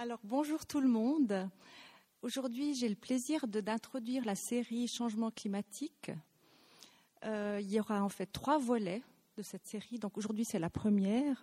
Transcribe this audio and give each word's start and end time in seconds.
Alors 0.00 0.20
bonjour 0.22 0.64
tout 0.64 0.78
le 0.78 0.86
monde. 0.86 1.50
Aujourd'hui, 2.22 2.72
j'ai 2.76 2.88
le 2.88 2.94
plaisir 2.94 3.48
d'introduire 3.48 4.24
la 4.24 4.36
série 4.36 4.86
Changement 4.86 5.32
climatique. 5.32 6.12
Euh, 7.24 7.58
il 7.60 7.68
y 7.68 7.80
aura 7.80 8.04
en 8.04 8.08
fait 8.08 8.26
trois 8.26 8.58
volets 8.58 9.02
de 9.36 9.42
cette 9.42 9.66
série. 9.66 9.98
Donc 9.98 10.16
aujourd'hui, 10.16 10.44
c'est 10.44 10.60
la 10.60 10.70
première 10.70 11.42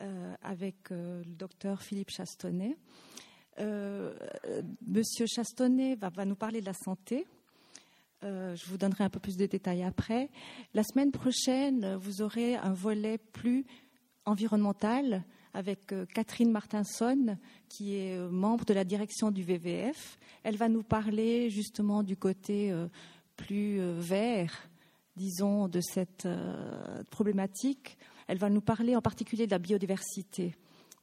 euh, 0.00 0.34
avec 0.42 0.90
euh, 0.90 1.22
le 1.22 1.32
docteur 1.36 1.80
Philippe 1.80 2.10
Chastonnet. 2.10 2.76
Monsieur 4.84 5.26
Chastonnet 5.28 5.94
va, 5.94 6.08
va, 6.08 6.24
nous 6.24 6.34
parler 6.34 6.60
de 6.60 6.66
la 6.66 6.74
santé. 6.74 7.24
je 8.20 8.66
vous 8.66 8.78
donnerai 8.78 9.04
un 9.04 9.10
peu 9.10 9.20
plus 9.20 9.36
de 9.36 9.46
détails 9.46 9.84
après. 9.84 10.28
La 10.74 10.82
semaine 10.82 11.12
prochaine, 11.12 11.94
vous 11.94 12.20
aurez 12.20 12.56
un 12.56 12.72
volet 12.72 13.18
plus 13.18 13.64
environnemental 14.24 15.22
avec 15.54 15.92
euh, 15.92 16.06
Catherine 16.06 16.50
Martinson, 16.50 17.36
qui 17.68 17.96
est 17.96 18.16
euh, 18.16 18.28
membre 18.30 18.64
de 18.64 18.74
la 18.74 18.84
direction 18.84 19.30
du 19.30 19.42
VVF. 19.42 20.18
Elle 20.42 20.56
va 20.56 20.68
nous 20.68 20.82
parler 20.82 21.50
justement 21.50 22.02
du 22.02 22.16
côté 22.16 22.70
euh, 22.70 22.88
plus 23.36 23.80
vert, 23.98 24.68
disons, 25.16 25.66
de 25.66 25.80
cette 25.80 26.28
problématique. 27.10 27.96
Elle 28.26 28.36
va 28.36 28.50
nous 28.50 28.60
parler 28.60 28.94
en 28.94 29.00
particulier 29.00 29.46
de 29.46 29.50
la 29.50 29.58
biodiversité. 29.58 30.54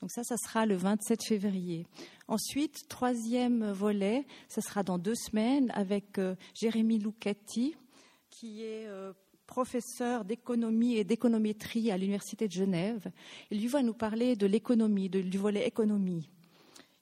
Donc 0.01 0.11
ça, 0.11 0.23
ça 0.23 0.37
sera 0.37 0.67
le 0.67 0.75
27 0.75 1.23
février. 1.23 1.87
Ensuite, 2.27 2.87
troisième 2.89 3.71
volet, 3.71 4.27
ce 4.49 4.61
sera 4.61 4.83
dans 4.83 4.99
deux 4.99 5.15
semaines 5.15 5.71
avec 5.73 6.19
Jérémy 6.53 6.99
Luchetti, 6.99 7.75
qui 8.29 8.61
est 8.61 8.87
professeur 9.47 10.25
d'économie 10.25 10.97
et 10.97 11.03
d'économétrie 11.03 11.89
à 11.89 11.97
l'Université 11.97 12.47
de 12.47 12.53
Genève. 12.53 13.09
Il 13.49 13.67
va 13.69 13.81
nous 13.81 13.93
parler 13.93 14.35
de 14.35 14.45
l'économie, 14.45 15.09
du 15.09 15.37
volet 15.37 15.65
économie. 15.65 16.29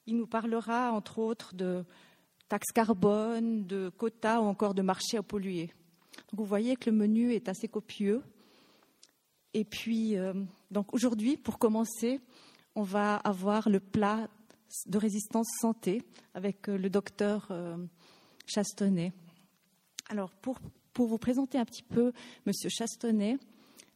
Il 0.05 0.16
nous 0.16 0.27
parlera, 0.27 0.91
entre 0.94 1.20
autres, 1.20 1.55
de 1.55 1.84
taxes 2.48 2.71
carbone, 2.71 3.66
de 3.66 3.90
quotas 3.90 4.40
ou 4.40 4.46
encore 4.46 4.76
de 4.76 4.84
marchés 4.84 5.18
à 5.18 5.23
polluer. 5.23 5.73
Donc 6.32 6.40
vous 6.40 6.46
voyez 6.46 6.76
que 6.76 6.90
le 6.90 6.96
menu 6.96 7.34
est 7.34 7.49
assez 7.49 7.68
copieux. 7.68 8.21
Et 9.54 9.66
puis, 9.66 10.16
euh, 10.16 10.34
donc 10.70 10.93
aujourd'hui, 10.93 11.38
pour 11.38 11.57
commencer, 11.57 12.21
on 12.76 12.84
va 12.84 13.16
avoir 13.18 13.70
le 13.70 13.79
plat 13.79 14.29
de 14.85 14.98
résistance 14.98 15.48
santé 15.60 16.01
avec 16.34 16.70
euh, 16.70 16.77
le 16.77 16.90
docteur 16.90 17.48
euh, 17.51 17.77
Chastonnet. 18.46 19.13
Alors, 20.10 20.32
pour 20.35 20.60
pour 20.96 21.07
vous 21.07 21.18
présenter 21.18 21.57
un 21.57 21.65
petit 21.65 21.84
peu 21.84 22.13
Monsieur 22.46 22.70
Chastonnet, 22.70 23.38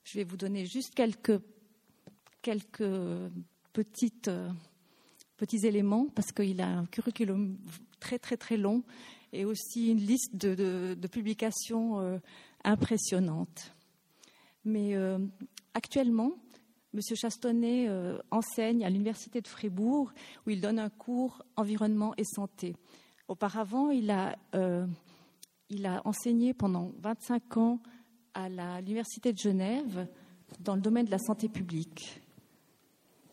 je 0.03 0.17
vais 0.17 0.25
vous 0.25 0.35
donner 0.35 0.65
juste 0.65 0.93
quelques, 0.93 1.39
quelques 2.41 2.83
petites, 3.71 4.27
euh, 4.27 4.49
petits 5.37 5.65
éléments 5.65 6.07
parce 6.13 6.33
qu'il 6.33 6.59
a 6.59 6.67
un 6.67 6.85
curriculum 6.85 7.57
très 8.01 8.19
très 8.19 8.35
très 8.35 8.57
long 8.57 8.83
et 9.31 9.45
aussi 9.45 9.87
une 9.87 9.99
liste 9.99 10.35
de, 10.35 11.07
publications 11.07 12.01
euh, 12.01 12.17
impressionnantes. 12.65 13.73
Mais 14.65 14.97
euh, 14.97 15.19
actuellement, 15.73 16.33
Monsieur 16.91 17.15
Chastonnet 17.15 17.87
enseigne 18.31 18.83
à 18.83 18.89
l'Université 18.89 19.39
de 19.41 19.47
Fribourg 19.47 20.11
où 20.45 20.49
il 20.49 20.59
donne 20.59 20.79
un 20.79 20.89
cours 20.89 21.43
environnement 21.55 22.13
et 22.17 22.25
santé. 22.25 22.75
Auparavant, 23.27 23.91
il 23.91 24.09
a 24.09 24.35
il 25.69 25.85
a 25.85 26.01
enseigné 26.05 26.53
pendant 26.53 26.91
25 26.99 27.57
ans 27.57 27.79
à 28.33 28.49
l'Université 28.81 29.33
de 29.33 29.37
Genève 29.37 30.07
dans 30.59 30.75
le 30.75 30.81
domaine 30.81 31.05
de 31.05 31.11
la 31.11 31.19
santé 31.19 31.47
publique. 31.47 32.21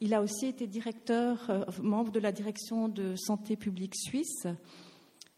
Il 0.01 0.13
a 0.13 0.21
aussi 0.21 0.47
été 0.47 0.67
directeur, 0.67 1.49
euh, 1.49 1.65
membre 1.83 2.13
de 2.13 2.21
la 2.21 2.33
direction 2.33 2.89
de 2.89 3.17
santé 3.17 3.57
publique 3.57 3.95
suisse. 3.97 4.47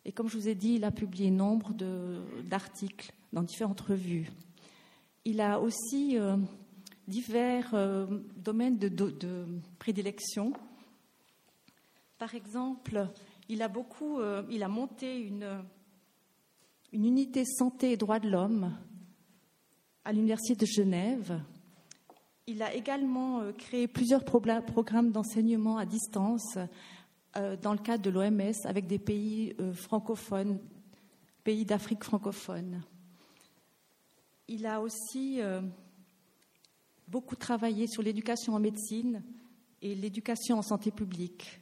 Et 0.04 0.10
comme 0.10 0.28
je 0.28 0.36
vous 0.36 0.48
ai 0.48 0.56
dit, 0.56 0.74
il 0.74 0.84
a 0.84 0.90
publié 0.90 1.30
nombre 1.30 1.72
d'articles 2.42 3.12
dans 3.32 3.42
différentes 3.42 3.80
revues. 3.80 4.28
Il 5.24 5.40
a 5.40 5.60
aussi 5.60 6.18
euh, 6.18 6.36
divers 7.06 7.70
euh, 7.74 8.06
domaines 8.36 8.78
de, 8.78 9.46
prédilection. 9.78 10.52
Par 12.18 12.34
exemple, 12.34 13.06
il 13.48 13.62
a 13.62 13.68
beaucoup, 13.68 14.18
il 14.50 14.64
a 14.64 14.68
monté 14.68 15.20
une, 15.20 15.62
une 16.92 17.04
unité 17.04 17.44
santé 17.44 17.92
et 17.92 17.96
droits 17.96 18.18
de 18.18 18.28
l'homme 18.28 18.76
à 20.04 20.12
l'Université 20.12 20.54
de 20.54 20.66
Genève. 20.66 21.40
Il 22.46 22.62
a 22.62 22.74
également 22.74 23.40
euh, 23.40 23.52
créé 23.52 23.86
plusieurs 23.86 24.24
programmes 24.24 25.12
d'enseignement 25.12 25.76
à 25.76 25.84
distance 25.84 26.56
euh, 27.36 27.56
dans 27.56 27.72
le 27.72 27.78
cadre 27.78 28.02
de 28.02 28.10
l'OMS 28.10 28.54
avec 28.64 28.86
des 28.86 28.98
pays 28.98 29.54
euh, 29.60 29.74
francophones, 29.74 30.58
pays 31.44 31.66
d'Afrique 31.66 32.04
francophone. 32.04 32.82
Il 34.50 34.64
a 34.64 34.80
aussi 34.80 35.40
beaucoup 37.06 37.36
travaillé 37.36 37.86
sur 37.86 38.02
l'éducation 38.02 38.54
en 38.54 38.58
médecine 38.58 39.22
et 39.82 39.94
l'éducation 39.94 40.56
en 40.56 40.62
santé 40.62 40.90
publique. 40.90 41.60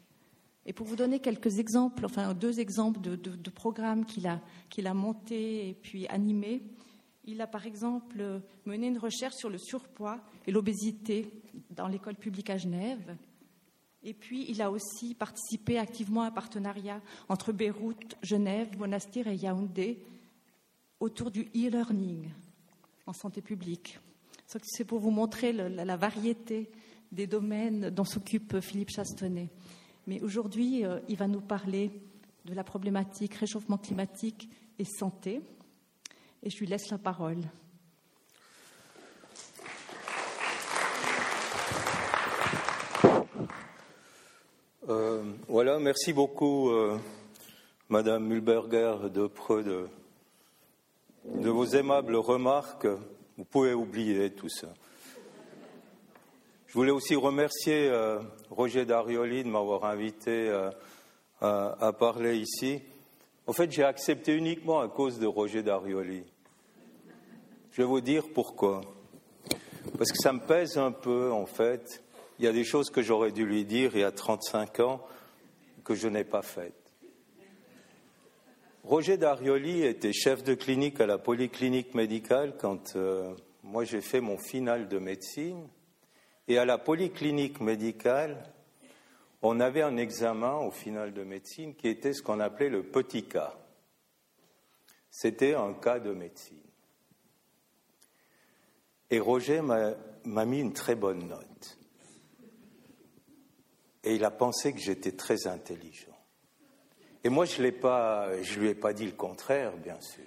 Et 0.66 0.72
pour 0.72 0.86
vous 0.86 0.96
donner 0.96 1.20
quelques 1.20 1.60
exemples, 1.60 2.04
enfin 2.04 2.34
deux 2.34 2.58
exemples 2.58 3.00
de, 3.00 3.50
programmes 3.50 4.04
qu'il 4.04 4.26
a, 4.26 4.94
montés 4.94 5.68
et 5.68 5.74
puis 5.74 6.08
animés, 6.08 6.62
il 7.24 7.40
a 7.40 7.46
par 7.46 7.66
exemple 7.66 8.42
mené 8.64 8.88
une 8.88 8.98
recherche 8.98 9.36
sur 9.36 9.48
le 9.48 9.58
surpoids 9.58 10.20
et 10.46 10.50
l'obésité 10.50 11.30
dans 11.70 11.86
l'école 11.86 12.16
publique 12.16 12.50
à 12.50 12.58
Genève. 12.58 13.16
Et 14.02 14.12
puis, 14.12 14.44
il 14.48 14.60
a 14.62 14.70
aussi 14.70 15.14
participé 15.14 15.78
activement 15.78 16.22
à 16.22 16.26
un 16.26 16.30
partenariat 16.30 17.00
entre 17.28 17.52
Beyrouth, 17.52 18.16
Genève, 18.22 18.76
Monastir 18.78 19.26
et 19.28 19.36
Yaoundé 19.36 20.00
autour 21.00 21.30
du 21.30 21.42
e-learning 21.54 22.28
en 23.06 23.12
santé 23.12 23.40
publique. 23.40 23.98
C'est 24.46 24.84
pour 24.84 24.98
vous 25.00 25.10
montrer 25.10 25.52
la 25.52 25.96
variété 25.96 26.70
des 27.12 27.26
domaines 27.26 27.90
dont 27.90 28.04
s'occupe 28.04 28.60
Philippe 28.60 28.90
Chastonnet. 28.90 29.48
Mais 30.06 30.20
aujourd'hui, 30.22 30.84
euh, 30.84 31.00
il 31.08 31.16
va 31.16 31.26
nous 31.26 31.40
parler 31.40 31.90
de 32.44 32.54
la 32.54 32.62
problématique 32.62 33.34
réchauffement 33.34 33.76
climatique 33.76 34.48
et 34.78 34.84
santé. 34.84 35.40
Et 36.42 36.50
je 36.50 36.58
lui 36.58 36.66
laisse 36.66 36.90
la 36.90 36.98
parole. 36.98 37.38
Euh, 44.88 45.24
voilà, 45.48 45.80
merci 45.80 46.12
beaucoup, 46.12 46.70
euh, 46.70 46.96
Madame 47.88 48.24
Mulberger, 48.26 49.10
de, 49.12 49.28
de, 49.62 49.88
de 51.34 51.50
vos 51.50 51.66
aimables 51.66 52.14
remarques. 52.14 52.86
Vous 53.36 53.44
pouvez 53.44 53.74
oublier 53.74 54.30
tout 54.30 54.48
ça. 54.48 54.72
Je 56.76 56.80
voulais 56.82 56.92
aussi 56.92 57.14
remercier 57.14 57.88
euh, 57.88 58.20
Roger 58.50 58.84
Darioli 58.84 59.44
de 59.44 59.48
m'avoir 59.48 59.86
invité 59.86 60.50
euh, 60.50 60.70
à, 61.40 61.90
parler 61.98 62.36
ici. 62.36 62.82
En 63.46 63.54
fait, 63.54 63.72
j'ai 63.72 63.82
accepté 63.82 64.34
uniquement 64.34 64.80
à 64.80 64.88
cause 64.88 65.18
de 65.18 65.26
Roger 65.26 65.62
Darioli. 65.62 66.22
Je 67.72 67.80
vais 67.80 67.88
vous 67.88 68.02
dire 68.02 68.24
pourquoi. 68.28 68.82
Parce 69.96 70.12
que 70.12 70.18
ça 70.18 70.34
me 70.34 70.40
pèse 70.40 70.76
un 70.76 70.92
peu, 70.92 71.32
en 71.32 71.46
fait. 71.46 72.04
Il 72.38 72.44
y 72.44 72.48
a 72.48 72.52
des 72.52 72.64
choses 72.64 72.90
que 72.90 73.00
j'aurais 73.00 73.32
dû 73.32 73.46
lui 73.46 73.64
dire 73.64 73.92
il 73.94 74.00
y 74.00 74.04
a 74.04 74.12
35 74.12 74.80
ans 74.80 75.00
que 75.82 75.94
je 75.94 76.08
n'ai 76.08 76.24
pas 76.24 76.42
faites. 76.42 76.92
Roger 78.84 79.16
Darioli 79.16 79.82
était 79.82 80.12
chef 80.12 80.44
de 80.44 80.52
clinique 80.52 81.00
à 81.00 81.06
la 81.06 81.16
polyclinique 81.16 81.94
médicale 81.94 82.54
quand 82.60 82.96
euh, 82.96 83.34
moi 83.62 83.84
j'ai 83.84 84.02
fait 84.02 84.20
mon 84.20 84.36
final 84.36 84.88
de 84.88 84.98
médecine. 84.98 85.66
Et 86.48 86.58
à 86.58 86.64
la 86.64 86.78
polyclinique 86.78 87.60
médicale, 87.60 88.52
on 89.42 89.60
avait 89.60 89.82
un 89.82 89.96
examen 89.96 90.56
au 90.56 90.70
final 90.70 91.12
de 91.12 91.24
médecine 91.24 91.74
qui 91.74 91.88
était 91.88 92.12
ce 92.12 92.22
qu'on 92.22 92.40
appelait 92.40 92.68
le 92.68 92.82
petit 92.82 93.24
cas. 93.24 93.54
C'était 95.10 95.54
un 95.54 95.72
cas 95.74 95.98
de 95.98 96.12
médecine. 96.12 96.58
Et 99.10 99.18
Roger 99.18 99.60
m'a 99.60 100.44
mis 100.44 100.60
une 100.60 100.72
très 100.72 100.94
bonne 100.94 101.28
note. 101.28 101.78
Et 104.04 104.14
il 104.14 104.24
a 104.24 104.30
pensé 104.30 104.72
que 104.72 104.78
j'étais 104.78 105.12
très 105.12 105.46
intelligent. 105.46 106.16
Et 107.24 107.28
moi, 107.28 107.44
je 107.44 107.56
ne 107.60 108.60
lui 108.60 108.68
ai 108.68 108.74
pas 108.74 108.92
dit 108.92 109.06
le 109.06 109.12
contraire, 109.12 109.76
bien 109.76 110.00
sûr. 110.00 110.24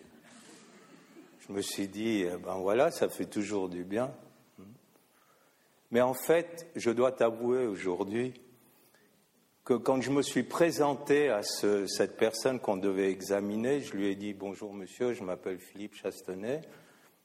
Je 1.39 1.53
me 1.53 1.61
suis 1.61 1.87
dit, 1.87 2.23
eh 2.25 2.37
ben 2.37 2.55
voilà, 2.55 2.91
ça 2.91 3.09
fait 3.09 3.25
toujours 3.25 3.69
du 3.69 3.83
bien. 3.83 4.13
Mais 5.91 6.01
en 6.01 6.13
fait, 6.13 6.67
je 6.75 6.91
dois 6.91 7.11
t'avouer 7.11 7.65
aujourd'hui 7.65 8.33
que 9.63 9.73
quand 9.73 10.01
je 10.01 10.11
me 10.11 10.21
suis 10.21 10.43
présenté 10.43 11.29
à 11.29 11.41
cette 11.43 12.17
personne 12.17 12.59
qu'on 12.59 12.77
devait 12.77 13.11
examiner, 13.11 13.81
je 13.81 13.95
lui 13.95 14.07
ai 14.07 14.15
dit 14.15 14.33
Bonjour 14.33 14.73
monsieur, 14.73 15.13
je 15.13 15.23
m'appelle 15.23 15.59
Philippe 15.59 15.95
Chastenay. 15.95 16.61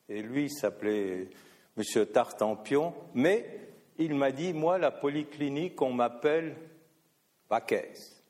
Et 0.08 0.22
lui, 0.22 0.44
il 0.44 0.50
s'appelait 0.50 1.30
monsieur 1.76 2.06
Tartampion. 2.06 2.94
Mais 3.14 3.60
il 3.98 4.14
m'a 4.14 4.32
dit 4.32 4.52
Moi, 4.52 4.78
la 4.78 4.90
polyclinique, 4.90 5.80
on 5.80 5.92
m'appelle 5.92 6.56
Vaquès. 7.48 8.22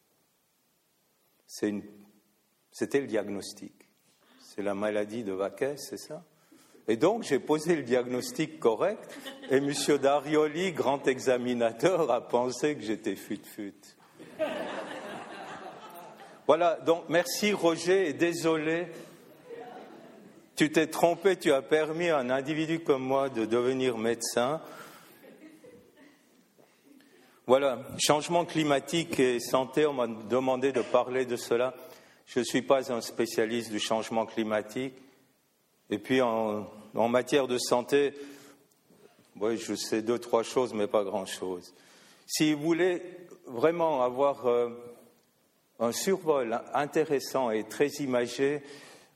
C'était 1.47 3.01
le 3.01 3.07
diagnostic. 3.07 3.89
C'est 4.41 4.63
la 4.63 4.75
maladie 4.75 5.25
de 5.25 5.33
Vaquès, 5.33 5.81
c'est 5.89 5.97
ça? 5.97 6.25
Et 6.87 6.97
donc, 6.97 7.23
j'ai 7.23 7.39
posé 7.39 7.77
le 7.77 7.83
diagnostic 7.83 8.61
correct, 8.61 9.19
et 9.51 9.57
M. 9.57 9.73
Darioli, 10.01 10.73
grand 10.73 11.07
examinateur, 11.09 12.11
a 12.11 12.21
pensé 12.21 12.77
que 12.77 12.83
j'étais 12.83 13.17
fut-fut. 13.17 13.75
Voilà, 16.47 16.79
donc 16.85 17.05
merci 17.09 17.53
Roger, 17.53 18.09
et 18.09 18.13
désolé 18.13 18.89
tu 20.57 20.71
t'es 20.71 20.87
trompé, 20.87 21.37
tu 21.37 21.53
as 21.53 21.63
permis 21.63 22.11
à 22.11 22.19
un 22.19 22.31
individu 22.31 22.79
comme 22.79 23.03
moi 23.03 23.29
de 23.29 23.45
devenir 23.45 23.99
médecin. 23.99 24.61
Voilà, 27.47 27.83
changement 27.99 28.45
climatique 28.45 29.19
et 29.19 29.41
santé, 29.41 29.85
on 29.85 29.95
m'a 29.95 30.07
demandé 30.07 30.71
de 30.71 30.81
parler 30.81 31.27
de 31.27 31.35
cela. 31.35 31.75
Je 32.27 32.39
ne 32.39 32.45
suis 32.45 32.63
pas 32.63 32.93
un 32.93 33.01
spécialiste 33.01 33.73
du 33.73 33.81
changement 33.81 34.27
climatique. 34.27 34.95
Et 35.91 35.99
puis 35.99 36.21
en, 36.21 36.69
matière 36.95 37.47
de 37.47 37.59
santé, 37.59 38.15
je 39.41 39.75
sais 39.75 40.03
deux, 40.03 40.19
trois 40.19 40.43
choses, 40.43 40.73
mais 40.75 40.87
pas 40.87 41.05
grand-chose. 41.05 41.75
Si 42.27 42.55
vous 42.55 42.63
voulez 42.63 43.03
vraiment 43.47 44.03
avoir 44.03 44.47
euh, 44.47 44.71
un 45.79 45.93
survol 45.93 46.59
intéressant 46.73 47.51
et 47.51 47.65
très 47.65 47.89
imagé, 48.01 48.63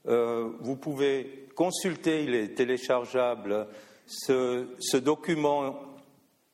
euh, 0.07 0.51
vous 0.59 0.75
pouvez 0.75 1.47
consulter, 1.55 2.23
il 2.23 2.35
est 2.35 2.55
téléchargeable, 2.55 3.67
ce, 4.05 4.97
document, 4.97 5.79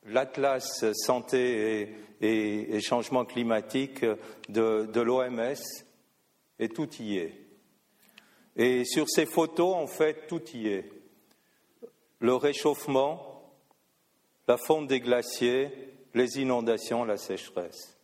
l'Atlas 0.05 0.85
santé 0.93 1.89
et, 2.21 2.79
changement 2.81 3.25
climatique 3.25 4.05
de 4.49 5.01
l'OMS, 5.01 5.55
et 6.59 6.69
tout 6.69 6.89
y 6.99 7.17
est. 7.17 7.44
Et 8.55 8.85
sur 8.85 9.09
ces 9.09 9.25
photos, 9.25 9.75
en 9.75 9.87
fait, 9.87 10.27
tout 10.27 10.41
y 10.53 10.67
est. 10.67 10.89
Le 12.19 12.35
réchauffement, 12.35 13.51
la 14.47 14.57
fonte 14.57 14.87
des 14.87 14.99
glaciers, 14.99 15.69
les 16.13 16.39
inondations, 16.39 17.03
la 17.03 17.17
sécheresse. 17.17 17.97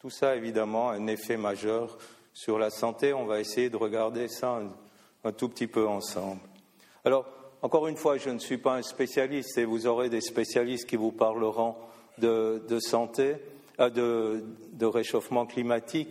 Tout 0.00 0.10
ça, 0.10 0.34
évidemment, 0.34 0.90
a 0.90 0.94
un 0.94 1.06
effet 1.06 1.36
majeur 1.36 1.98
sur 2.32 2.58
la 2.58 2.70
santé. 2.70 3.12
On 3.12 3.26
va 3.26 3.40
essayer 3.40 3.70
de 3.70 3.76
regarder 3.76 4.28
ça 4.28 4.60
un 5.22 5.32
tout 5.32 5.48
petit 5.48 5.68
peu 5.68 5.86
ensemble. 5.86 6.40
Alors, 7.04 7.26
encore 7.62 7.86
une 7.86 7.96
fois, 7.96 8.16
je 8.16 8.28
ne 8.30 8.40
suis 8.40 8.58
pas 8.58 8.74
un 8.74 8.82
spécialiste 8.82 9.56
et 9.56 9.64
vous 9.64 9.86
aurez 9.86 10.08
des 10.08 10.20
spécialistes 10.20 10.88
qui 10.88 10.96
vous 10.96 11.12
parleront 11.12 11.76
de, 12.18 12.60
santé, 12.80 13.36
euh, 13.78 14.40
de, 14.72 14.86
réchauffement 14.86 15.46
climatique. 15.46 16.10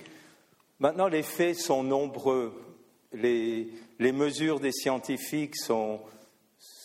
Maintenant, 0.80 1.10
les 1.10 1.24
faits 1.24 1.58
sont 1.58 1.84
nombreux. 1.84 2.54
Les, 3.14 3.68
mesures 4.00 4.60
des 4.60 4.72
scientifiques 4.72 5.58
sont, 5.58 6.00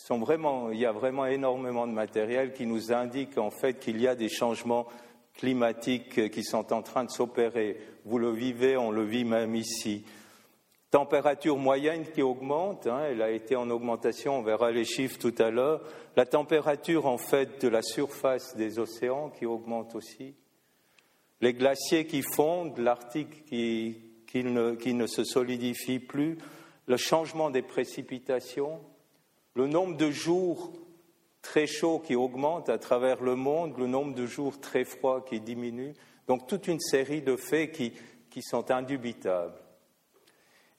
vraiment, 0.09 0.71
il 0.71 0.79
y 0.79 0.85
a 0.85 0.91
vraiment 0.91 1.25
énormément 1.25 1.87
de 1.87 1.93
matériel 1.93 2.53
qui 2.53 2.65
nous 2.65 2.91
indique 2.91 3.37
en 3.37 3.49
fait 3.49 3.79
qu'il 3.79 4.01
y 4.01 4.07
a 4.07 4.15
des 4.15 4.29
changements 4.29 4.87
climatiques 5.35 6.29
qui 6.31 6.43
sont 6.43 6.73
en 6.73 6.81
train 6.81 7.05
de 7.05 7.11
s'opérer. 7.11 7.77
Vous 8.03 8.19
le 8.19 8.31
vivez, 8.31 8.75
on 8.75 8.91
le 8.91 9.03
vit 9.03 9.23
même 9.23 9.55
ici. 9.55 10.03
Température 10.89 11.57
moyenne 11.57 12.05
qui 12.13 12.21
augmente, 12.21 12.87
hein, 12.87 13.03
elle 13.09 13.21
a 13.21 13.31
été 13.31 13.55
en 13.55 13.69
augmentation, 13.69 14.39
on 14.39 14.41
verra 14.41 14.71
les 14.71 14.85
chiffres 14.85 15.19
tout 15.19 15.35
à 15.37 15.49
l'heure. 15.49 15.81
La 16.15 16.25
température 16.25 17.05
en 17.05 17.17
fait 17.17 17.61
de 17.61 17.67
la 17.67 17.81
surface 17.81 18.55
des 18.55 18.79
océans 18.79 19.29
qui 19.29 19.45
augmente 19.45 19.95
aussi. 19.95 20.35
Les 21.39 21.53
glaciers 21.53 22.07
qui 22.07 22.21
fondent, 22.21 22.79
l'Arctique 22.79 23.45
qui, 23.45 24.06
qui, 24.27 24.43
ne, 24.43 25.07
se 25.07 25.23
solidifie 25.23 25.99
plus, 25.99 26.37
le 26.85 26.97
changement 26.97 27.49
des 27.49 27.61
précipitations, 27.61 28.79
le 29.55 29.67
nombre 29.67 29.97
de 29.97 30.11
jours 30.11 30.73
très 31.41 31.65
chauds 31.65 31.99
qui 31.99 32.15
augmente 32.15 32.69
à 32.69 32.77
travers 32.77 33.23
le 33.23 33.35
monde, 33.35 33.77
le 33.77 33.87
nombre 33.87 34.13
de 34.13 34.25
jours 34.25 34.59
très 34.59 34.83
froids 34.83 35.25
qui 35.27 35.39
diminue. 35.39 35.93
Donc 36.27 36.47
toute 36.47 36.67
une 36.67 36.79
série 36.79 37.21
de 37.21 37.35
faits 37.35 37.71
qui, 37.71 37.93
sont 38.41 38.69
indubitables. 38.69 39.59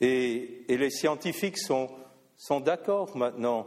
Et, 0.01 0.65
les 0.69 0.91
scientifiques 0.91 1.59
sont, 1.59 1.91
d'accord 2.61 3.17
maintenant 3.17 3.67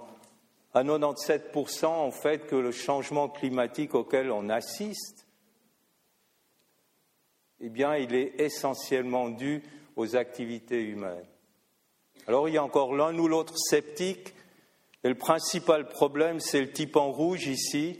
à 0.73 0.81
97% 0.85 1.85
en 1.87 2.11
fait 2.11 2.47
que 2.47 2.55
le 2.55 2.71
changement 2.71 3.27
climatique 3.27 3.93
auquel 3.93 4.31
on 4.31 4.47
assiste, 4.47 5.20
eh 7.61 7.69
bien, 7.69 7.95
il 7.95 8.15
est 8.15 8.39
essentiellement 8.39 9.29
dû 9.29 9.63
aux 9.95 10.15
activités 10.15 10.81
humaines. 10.81 11.25
Alors 12.27 12.47
il 12.47 12.55
y 12.55 12.57
a 12.57 12.63
encore 12.63 12.95
l'un 12.95 13.17
ou 13.17 13.27
l'autre 13.27 13.57
sceptique, 13.57 14.33
et 15.03 15.09
le 15.09 15.15
principal 15.15 15.87
problème, 15.87 16.39
c'est 16.39 16.61
le 16.61 16.71
type 16.71 16.95
en 16.95 17.11
rouge 17.11 17.47
ici, 17.47 17.99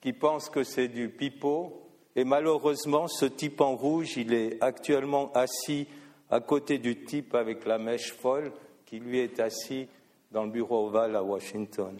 qui 0.00 0.12
pense 0.12 0.50
que 0.50 0.62
c'est 0.62 0.88
du 0.88 1.08
pipeau, 1.08 1.84
et 2.16 2.24
malheureusement, 2.24 3.08
ce 3.08 3.24
type 3.24 3.60
en 3.60 3.74
rouge, 3.74 4.16
il 4.16 4.32
est 4.32 4.62
actuellement 4.62 5.32
assis 5.32 5.88
à 6.30 6.40
côté 6.40 6.78
du 6.78 7.04
type 7.04 7.34
avec 7.34 7.64
la 7.64 7.78
mèche 7.78 8.12
folle 8.12 8.52
qui 8.86 9.00
lui 9.00 9.18
est 9.18 9.40
assis 9.40 9.88
dans 10.30 10.44
le 10.44 10.50
bureau 10.50 10.86
ovale 10.86 11.16
à 11.16 11.22
Washington. 11.22 11.96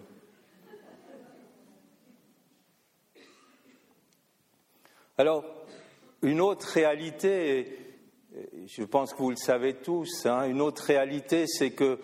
Alors, 5.16 5.44
une 6.22 6.40
autre 6.40 6.66
réalité, 6.66 7.78
je 8.66 8.82
pense 8.82 9.12
que 9.12 9.19
vous 9.19 9.31
le 9.31 9.37
savez 9.37 9.75
tous, 9.75 10.26
hein, 10.26 10.49
une 10.49 10.61
autre 10.61 10.82
réalité, 10.82 11.46
c'est 11.46 11.70
que 11.70 12.00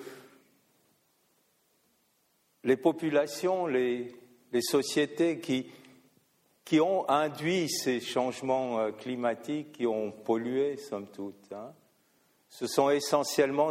les 2.63 2.77
populations, 2.77 3.67
les, 3.67 4.15
sociétés 4.61 5.41
qui, 5.41 5.67
ont 6.81 7.09
induit 7.09 7.69
ces 7.69 7.99
changements 8.01 8.79
euh, 8.79 8.93
climatiques, 8.93 9.73
qui 9.73 9.89
ont 9.89 10.13
pollué, 10.13 10.77
somme 10.77 11.09
toute. 11.09 11.53
Hein. 11.53 11.73
Ce 12.49 12.69
sont 12.69 12.91
essentiellement, 12.91 13.71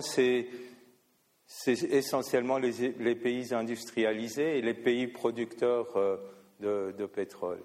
les, 2.57 3.15
pays 3.15 3.53
industrialisés 3.53 4.57
et 4.57 4.61
les 4.61 4.73
pays 4.73 5.07
producteurs 5.07 5.95
euh, 5.95 6.91
de 6.91 7.05
pétrole. 7.05 7.63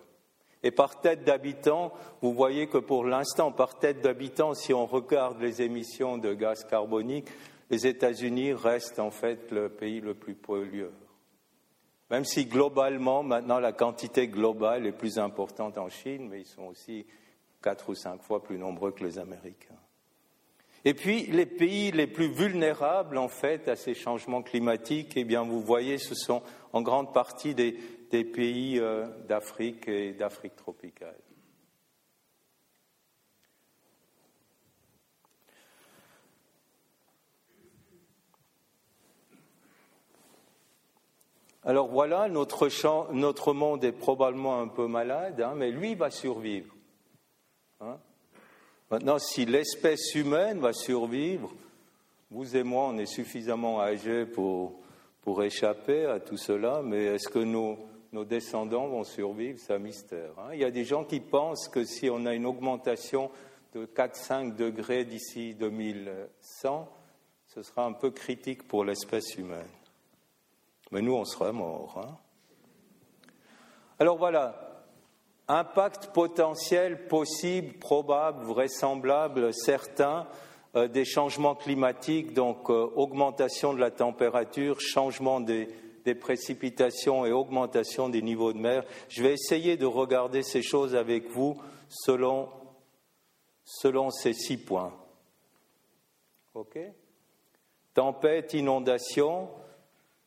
Et 0.64 0.70
par 0.70 0.98
tête 1.00 1.24
d'habitant, 1.24 1.92
vous 2.22 2.32
voyez 2.32 2.66
que 2.68 2.78
pour 2.78 3.04
l'instant, 3.04 3.52
par 3.52 3.78
tête 3.78 4.00
d'habitant, 4.00 4.54
si 4.54 4.72
on 4.72 4.86
regarde 4.86 5.40
les 5.40 5.60
émissions 5.60 6.16
de 6.16 6.32
gaz 6.32 6.64
carbonique, 6.64 7.28
les 7.68 7.86
États-Unis 7.86 8.54
restent 8.54 8.98
en 8.98 9.10
fait 9.10 9.50
le 9.50 9.68
pays 9.68 10.00
le 10.00 10.14
plus 10.14 10.34
pollueur. 10.34 10.90
Même 12.10 12.24
si 12.24 12.46
globalement, 12.46 13.22
maintenant, 13.22 13.58
la 13.58 13.72
quantité 13.72 14.26
globale 14.26 14.86
est 14.86 14.92
plus 14.92 15.18
importante 15.18 15.76
en 15.76 15.90
Chine, 15.90 16.28
mais 16.30 16.40
ils 16.40 16.46
sont 16.46 16.64
aussi 16.64 17.04
quatre 17.62 17.90
ou 17.90 17.94
cinq 17.94 18.22
fois 18.22 18.42
plus 18.42 18.58
nombreux 18.58 18.92
que 18.92 19.04
les 19.04 19.18
Américains. 19.18 19.74
Et 20.86 20.92
puis, 20.92 21.26
les 21.26 21.46
pays 21.46 21.92
les 21.92 22.06
plus 22.06 22.28
vulnérables, 22.28 23.16
en 23.16 23.28
fait, 23.28 23.68
à 23.68 23.76
ces 23.76 23.94
changements 23.94 24.42
climatiques, 24.42 25.14
eh 25.16 25.24
bien, 25.24 25.42
vous 25.42 25.60
voyez, 25.60 25.96
ce 25.96 26.14
sont 26.14 26.42
en 26.74 26.82
grande 26.82 27.14
partie 27.14 27.54
des, 27.54 27.78
pays 28.22 28.78
euh, 28.78 29.06
d'Afrique 29.26 29.88
et 29.88 30.12
d'Afrique 30.12 30.54
tropicale. 30.54 31.16
Alors 41.64 41.88
voilà, 41.88 42.28
notre, 42.28 42.68
notre 43.12 43.54
monde 43.54 43.84
est 43.84 43.92
probablement 43.92 44.60
un 44.60 44.68
peu 44.68 44.86
malade, 44.86 45.40
hein, 45.40 45.54
mais 45.56 45.70
lui 45.70 45.94
va 45.94 46.10
survivre. 46.10 46.74
Hein. 47.80 47.96
Maintenant, 48.90 49.18
si 49.18 49.46
l'espèce 49.46 50.14
humaine 50.14 50.60
va 50.60 50.74
survivre, 50.74 51.54
vous 52.30 52.54
et 52.54 52.62
moi, 52.62 52.88
on 52.88 52.98
est 52.98 53.06
suffisamment 53.06 53.80
âgés 53.80 54.26
pour, 54.26 54.74
pour 55.22 55.42
échapper 55.42 56.04
à 56.04 56.20
tout 56.20 56.36
cela, 56.36 56.82
mais 56.84 57.04
est-ce 57.04 57.30
que 57.30 57.38
nos, 57.38 57.78
nos 58.14 58.24
descendants 58.24 58.86
vont 58.88 59.04
survivre 59.04 59.58
C'est 59.58 59.74
un 59.74 59.78
mystère. 59.78 60.30
Hein. 60.38 60.50
Il 60.54 60.60
y 60.60 60.64
a 60.64 60.70
des 60.70 60.84
gens 60.84 61.04
qui 61.04 61.20
pensent 61.20 61.68
que 61.68 61.84
si 61.84 62.08
on 62.08 62.24
a 62.24 62.34
une 62.34 62.46
augmentation 62.46 63.30
de 63.74 63.84
4-5 63.84 64.54
degrés 64.54 65.04
d'ici 65.04 65.54
2100, 65.54 66.88
ce 67.46 67.62
sera 67.62 67.84
un 67.84 67.92
peu 67.92 68.10
critique 68.10 68.66
pour 68.66 68.84
l'espèce 68.84 69.34
humaine 69.36 69.68
mais 70.94 71.02
nous, 71.02 71.14
on 71.14 71.24
sera 71.24 71.50
morts. 71.50 72.00
Hein. 72.04 72.16
Alors 73.98 74.16
voilà, 74.16 74.84
impact 75.48 76.12
potentiel, 76.12 77.08
possible, 77.08 77.78
probable, 77.78 78.44
vraisemblable, 78.44 79.52
certain 79.52 80.28
euh, 80.76 80.86
des 80.86 81.04
changements 81.04 81.56
climatiques, 81.56 82.32
donc 82.32 82.70
euh, 82.70 82.88
augmentation 82.94 83.74
de 83.74 83.80
la 83.80 83.90
température, 83.90 84.80
changement 84.80 85.40
des, 85.40 85.68
des 86.04 86.14
précipitations 86.14 87.24
et 87.24 87.32
augmentation 87.32 88.08
des 88.08 88.22
niveaux 88.22 88.52
de 88.52 88.58
mer. 88.58 88.84
Je 89.08 89.22
vais 89.22 89.32
essayer 89.32 89.76
de 89.76 89.86
regarder 89.86 90.42
ces 90.42 90.62
choses 90.62 90.94
avec 90.94 91.28
vous 91.30 91.60
selon, 91.88 92.50
ces 94.10 94.32
six 94.32 94.58
points. 94.58 94.94
OK? 96.54 96.78
Tempête, 97.94 98.54
inondation, 98.54 99.48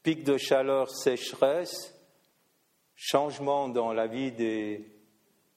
pic 0.04 0.24
de 0.24 0.38
chaleur, 0.38 0.90
sécheresse, 0.90 1.94
changement 2.96 3.70
dans 3.70 3.94
la 3.94 4.08
vie 4.08 4.32
des, 4.32 4.86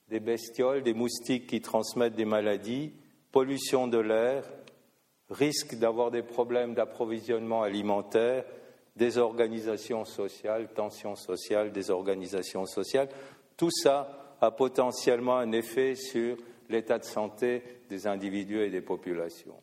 des 0.09 0.21
bestioles, 0.21 0.83
des 0.83 0.93
moustiques 0.93 1.47
qui 1.47 1.61
transmettent 1.61 2.17
des 2.17 2.25
maladies, 2.25 2.93
pollution 3.33 3.87
de 3.87 3.99
l'air, 3.99 4.45
risque 5.31 5.77
d'avoir 5.77 6.11
des 6.11 6.25
problèmes 6.25 6.75
d'approvisionnement 6.75 7.63
alimentaire, 7.63 8.45
désorganisation 9.01 10.05
sociale, 10.05 10.69
tension 10.75 11.17
sociale, 11.17 11.73
désorganisation 11.73 12.67
sociale. 12.67 13.09
Tout 13.57 13.71
ça 13.71 14.37
a 14.43 14.51
potentiellement 14.51 15.39
un 15.39 15.53
effet 15.53 15.95
sur 15.95 16.37
l'état 16.69 16.99
de 16.99 17.05
santé 17.05 17.63
des 17.89 18.07
individus 18.07 18.61
et 18.61 18.69
des 18.69 18.83
populations. 18.83 19.57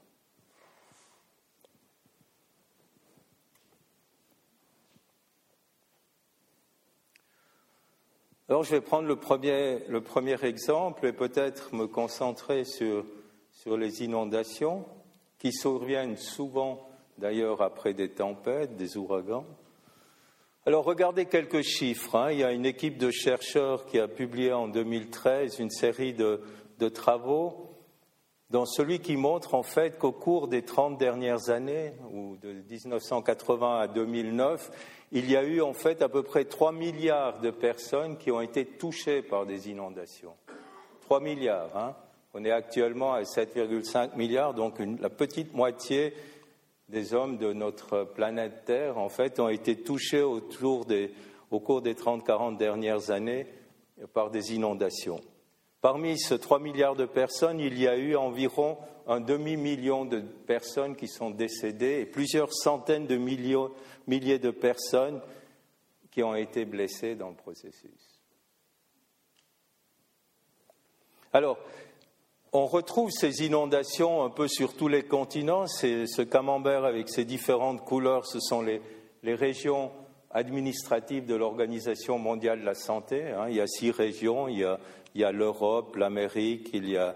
Alors 8.50 8.64
je 8.64 8.72
vais 8.72 8.82
prendre 8.82 9.08
le 9.08 9.18
premier, 9.18 9.84
le 9.88 10.02
premier 10.02 10.44
exemple 10.44 11.06
et 11.06 11.14
peut-être 11.14 11.76
me 11.76 11.86
concentrer 11.86 12.64
sur, 12.64 13.06
sur 13.52 13.78
les 13.78 14.04
inondations 14.04 14.84
qui 15.38 15.54
surviennent 15.54 16.18
souvent 16.18 16.87
d'ailleurs 17.18 17.62
après 17.62 17.94
des 17.94 18.10
tempêtes, 18.10 18.76
des 18.76 18.98
ouragans. 18.98 19.46
Alors 20.68 20.84
regardez 20.84 21.26
quelques 21.28 21.62
chiffres. 21.62 22.16
Hein. 22.16 22.32
Il 22.34 22.40
y 22.40 22.44
a 22.44 22.52
une 22.52 22.66
équipe 22.66 22.98
de 22.98 23.10
chercheurs 23.10 23.86
qui 23.86 24.00
a 24.00 24.10
publié 24.10 24.52
en 24.52 24.68
2013 24.68 25.60
une 25.60 25.70
série 25.70 26.14
de, 26.14 26.42
travaux 26.90 27.72
dont 28.50 28.66
celui 28.66 29.00
qui 29.00 29.16
montre 29.16 29.56
en 29.56 29.64
fait 29.64 29.98
qu'au 29.98 30.12
cours 30.12 30.50
des 30.50 30.64
30 30.64 30.98
dernières 30.98 31.50
années, 31.50 31.94
ou 32.12 32.36
de 32.38 32.52
1980 32.70 33.80
à 33.80 33.88
2009, 33.88 34.72
il 35.14 35.32
y 35.32 35.38
a 35.38 35.44
eu 35.44 35.62
en 35.62 35.72
fait 35.72 36.02
à 36.02 36.10
peu 36.10 36.24
près 36.24 36.44
3 36.44 36.74
milliards 36.74 37.40
de 37.40 37.50
personnes 37.50 38.18
qui 38.18 38.30
ont 38.32 38.42
été 38.42 38.66
touchées 38.66 39.22
par 39.22 39.46
des 39.46 39.70
inondations. 39.70 40.34
3 41.02 41.22
milliards. 41.22 41.78
Hein. 41.78 41.96
On 42.34 42.44
est 42.44 42.52
actuellement 42.52 43.14
à 43.14 43.22
7,5 43.22 44.18
milliards, 44.18 44.54
donc 44.54 44.80
la 45.00 45.10
petite 45.10 45.54
moitié 45.54 46.14
des 46.90 47.14
hommes 47.14 47.38
de 47.38 47.54
notre 47.54 48.04
planète 48.04 48.66
Terre, 48.66 48.98
en 48.98 49.10
fait, 49.10 49.40
ont 49.40 49.50
été 49.50 49.76
touchés 49.76 50.22
au 50.22 50.40
cours 50.40 50.86
des 50.86 51.14
30-40 51.52 52.58
dernières 52.58 53.12
années 53.12 53.48
par 54.14 54.32
des 54.32 54.54
inondations. 54.54 55.20
Parmi 55.82 56.18
ces 56.18 56.40
3 56.40 56.60
milliards 56.60 56.96
de 56.96 57.06
personnes, 57.06 57.60
il 57.60 57.80
y 57.80 57.88
a 57.88 57.98
eu 57.98 58.16
environ 58.16 58.78
un 59.06 59.22
demi-million 59.22 60.06
de 60.06 60.20
personnes 60.20 60.96
qui 60.96 61.08
sont 61.08 61.30
décédées 61.30 62.02
et 62.02 62.06
plusieurs 62.06 62.54
centaines 62.54 63.08
de 63.08 63.18
milliers 63.18 64.40
de 64.40 64.52
personnes 64.52 65.22
qui 66.12 66.24
ont 66.24 66.36
été 66.36 66.66
blessées 66.66 67.16
dans 67.16 67.30
le 67.30 67.36
processus. 67.36 68.22
Alors, 71.32 71.60
on 72.58 72.66
retrouve 72.66 73.12
ces 73.12 73.46
inondations 73.46 74.24
un 74.24 74.32
peu 74.32 74.48
sur 74.48 74.74
tous 74.74 74.88
les 74.88 75.04
continents. 75.04 75.68
Ce 75.68 76.22
camembert 76.24 76.86
avec 76.86 77.08
ses 77.08 77.24
différentes 77.24 77.82
couleurs, 77.86 78.26
ce 78.26 78.40
sont 78.40 78.62
les, 78.62 78.82
régions 79.24 79.92
administratives 80.32 81.26
de 81.26 81.36
l'Organisation 81.36 82.18
mondiale 82.18 82.62
de 82.62 82.66
la 82.66 82.74
santé. 82.74 83.30
Hein. 83.30 83.48
Il 83.50 83.58
y 83.58 83.62
a 83.62 83.68
six 83.68 83.92
régions. 83.92 84.48
Il 84.48 84.58
y 85.14 85.24
a, 85.24 85.32
l'Europe, 85.32 85.98
l'Amérique, 85.98 86.70
il 86.74 86.90
y 86.90 86.98
a 86.98 87.16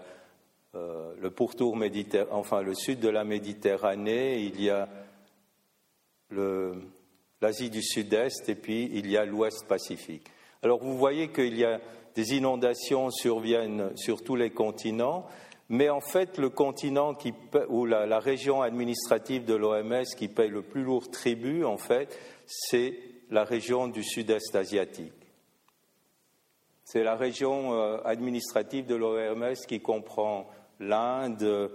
euh, 0.76 1.12
le 1.20 1.30
pourtour 1.30 1.76
méditerranéen, 1.76 2.34
enfin 2.34 2.62
le 2.62 2.74
sud 2.74 3.00
de 3.00 3.08
la 3.08 3.24
Méditerranée, 3.24 4.40
il 4.40 4.62
y 4.62 4.70
a 4.70 4.88
l'Asie 7.40 7.70
du 7.70 7.82
Sud-Est 7.82 8.48
et 8.48 8.54
puis 8.54 8.90
il 8.92 9.10
y 9.10 9.16
a 9.16 9.24
l'Ouest 9.24 9.66
Pacifique. 9.66 10.28
Alors 10.62 10.78
vous 10.82 10.96
voyez 10.96 11.28
qu'il 11.28 11.58
y 11.58 11.64
a 11.64 11.80
des 12.14 12.34
inondations 12.36 13.10
surviennent 13.10 13.96
sur 13.96 14.22
tous 14.22 14.36
les 14.36 14.50
continents, 14.50 15.26
mais 15.68 15.88
en 15.88 16.00
fait, 16.00 16.36
le 16.38 16.50
continent 16.50 17.14
qui, 17.14 17.32
ou 17.68 17.86
la, 17.86 18.18
région 18.18 18.60
administrative 18.60 19.44
de 19.44 19.54
l'OMS 19.54 20.04
qui 20.16 20.28
paye 20.28 20.50
le 20.50 20.62
plus 20.62 20.82
lourd 20.82 21.10
tribut, 21.10 21.64
en 21.64 21.78
fait, 21.78 22.18
c'est 22.46 22.98
la 23.30 23.44
région 23.44 23.88
du 23.88 24.04
sud-est 24.04 24.54
asiatique. 24.54 25.12
C'est 26.84 27.02
la 27.02 27.16
région 27.16 27.72
euh, 27.72 27.96
administrative 28.04 28.84
de 28.84 28.94
l'OMS 28.94 29.54
qui 29.66 29.80
comprend 29.80 30.46
l'Inde, 30.78 31.70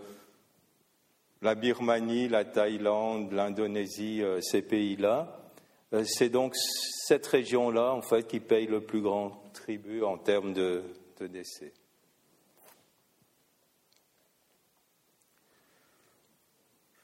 la 1.41 1.55
Birmanie, 1.55 2.27
la 2.27 2.45
Thaïlande, 2.45 3.31
l'Indonésie, 3.31 4.21
euh, 4.21 4.39
ces 4.41 4.61
pays-là. 4.61 5.39
Euh, 5.93 6.03
c'est 6.05 6.29
donc 6.29 6.55
cette 6.55 7.25
région-là, 7.25 7.93
en 7.93 8.01
fait, 8.01 8.27
qui 8.27 8.39
paye 8.39 8.67
le 8.67 8.81
plus 8.81 9.01
grand 9.01 9.46
tribut 9.67 10.01
en 10.01 10.17
termes 10.17 10.53
de, 10.53 10.81
décès. 11.19 11.73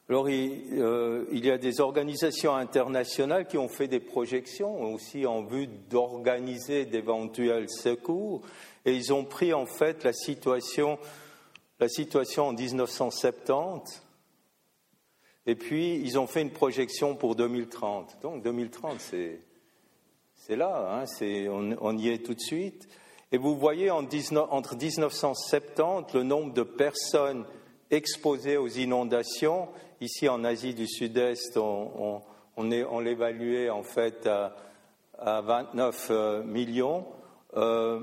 Alors, 0.07 0.27
euh, 0.29 1.25
il, 1.29 1.45
y 1.45 1.51
a 1.51 1.57
des 1.57 1.81
organisations 1.81 2.55
internationales 2.55 3.47
qui 3.47 3.57
ont 3.57 3.67
fait 3.67 3.89
des 3.89 3.99
projections 3.99 4.81
aussi 4.93 5.25
en 5.25 5.43
vue 5.43 5.67
d'organiser 5.67 6.85
d'éventuels 6.85 7.69
secours, 7.69 8.43
et 8.85 8.93
ils 8.93 9.11
ont 9.11 9.25
pris 9.25 9.51
en 9.51 9.65
fait 9.65 10.05
la 10.05 10.13
situation, 10.13 10.97
la 11.81 11.89
situation 11.89 12.47
en 12.47 12.53
1970, 12.53 14.01
et 15.47 15.55
puis 15.55 15.95
ils 15.95 16.17
ont 16.17 16.27
fait 16.27 16.41
une 16.41 16.51
projection 16.53 17.17
pour 17.17 17.35
2030. 17.35 18.19
Donc 18.21 18.41
2030, 18.41 19.01
c'est 19.01 19.41
c'est 20.45 20.57
là, 20.57 20.99
hein, 20.99 21.05
on, 21.79 21.97
y 21.97 22.09
est 22.09 22.25
tout 22.25 22.33
de 22.33 22.39
suite. 22.41 22.89
Et 23.31 23.37
vous 23.37 23.55
voyez 23.55 23.89
entre 23.89 24.75
1970 24.75 26.13
le 26.13 26.23
nombre 26.23 26.51
de 26.51 26.63
personnes 26.63 27.45
exposées 27.89 28.57
aux 28.57 28.67
inondations. 28.67 29.69
Ici 30.01 30.27
en 30.27 30.43
Asie 30.43 30.73
du 30.73 30.85
Sud-Est, 30.85 31.55
on, 31.55 32.21
l'évaluait 32.99 33.69
en 33.69 33.83
fait 33.83 34.27
à, 34.27 35.41
29 35.41 36.07
euh, 36.11 36.43
millions. 36.43 37.07
Euh, 37.55 38.01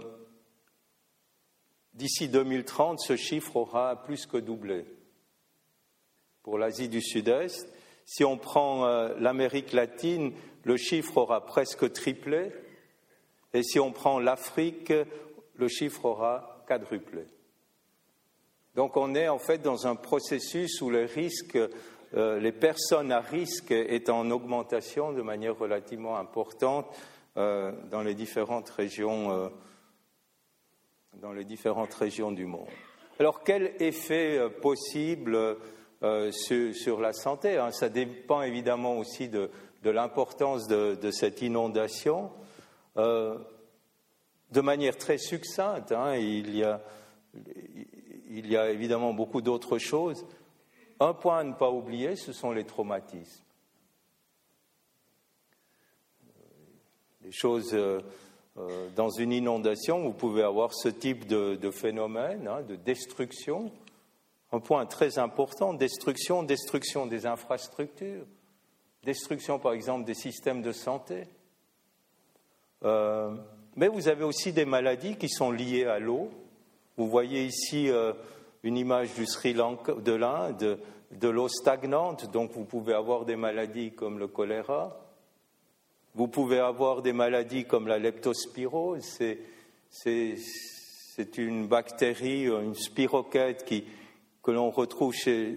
d'ici 1.92 2.30
2030, 2.30 3.00
ce 3.00 3.16
chiffre 3.16 3.54
aura 3.56 4.02
plus 4.02 4.25
que 4.25 4.38
doublé. 4.38 4.87
Pour 6.42 6.56
l'Asie 6.56 6.88
du 6.88 7.02
Sud-Est, 7.02 7.68
si 8.06 8.25
on 8.25 8.38
prend 8.38 8.87
euh, 8.87 9.14
l'Amérique 9.20 9.75
latine, 9.75 10.32
le 10.64 10.76
chiffre 10.76 11.17
aura 11.19 11.45
presque 11.47 11.93
triplé. 11.93 12.52
Et 13.52 13.62
si 13.62 13.81
on 13.81 13.93
prend 13.93 14.19
l'Afrique, 14.19 14.93
le 15.57 15.69
chiffre 15.69 16.05
aura 16.05 16.64
quadruplé. 16.67 17.25
Donc 18.75 18.97
on 18.97 19.14
est 19.14 19.29
en 19.29 19.38
fait 19.38 19.59
dans 19.59 19.87
un 19.87 19.97
processus 19.97 20.81
où 20.81 20.90
les 20.90 21.05
risques, 21.05 21.59
euh, 22.14 22.38
les 22.38 22.52
personnes 22.52 23.12
à 23.12 23.21
risque 23.21 23.73
est 23.73 24.09
en 24.09 24.31
augmentation 24.31 25.12
de 25.12 25.23
manière 25.23 25.59
relativement 25.59 26.17
importante 26.17 26.87
euh, 27.37 27.73
dans 27.90 28.02
les 28.02 28.14
différentes 28.14 28.71
régions, 28.71 29.33
euh, 29.33 29.49
dans 31.21 31.33
les 31.33 31.45
différentes 31.45 31.95
régions 31.95 32.31
du 32.31 32.47
monde. 32.47 32.69
Alors 33.19 33.43
quel 33.43 33.75
effet 33.81 34.40
possible 34.62 35.59
sur, 36.31 37.00
la 37.00 37.12
santé 37.12 37.59
hein? 37.59 37.71
Ça 37.73 37.90
dépend 37.90 38.40
évidemment 38.40 38.97
aussi 38.97 39.29
de, 39.29 39.50
de 39.82 39.90
l'importance 39.90 40.66
de, 40.68 41.10
cette 41.10 41.42
inondation. 41.42 42.30
Euh, 42.96 43.38
de 44.50 44.60
manière 44.60 44.96
très 44.96 45.18
succincte, 45.18 45.92
hein, 45.92 46.16
il, 46.16 46.56
y 46.56 46.64
a, 48.56 48.70
évidemment 48.70 49.14
beaucoup 49.14 49.40
d'autres 49.40 49.78
choses. 49.78 50.26
Un 50.99 51.14
point 51.14 51.38
à 51.38 51.44
ne 51.44 51.54
pas 51.54 51.70
oublier, 51.70 52.16
ce 52.16 52.32
sont 52.32 52.50
les 52.50 52.64
traumatismes. 52.64 53.44
Les 57.22 57.32
choses 57.32 57.70
euh, 57.75 58.00
euh, 58.58 58.88
dans 58.96 59.10
une 59.10 59.32
inondation, 59.32 60.02
vous 60.02 60.12
pouvez 60.12 60.42
avoir 60.42 60.75
ce 60.75 60.88
type 60.88 61.26
de, 61.26 61.70
phénomène 61.70 62.49
hein, 62.49 62.62
de 62.62 62.76
destruction. 62.76 63.70
Un 64.52 64.58
point 64.58 64.84
très 64.87 65.18
important, 65.18 65.75
destruction, 65.75 66.42
destruction 66.42 67.06
des 67.06 67.25
infrastructures 67.25 68.26
destruction 69.04 69.59
par 69.59 69.73
exemple 69.73 70.04
des 70.04 70.14
systèmes 70.14 70.62
de 70.62 70.73
santé. 70.73 71.25
Euh, 72.85 73.35
mais 73.76 73.88
vous 73.88 74.09
avez 74.09 74.25
aussi 74.25 74.52
des 74.52 74.64
maladies 74.64 75.16
qui 75.16 75.28
sont 75.28 75.50
liées 75.50 75.85
à 75.85 75.99
l'eau. 75.99 76.30
Vous 76.97 77.09
voyez 77.09 77.45
ici 77.45 77.90
euh, 77.90 78.12
une 78.62 78.76
image 78.76 79.14
du 79.14 79.26
Sri 79.26 79.52
Lanka, 79.52 79.95
de 79.95 80.12
l'Inde, 80.12 80.78
de 81.11 81.28
l'eau 81.28 81.49
stagnante, 81.49 82.30
donc 82.30 82.52
vous 82.52 82.64
pouvez 82.64 82.95
avoir 82.95 83.25
des 83.25 83.37
maladies 83.37 83.92
comme 83.92 84.19
le 84.19 84.28
choléra. 84.28 85.00
Vous 86.14 86.28
pouvez 86.28 86.59
avoir 86.59 87.02
des 87.02 87.12
maladies 87.12 87.64
comme 87.64 87.87
la 87.87 87.99
leptospirose. 87.99 89.19
C'est 89.90 91.38
une 91.38 91.66
bactérie, 91.66 92.47
une 92.47 92.75
spiroquète 92.75 93.64
qui, 93.64 93.85
que 94.42 94.50
l'on 94.50 94.71
retrouve 94.71 95.14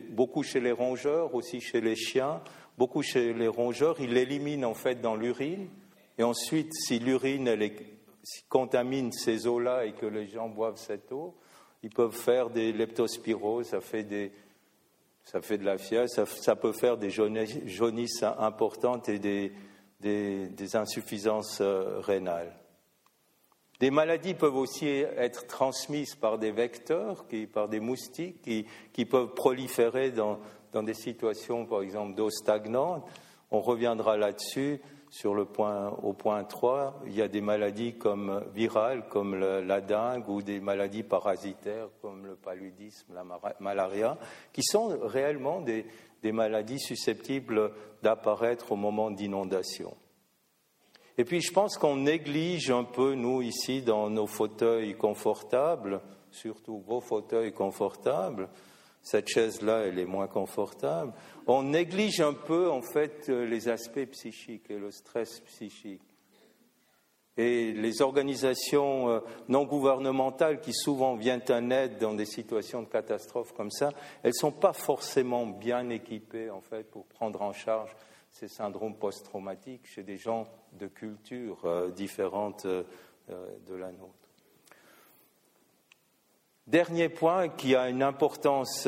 beaucoup 0.09 0.43
chez 0.43 0.59
les 0.59 0.71
rongeurs, 0.71 1.33
aussi 1.33 1.59
chez 1.61 1.81
les 1.81 1.95
chiens, 1.95 2.41
beaucoup 2.77 3.01
chez 3.01 3.33
les 3.33 3.47
rongeurs. 3.47 3.99
Ils 3.99 4.13
l'éliminent 4.13 4.69
en 4.69 4.73
fait 4.73 5.01
dans 5.01 5.15
l'urine. 5.15 5.67
Et 6.17 6.23
ensuite, 6.23 6.73
si 6.73 6.99
l'urine 6.99 7.57
contamine 8.49 9.11
ces 9.11 9.47
eaux-là 9.47 9.85
et 9.85 9.93
que 9.93 10.05
les 10.05 10.27
gens 10.27 10.49
boivent 10.49 10.77
cette 10.77 11.11
eau, 11.11 11.35
ils 11.81 11.89
peuvent 11.89 12.15
faire 12.15 12.49
des 12.49 12.71
leptospiroses, 12.71 13.67
ça 13.67 13.81
fait, 13.81 14.03
des, 14.03 14.31
ça 15.25 15.41
fait 15.41 15.57
de 15.57 15.65
la 15.65 15.77
fièvre, 15.77 16.07
ça, 16.07 16.55
peut 16.55 16.71
faire 16.71 16.97
des 16.97 17.09
jaunisses 17.09 18.23
importantes 18.23 19.09
et 19.09 19.19
des, 19.19 19.51
des, 19.99 20.75
insuffisances 20.75 21.59
euh, 21.61 21.99
rénales. 21.99 22.55
Des 23.79 23.91
maladies 23.91 24.33
peuvent 24.33 24.55
aussi 24.55 24.87
être 24.87 25.47
transmises 25.47 26.15
par 26.15 26.37
des 26.37 26.51
vecteurs, 26.51 27.27
qui, 27.27 27.47
par 27.47 27.67
des 27.67 27.81
moustiques, 27.81 28.41
qui, 28.41 28.65
qui 28.93 29.03
peuvent 29.03 29.33
proliférer 29.33 30.11
dans, 30.11 30.39
dans, 30.73 30.83
des 30.83 30.93
situations, 30.93 31.65
par 31.65 31.81
exemple, 31.81 32.15
d'eau 32.15 32.29
stagnante. 32.29 33.05
On 33.51 33.61
reviendra 33.61 34.17
là-dessus 34.17 34.81
sur 35.09 35.35
le 35.35 35.45
point, 35.45 35.89
au 36.01 36.13
point 36.13 36.43
3. 36.43 37.01
Il 37.05 37.15
y 37.15 37.21
a 37.21 37.27
des 37.27 37.41
maladies 37.41 37.93
comme 37.93 38.43
virales, 38.53 39.07
comme 39.09 39.35
la 39.35 39.81
dengue, 39.81 40.27
ou 40.27 40.41
des 40.41 40.59
maladies 40.59 41.03
parasitaires, 41.03 41.89
comme 42.01 42.25
le 42.25 42.35
paludisme, 42.35 43.13
la 43.13 43.23
malaria, 43.59 44.17
qui 44.51 44.63
sont 44.63 44.97
réellement 45.03 45.61
des, 45.61 45.85
des 46.23 46.31
maladies 46.31 46.79
susceptibles 46.79 47.71
d'apparaître 48.01 48.71
au 48.71 48.75
moment 48.75 49.11
d'inondation. 49.11 49.95
Et 51.17 51.25
puis 51.25 51.41
je 51.41 51.51
pense 51.51 51.77
qu'on 51.77 51.97
néglige 51.97 52.71
un 52.71 52.83
peu, 52.83 53.13
nous, 53.13 53.43
ici, 53.43 53.83
dans 53.83 54.09
nos 54.09 54.25
fauteuils 54.25 54.95
confortables, 54.95 56.01
surtout 56.31 56.79
vos 56.79 57.01
fauteuils 57.01 57.53
confortables, 57.53 58.49
cette 59.03 59.27
chaise-là, 59.27 59.81
elle 59.85 59.99
est 59.99 60.05
moins 60.05 60.27
confortable, 60.27 61.13
on 61.45 61.61
néglige 61.61 62.21
un 62.21 62.33
peu, 62.33 62.71
en 62.71 62.81
fait, 62.81 63.27
les 63.29 63.69
aspects 63.69 64.05
psychiques 64.05 64.71
et 64.71 64.79
le 64.79 64.89
stress 64.89 65.41
psychique. 65.41 66.01
Et 67.35 67.71
les 67.73 68.01
organisations 68.03 69.09
euh, 69.09 69.19
non 69.47 69.65
gouvernementales 69.65 70.59
qui 70.59 70.71
souvent 70.71 71.15
viennent 71.15 71.41
en 71.49 71.71
aide 71.71 71.97
dans 71.97 72.13
des 72.13 72.25
situations 72.25 72.83
de 72.83 72.87
catastrophe 72.87 73.53
comme 73.53 73.71
ça, 73.71 73.89
elles 74.21 74.29
ne 74.29 74.39
sont 74.39 74.51
pas 74.51 74.73
forcément 74.73 75.47
bien 75.47 75.89
équipées 75.89 76.51
en 76.51 76.61
fait 76.61 76.83
pour 76.83 77.05
prendre 77.05 77.41
en 77.41 77.51
charge 77.51 77.95
ces 78.29 78.47
syndromes 78.47 78.95
post-traumatiques 78.95 79.87
chez 79.87 80.03
des 80.03 80.17
gens 80.17 80.47
de 80.73 80.87
cultures 80.87 81.65
euh, 81.65 81.89
différentes 81.89 82.65
euh, 82.65 82.83
de 83.27 83.75
la 83.75 83.91
nôtre. 83.91 84.13
Dernier 86.67 87.09
point 87.09 87.49
qui 87.49 87.75
a 87.75 87.89
une 87.89 88.03
importance 88.03 88.87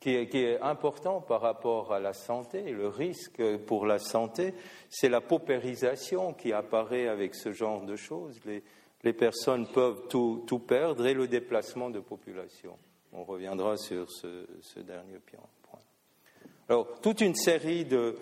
qui 0.00 0.10
est, 0.10 0.60
important 0.60 1.20
par 1.20 1.40
rapport 1.40 1.92
à 1.92 2.00
la 2.00 2.12
santé, 2.12 2.70
le 2.70 2.88
risque 2.88 3.42
pour 3.66 3.86
la 3.86 3.98
santé, 3.98 4.54
c'est 4.88 5.08
la 5.08 5.20
paupérisation 5.20 6.32
qui 6.32 6.52
apparaît 6.52 7.08
avec 7.08 7.34
ce 7.34 7.52
genre 7.52 7.82
de 7.82 7.96
choses. 7.96 8.40
Les, 8.44 9.12
personnes 9.12 9.66
peuvent 9.68 10.08
tout, 10.08 10.64
perdre 10.66 11.06
et 11.06 11.14
le 11.14 11.28
déplacement 11.28 11.90
de 11.90 12.00
population. 12.00 12.76
On 13.12 13.24
reviendra 13.24 13.76
sur 13.76 14.10
ce, 14.10 14.80
dernier 14.80 15.18
point. 15.18 15.80
Alors, 16.68 17.00
toute 17.00 17.20
une 17.20 17.36
série 17.36 17.84
de, 17.84 18.16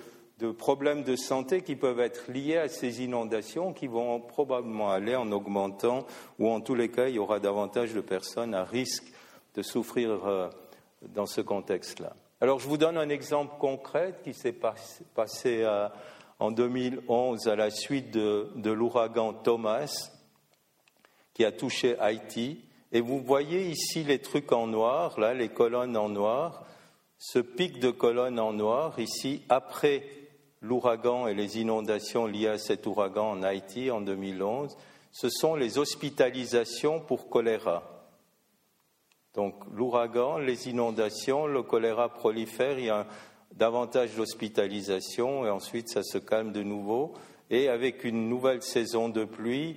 de, 0.45 0.53
problèmes 0.53 1.03
de 1.03 1.17
santé 1.17 1.63
qui 1.63 1.77
peuvent 1.77 2.01
être 2.01 2.31
liés 2.31 2.59
à 2.59 2.69
ces 2.69 3.03
inondations 3.03 3.73
qui 3.73 3.87
vont 3.87 4.21
probablement 4.21 4.91
aller 4.91 5.17
en 5.17 5.31
augmentant, 5.33 6.07
ou 6.39 6.49
en 6.49 6.61
tous 6.61 6.75
les 6.75 6.91
cas, 6.91 7.09
il 7.09 7.15
y 7.15 7.19
aura 7.19 7.41
davantage 7.41 7.95
de 7.95 8.01
personnes 8.01 8.55
à 8.55 8.65
risque 8.65 9.13
de 9.55 9.63
souffrir 9.63 10.27
euh, 10.27 10.49
dans 11.15 11.26
ce 11.26 11.41
contexte-là. 11.41 12.15
Alors, 12.41 12.59
je 12.59 12.69
vous 12.69 12.76
donne 12.76 12.99
un 12.99 13.09
exemple 13.09 13.54
concret 13.59 14.21
qui 14.23 14.35
s'est 14.35 14.52
passé 15.15 15.63
euh, 15.63 15.89
en 16.39 16.50
2011 16.50 17.49
à 17.49 17.57
la 17.57 17.71
suite 17.71 18.11
de, 18.11 18.49
de 18.57 18.71
l'ouragan 18.71 19.33
Thomas 19.33 20.11
qui 21.33 21.45
a 21.45 21.52
touché 21.52 21.99
Haïti. 21.99 22.65
Et 22.93 23.00
vous 23.00 23.21
voyez 23.21 23.69
ici 23.69 24.04
les 24.04 24.21
trucs 24.21 24.52
en 24.52 24.67
noir, 24.67 25.19
là, 25.19 25.35
les 25.35 25.49
colonnes 25.49 25.97
en 25.97 26.09
noir, 26.09 26.65
ce 27.19 27.39
pic 27.39 27.80
de 27.80 27.91
colonnes 27.91 28.39
en 28.39 28.52
noir, 28.52 28.99
ici, 29.00 29.43
après 29.49 30.24
l'ouragan 30.65 31.27
et 31.27 31.35
les 31.35 31.59
inondations 31.61 32.27
liées 32.27 32.49
à 32.49 32.59
cet 32.59 32.87
ouragan 32.87 33.31
en 33.31 33.43
Haïti 33.43 33.91
en 33.91 34.00
2011, 34.00 34.77
ce 35.13 35.29
sont 35.29 35.55
les 35.55 35.79
hospitalisations 35.79 37.00
pour 37.00 37.29
choléra. 37.29 37.83
Donc 39.35 39.55
l'ouragan, 39.73 40.39
les 40.39 40.69
inondations, 40.69 41.47
le 41.47 41.63
choléra 41.63 42.09
prolifère, 42.09 42.79
il 42.79 42.87
y 42.87 42.91
a 42.91 43.07
davantage 43.53 44.15
d'hospitalisation 44.15 45.45
et 45.45 45.50
ensuite 45.50 45.89
ça 45.89 46.03
se 46.03 46.19
calme 46.19 46.53
de 46.53 46.63
nouveau. 46.63 47.13
Et 47.50 47.69
avec 47.69 48.05
une 48.05 48.29
nouvelle 48.29 48.63
saison 48.63 49.11
de 49.11 49.25
pluie, 49.25 49.77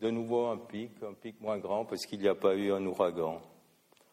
de 0.00 0.10
nouveau 0.10 0.46
un 0.46 0.56
pic, 0.56 0.90
un 1.02 1.12
pic 1.12 1.40
moins 1.40 1.58
grand 1.58 1.84
parce 1.84 2.06
qu'il 2.06 2.20
n'y 2.20 2.28
a 2.28 2.34
pas 2.34 2.54
eu 2.54 2.72
un 2.72 2.84
ouragan. 2.86 3.42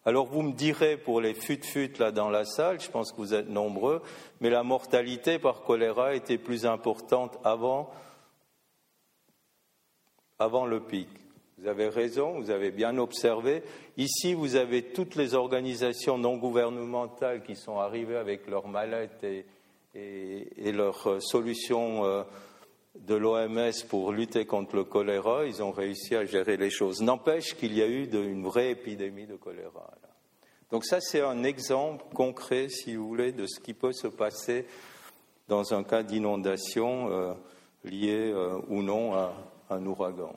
Alors 0.04 0.26
vous 0.26 0.42
me 0.42 0.54
direz 0.54 0.98
pour 0.98 1.22
les 1.22 1.36
fut-fut 1.36 1.94
là 2.00 2.12
dans 2.12 2.30
la 2.30 2.44
salle, 2.44 2.82
je 2.82 2.90
pense 2.90 3.12
que 3.12 3.18
vous 3.18 3.36
êtes 3.36 3.50
nombreux, 3.50 4.02
mais 4.40 4.50
la 4.50 4.64
mortalité 4.64 5.38
par 5.38 5.62
choléra 5.62 6.16
était 6.16 6.40
plus 6.40 6.66
importante 6.66 7.38
avant, 7.44 7.92
avant 10.40 10.66
le 10.66 10.80
pic. 10.80 11.08
Vous 11.60 11.68
avez 11.68 11.90
raison, 11.90 12.40
vous 12.40 12.50
avez 12.50 12.72
bien 12.72 12.98
observé. 12.98 13.62
Ici, 13.96 14.34
vous 14.34 14.56
avez 14.56 14.82
toutes 14.82 15.14
les 15.14 15.36
organisations 15.36 16.18
non 16.18 16.38
gouvernementales 16.38 17.44
qui 17.44 17.56
sont 17.56 17.78
arrivées 17.78 18.18
avec 18.18 18.48
leurs 18.48 18.68
mallettes 18.68 19.24
et, 19.94 20.72
leurs 20.72 21.08
euh, 21.08 21.20
solutions 21.20 22.06
euh, 22.06 22.24
de 22.96 23.16
l'OMS 23.16 23.72
pour 23.90 24.12
lutter 24.12 24.46
contre 24.46 24.76
le 24.76 24.84
choléra. 24.84 25.46
Ils 25.46 25.64
ont 25.64 25.72
réussi 25.72 26.16
à 26.16 26.26
gérer 26.26 26.58
les 26.58 26.70
choses. 26.70 27.02
N'empêche 27.02 27.56
qu'il 27.56 27.76
y 27.76 27.82
a 27.82 27.88
eu 27.88 28.06
une 28.06 28.44
vraie 28.44 28.72
épidémie 28.72 29.28
de 29.28 29.36
choléra. 29.36 29.90
Donc 30.72 30.86
ça, 30.86 31.02
c'est 31.02 31.22
un 31.22 31.44
exemple 31.44 32.06
concret, 32.14 32.70
si 32.70 32.96
vous 32.96 33.08
voulez, 33.08 33.32
de 33.32 33.46
ce 33.46 33.60
qui 33.60 33.74
peut 33.74 33.94
se 33.94 34.08
passer 34.08 34.66
dans 35.48 35.74
un 35.74 35.84
cas 35.84 36.04
d'inondation 36.04 37.12
euh, 37.12 37.34
lié 37.84 38.34
ou 38.70 38.82
non 38.82 39.14
à 39.14 39.34
un 39.70 39.86
ouragan. 39.86 40.34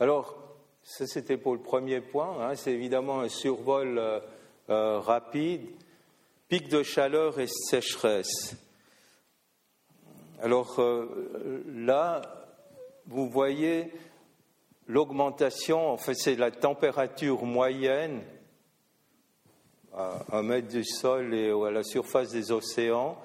Alors, 0.00 0.36
ça 0.82 1.06
c'était 1.06 1.36
pour 1.36 1.54
le 1.54 1.60
premier 1.60 2.00
point. 2.00 2.36
Hein. 2.40 2.54
c'est 2.54 2.72
évidemment 2.72 3.20
un 3.20 3.28
survol 3.28 3.98
euh, 3.98 4.20
euh, 4.70 5.00
rapide, 5.00 5.66
pic 6.48 6.68
de 6.68 6.84
chaleur 6.84 7.40
et 7.40 7.48
sécheresse. 7.48 8.54
Alors 10.42 10.78
euh, 10.78 11.64
là, 11.68 12.22
vous 13.06 13.28
voyez 13.28 13.92
l'augmentation, 14.86 15.90
en 15.90 15.96
fait 15.96 16.14
c'est 16.14 16.36
la 16.36 16.50
température 16.50 17.44
moyenne 17.44 18.22
à 19.94 20.24
un 20.32 20.42
mètre 20.42 20.68
du 20.68 20.84
sol 20.84 21.34
et 21.34 21.50
à 21.50 21.70
la 21.70 21.82
surface 21.82 22.30
des 22.30 22.52
océans 22.52 23.18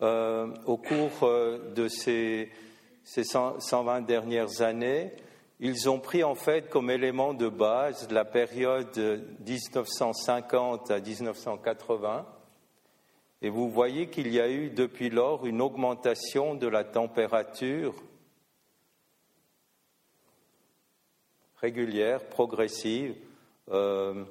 au 0.00 0.76
cours 0.76 1.28
de 1.74 1.88
ces, 1.88 2.50
ces 3.02 3.24
120 3.24 4.02
dernières 4.02 4.62
années 4.62 5.12
ils 5.60 5.90
ont 5.90 5.98
pris 5.98 6.22
en 6.22 6.36
fait 6.36 6.68
comme 6.68 6.90
élément 6.90 7.34
de 7.34 7.48
base 7.48 8.08
la 8.12 8.24
période 8.24 8.96
1950 9.44 10.90
à 10.90 11.00
1980. 11.00 12.26
Et 13.40 13.50
vous 13.50 13.70
voyez 13.70 14.08
qu'il 14.08 14.32
y 14.32 14.40
a 14.40 14.50
eu 14.50 14.70
depuis 14.70 15.10
lors 15.10 15.46
une 15.46 15.60
augmentation 15.60 16.54
de 16.54 16.66
la 16.66 16.84
température 16.84 17.94
régulière, 21.56 22.24
progressive. 22.28 23.14
Euh, 23.70 24.24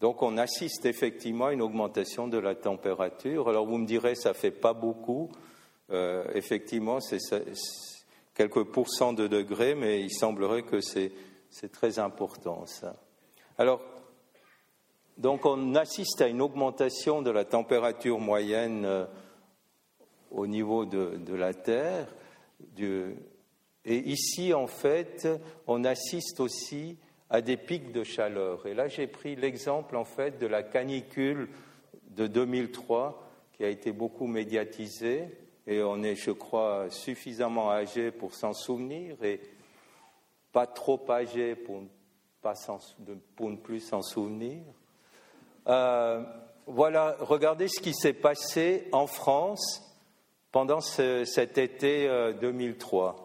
donc 0.00 0.22
on 0.22 0.38
assiste 0.38 0.86
effectivement 0.86 1.46
à 1.46 1.52
une 1.52 1.62
augmentation 1.62 2.28
de 2.28 2.38
la 2.38 2.54
température. 2.54 3.48
Alors 3.48 3.66
vous 3.66 3.78
me 3.78 3.86
direz, 3.86 4.14
ça 4.14 4.34
fait 4.34 4.50
pas 4.50 4.72
beaucoup. 4.72 5.30
Euh, 5.90 6.24
effectivement, 6.34 7.00
c'est 7.00 7.18
quelques 8.34 8.64
pourcents 8.64 9.12
de 9.12 9.26
degrés, 9.26 9.74
mais 9.74 10.00
il 10.00 10.10
semblerait 10.10 10.62
que 10.62 10.80
c'est 10.80 11.12
très 11.72 11.98
important 11.98 12.64
ça. 12.66 12.96
Alors, 13.58 13.82
donc 15.16 15.46
on 15.46 15.74
assiste 15.74 16.20
à 16.20 16.28
une 16.28 16.42
augmentation 16.42 17.22
de 17.22 17.30
la 17.30 17.44
température 17.44 18.18
moyenne 18.18 18.84
euh, 18.84 19.06
au 20.30 20.46
niveau 20.46 20.84
de, 20.84 21.34
la 21.34 21.54
Terre. 21.54 22.08
Et 22.76 23.98
ici, 24.10 24.52
en 24.52 24.66
fait, 24.66 25.28
on 25.66 25.84
assiste 25.84 26.40
aussi 26.40 26.98
à 27.30 27.40
des 27.40 27.56
pics 27.56 27.92
de 27.92 28.02
chaleur. 28.02 28.66
Et 28.66 28.74
là, 28.74 28.88
j'ai 28.88 29.06
pris 29.06 29.36
l'exemple, 29.36 29.96
en 29.96 30.04
fait, 30.04 30.38
de 30.38 30.46
la 30.46 30.62
canicule 30.62 31.48
de 32.10 32.26
2003 32.26 33.20
qui 33.52 33.64
a 33.64 33.68
été 33.68 33.92
beaucoup 33.92 34.26
médiatisé, 34.26 35.28
et 35.66 35.82
on 35.82 36.02
est, 36.02 36.16
je 36.16 36.32
crois, 36.32 36.90
suffisamment 36.90 37.70
âgé 37.70 38.10
pour 38.10 38.34
s'en 38.34 38.52
souvenir, 38.52 39.22
et 39.22 39.40
pas 40.52 40.66
trop 40.66 41.00
âgé 41.08 41.54
pour 41.54 41.82
ne 41.82 43.56
plus 43.56 43.80
s'en 43.80 44.02
souvenir. 44.02 44.62
Euh, 45.66 46.22
voilà, 46.66 47.16
regardez 47.20 47.68
ce 47.68 47.80
qui 47.80 47.94
s'est 47.94 48.12
passé 48.12 48.88
en 48.92 49.06
France 49.06 49.82
pendant 50.52 50.80
cet 50.80 51.58
été 51.58 52.08
2003. 52.40 53.16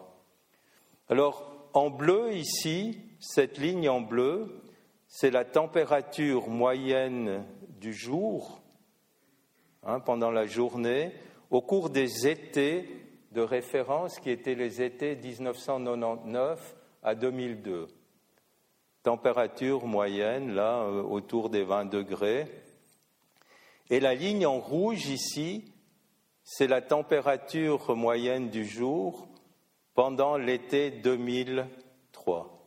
Euh, 1.08 1.12
Alors, 1.12 1.68
en 1.72 1.90
bleu 1.90 2.32
ici, 2.32 2.98
cette 3.20 3.58
ligne 3.58 3.88
en 3.88 4.00
bleu, 4.00 4.62
c'est 5.06 5.30
la 5.30 5.44
température 5.44 6.48
moyenne 6.48 7.44
du 7.80 7.92
jour 7.92 8.62
hein, 9.84 10.00
pendant 10.00 10.30
la 10.30 10.46
journée 10.46 11.12
au 11.50 11.60
cours 11.60 11.90
des 11.90 12.26
étés 12.26 12.88
de 13.32 13.40
référence 13.40 14.18
qui 14.18 14.30
étaient 14.30 14.54
les 14.54 14.82
étés 14.82 15.16
1999 15.16 16.76
à 17.02 17.14
2002. 17.14 17.88
Température 19.02 19.86
moyenne, 19.86 20.54
là, 20.54 20.82
euh, 20.82 21.02
autour 21.02 21.48
des 21.48 21.62
20 21.62 21.86
degrés. 21.86 22.46
Et 23.88 23.98
la 23.98 24.14
ligne 24.14 24.46
en 24.46 24.60
rouge 24.60 25.06
ici, 25.06 25.64
c'est 26.44 26.66
la 26.66 26.82
température 26.82 27.96
moyenne 27.96 28.50
du 28.50 28.66
jour 28.66 29.28
pendant 29.94 30.36
l'été 30.36 30.90
2003. 30.90 32.60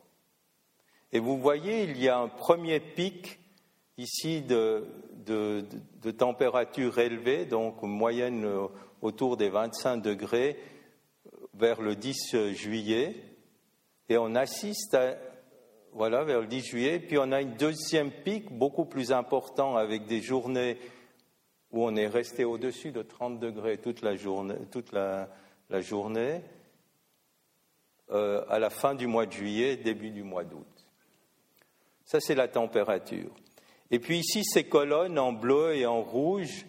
Et 1.11 1.19
vous 1.19 1.37
voyez, 1.37 1.83
il 1.83 2.01
y 2.01 2.09
a 2.09 2.17
un 2.17 2.27
premier 2.27 2.79
pic 2.79 3.39
ici 3.97 4.41
de, 4.41 4.87
température 6.17 6.97
élevée, 6.97 7.45
donc 7.45 7.81
moyenne 7.83 8.43
euh, 8.45 8.67
autour 9.01 9.37
des 9.37 9.49
25 9.49 9.97
degrés, 9.97 10.57
vers 11.53 11.81
le 11.81 11.95
10 11.95 12.53
juillet. 12.53 13.15
Et 14.09 14.17
on 14.17 14.33
assiste 14.33 14.95
à, 14.95 15.15
voilà, 15.95 16.23
vers 16.23 16.41
le 16.41 16.47
10 16.47 16.62
juillet. 16.62 16.99
Puis 16.99 17.17
on 17.17 17.32
a 17.32 17.41
une 17.41 17.56
deuxième 17.56 18.12
pic 18.12 18.51
beaucoup 18.51 18.86
plus 18.86 19.12
important 19.12 19.75
avec 19.75 20.06
des 20.06 20.21
journées 20.21 20.77
où 21.71 21.84
on 21.84 21.95
est 21.95 22.08
resté 22.08 22.45
au-dessus 22.45 22.91
de 22.91 23.01
30 23.01 23.39
degrés 23.39 23.77
toute 23.79 24.01
la 24.01 24.15
journée, 24.15 24.56
euh, 28.12 28.43
à 28.47 28.60
la 28.60 28.69
fin 28.69 28.93
du 28.93 29.08
mois 29.08 29.25
de 29.25 29.32
juillet, 29.32 29.77
début 29.77 30.12
du 30.12 30.23
mois 30.23 30.43
d'août. 30.43 30.67
Ça, 32.06 32.19
c'est 32.19 32.36
la 32.36 32.47
température. 32.47 33.32
Et 33.89 33.99
puis 33.99 34.19
ici, 34.19 34.43
ces 34.43 34.65
colonnes 34.65 35.17
en 35.17 35.34
bleu 35.34 35.75
et 35.75 35.86
en 35.86 36.01
rouge, 36.01 36.65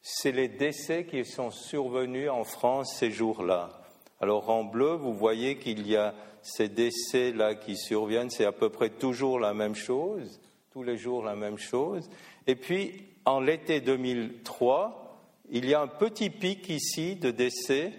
c'est 0.00 0.32
les 0.32 0.48
décès 0.48 1.06
qui 1.06 1.24
sont 1.24 1.50
survenus 1.50 2.30
en 2.30 2.44
France 2.44 2.96
ces 2.98 3.10
jours-là. 3.10 3.70
Alors 4.20 4.50
en 4.50 4.64
bleu, 4.64 4.92
vous 4.92 5.14
voyez 5.14 5.58
qu'il 5.58 5.86
y 5.88 5.96
a 5.96 6.14
ces 6.44 6.68
décès-là 6.68 7.54
qui 7.54 7.76
surviennent, 7.76 8.30
c'est 8.30 8.44
à 8.44 8.52
peu 8.52 8.68
près 8.68 8.90
toujours 8.90 9.40
la 9.40 9.54
même 9.54 9.74
chose, 9.74 10.40
tous 10.70 10.82
les 10.82 10.98
jours 10.98 11.24
la 11.24 11.34
même 11.34 11.58
chose. 11.58 12.08
Et 12.46 12.54
puis, 12.54 13.06
en 13.24 13.40
l'été 13.40 13.80
2003, 13.80 15.18
il 15.50 15.66
y 15.66 15.74
a 15.74 15.80
un 15.80 15.86
petit 15.86 16.30
pic 16.30 16.68
ici 16.68 17.16
de 17.16 17.30
décès 17.30 17.92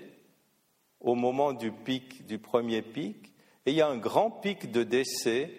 au 0.99 1.15
moment 1.15 1.53
du 1.53 1.71
pic, 1.71 2.25
du 2.25 2.37
premier 2.37 2.81
pic, 2.81 3.33
et 3.65 3.71
il 3.71 3.75
y 3.75 3.81
a 3.81 3.87
un 3.87 3.97
grand 3.97 4.29
pic 4.29 4.71
de 4.71 4.83
décès 4.83 5.51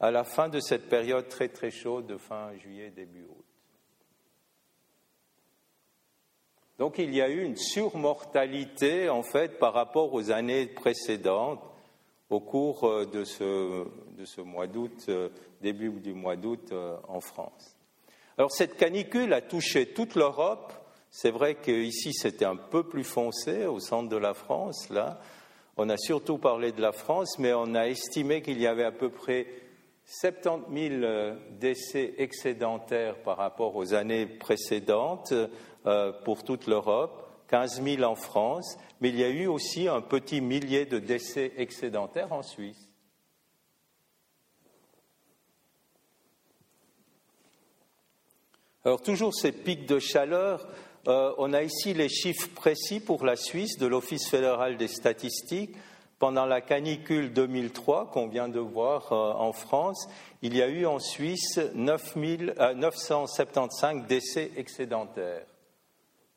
à 0.00 0.10
la 0.10 0.24
fin 0.24 0.48
de 0.48 0.60
cette 0.60 0.88
période 0.88 1.28
très 1.28 1.48
très 1.48 1.70
chaude 1.70 2.06
de 2.06 2.16
fin 2.16 2.54
juillet, 2.56 2.90
début 2.90 3.24
août. 3.24 3.35
Donc 6.78 6.98
il 6.98 7.14
y 7.14 7.22
a 7.22 7.30
eu 7.30 7.42
une 7.42 7.56
surmortalité 7.56 9.08
en 9.08 9.22
fait 9.22 9.58
par 9.58 9.72
rapport 9.72 10.12
aux 10.12 10.30
années 10.30 10.66
précédentes 10.66 11.62
au 12.28 12.40
cours 12.40 12.84
euh, 12.84 13.06
de 13.06 13.24
ce, 13.24 14.40
mois 14.42 14.66
d'août, 14.66 15.06
euh, 15.08 15.30
début 15.62 15.90
du 15.90 16.12
mois 16.12 16.36
d'août 16.36 16.68
euh, 16.72 16.96
en 17.08 17.20
France. 17.20 17.76
Alors 18.36 18.52
cette 18.52 18.76
canicule 18.76 19.32
a 19.32 19.40
touché 19.40 19.86
toute 19.86 20.16
l'Europe. 20.16 20.72
C'est 21.10 21.30
vrai 21.30 21.54
qu'ici 21.54 22.12
c'était 22.12 22.44
un 22.44 22.56
peu 22.56 22.82
plus 22.82 23.04
foncé 23.04 23.64
au 23.64 23.80
centre 23.80 24.10
de 24.10 24.16
la 24.16 24.34
France. 24.34 24.90
Là, 24.90 25.20
on 25.78 25.88
a 25.88 25.96
surtout 25.96 26.36
parlé 26.36 26.72
de 26.72 26.82
la 26.82 26.92
France, 26.92 27.38
mais 27.38 27.54
on 27.54 27.74
a 27.74 27.86
estimé 27.86 28.42
qu'il 28.42 28.60
y 28.60 28.66
avait 28.66 28.84
à 28.84 28.92
peu 28.92 29.08
près 29.08 29.46
70 30.04 31.00
000 31.00 31.34
décès 31.58 32.14
excédentaires 32.18 33.22
par 33.22 33.38
rapport 33.38 33.76
aux 33.76 33.94
années 33.94 34.26
précédentes 34.26 35.32
euh, 35.86 36.12
pour 36.24 36.44
toute 36.44 36.66
l'Europe, 36.66 37.26
15 37.48 37.82
000 37.82 38.02
en 38.02 38.16
France, 38.16 38.76
mais 39.00 39.10
il 39.10 39.18
y 39.18 39.24
a 39.24 39.28
eu 39.28 39.46
aussi 39.46 39.88
un 39.88 40.00
petit 40.00 40.40
millier 40.40 40.84
de 40.84 40.98
décès 40.98 41.52
excédentaires 41.56 42.32
en 42.32 42.42
Suisse. 42.42 42.90
Alors 48.84 49.02
toujours 49.02 49.34
ces 49.34 49.52
pics 49.52 49.86
de 49.86 49.98
chaleur, 49.98 50.66
euh, 51.08 51.32
on 51.38 51.52
a 51.52 51.62
ici 51.62 51.94
les 51.94 52.08
chiffres 52.08 52.48
précis 52.54 53.00
pour 53.00 53.24
la 53.24 53.36
Suisse 53.36 53.78
de 53.78 53.86
l'Office 53.86 54.28
fédéral 54.28 54.76
des 54.76 54.88
statistiques. 54.88 55.76
Pendant 56.18 56.46
la 56.46 56.62
canicule 56.62 57.32
2003 57.32 58.10
qu'on 58.10 58.26
vient 58.26 58.48
de 58.48 58.58
voir 58.58 59.12
euh, 59.12 59.32
en 59.32 59.52
France, 59.52 60.08
il 60.40 60.56
y 60.56 60.62
a 60.62 60.68
eu 60.68 60.86
en 60.86 60.98
Suisse 60.98 61.60
9 61.74 62.16
975 62.76 64.06
décès 64.06 64.50
excédentaires. 64.56 65.46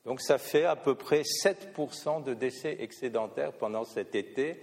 Donc 0.06 0.22
ça 0.22 0.38
fait 0.38 0.66
à 0.66 0.76
peu 0.76 0.96
près 0.96 1.22
7% 1.22 2.24
de 2.24 2.34
décès 2.34 2.78
excédentaires 2.80 3.54
pendant 3.54 3.84
cet 3.84 4.16
été 4.16 4.62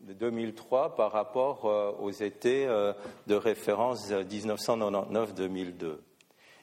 de 0.00 0.12
2003 0.12 0.94
par 0.94 1.12
rapport 1.12 1.64
euh, 1.64 1.92
aux 2.00 2.10
étés 2.10 2.66
euh, 2.66 2.92
de 3.26 3.34
référence 3.34 4.10
1999-2002. 4.10 5.98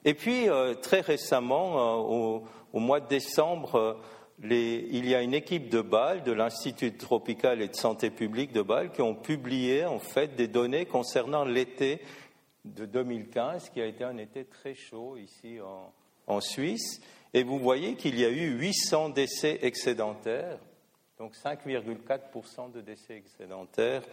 Et 0.05 0.13
puis, 0.13 0.49
euh, 0.49 0.73
très 0.75 1.01
récemment, 1.01 1.95
au, 1.99 2.43
mois 2.73 2.99
de 2.99 3.07
décembre, 3.07 3.97
il 4.41 5.07
y 5.07 5.15
a 5.15 5.21
une 5.21 5.33
équipe 5.33 5.69
de 5.69 5.81
Bâle, 5.81 6.23
de 6.23 6.31
l'Institut 6.31 6.95
tropical 6.97 7.61
et 7.61 7.69
de 7.69 7.75
santé 7.75 8.09
publique 8.09 8.51
de 8.51 8.61
Bâle, 8.61 8.91
qui 8.91 9.01
ont 9.01 9.15
publié 9.15 9.85
en 9.85 9.99
fait 9.99 10.35
des 10.35 10.47
données 10.47 10.85
concernant 10.85 11.45
l'été 11.45 12.01
de 12.65 12.85
2015, 12.85 13.69
qui 13.69 13.81
a 13.81 13.85
été 13.85 14.03
un 14.03 14.17
été 14.17 14.43
très 14.45 14.75
chaud 14.75 15.15
ici 15.17 15.59
en 16.27 16.41
Suisse. 16.41 17.01
Et 17.33 17.43
vous 17.43 17.57
voyez 17.57 17.95
qu'il 17.95 18.19
y 18.19 18.25
a 18.25 18.29
eu 18.29 18.51
800 18.59 19.09
décès 19.09 19.59
excédentaires, 19.63 20.59
donc 21.17 21.33
5,4% 21.33 22.71
de 22.71 22.81
décès 22.81 23.15
excédentaires 23.15 24.03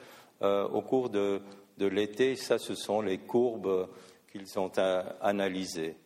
euh, 0.43 0.67
au 0.69 0.81
cours 0.81 1.11
de, 1.11 1.43
l'été. 1.79 2.35
Ça, 2.37 2.59
ce 2.59 2.75
sont 2.75 3.03
les 3.03 3.19
courbes 3.19 3.89
qu'ils 4.33 4.59
ont 4.59 4.73
analysées. 5.21 5.97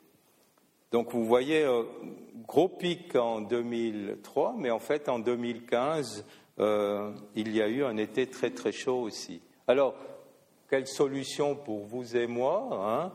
Donc 0.90 1.12
vous 1.12 1.24
voyez, 1.24 1.62
euh, 1.62 1.85
gros 2.46 2.68
pic 2.68 3.14
en 3.14 3.40
2003, 3.40 4.55
mais 4.59 4.70
en 4.70 4.81
fait 4.81 5.09
en 5.09 5.20
2015, 5.20 6.24
euh, 6.59 7.12
il 7.37 7.55
y 7.55 7.62
a 7.62 7.68
eu 7.68 7.85
un 7.85 7.96
été 7.96 8.29
très 8.29 8.50
très 8.50 8.72
chaud 8.72 9.03
aussi. 9.03 9.40
Alors, 9.68 9.94
quelle 10.68 10.87
solution 10.87 11.55
pour 11.55 11.85
vous 11.85 12.16
et 12.16 12.27
moi 12.27 12.68
hein? 12.72 13.12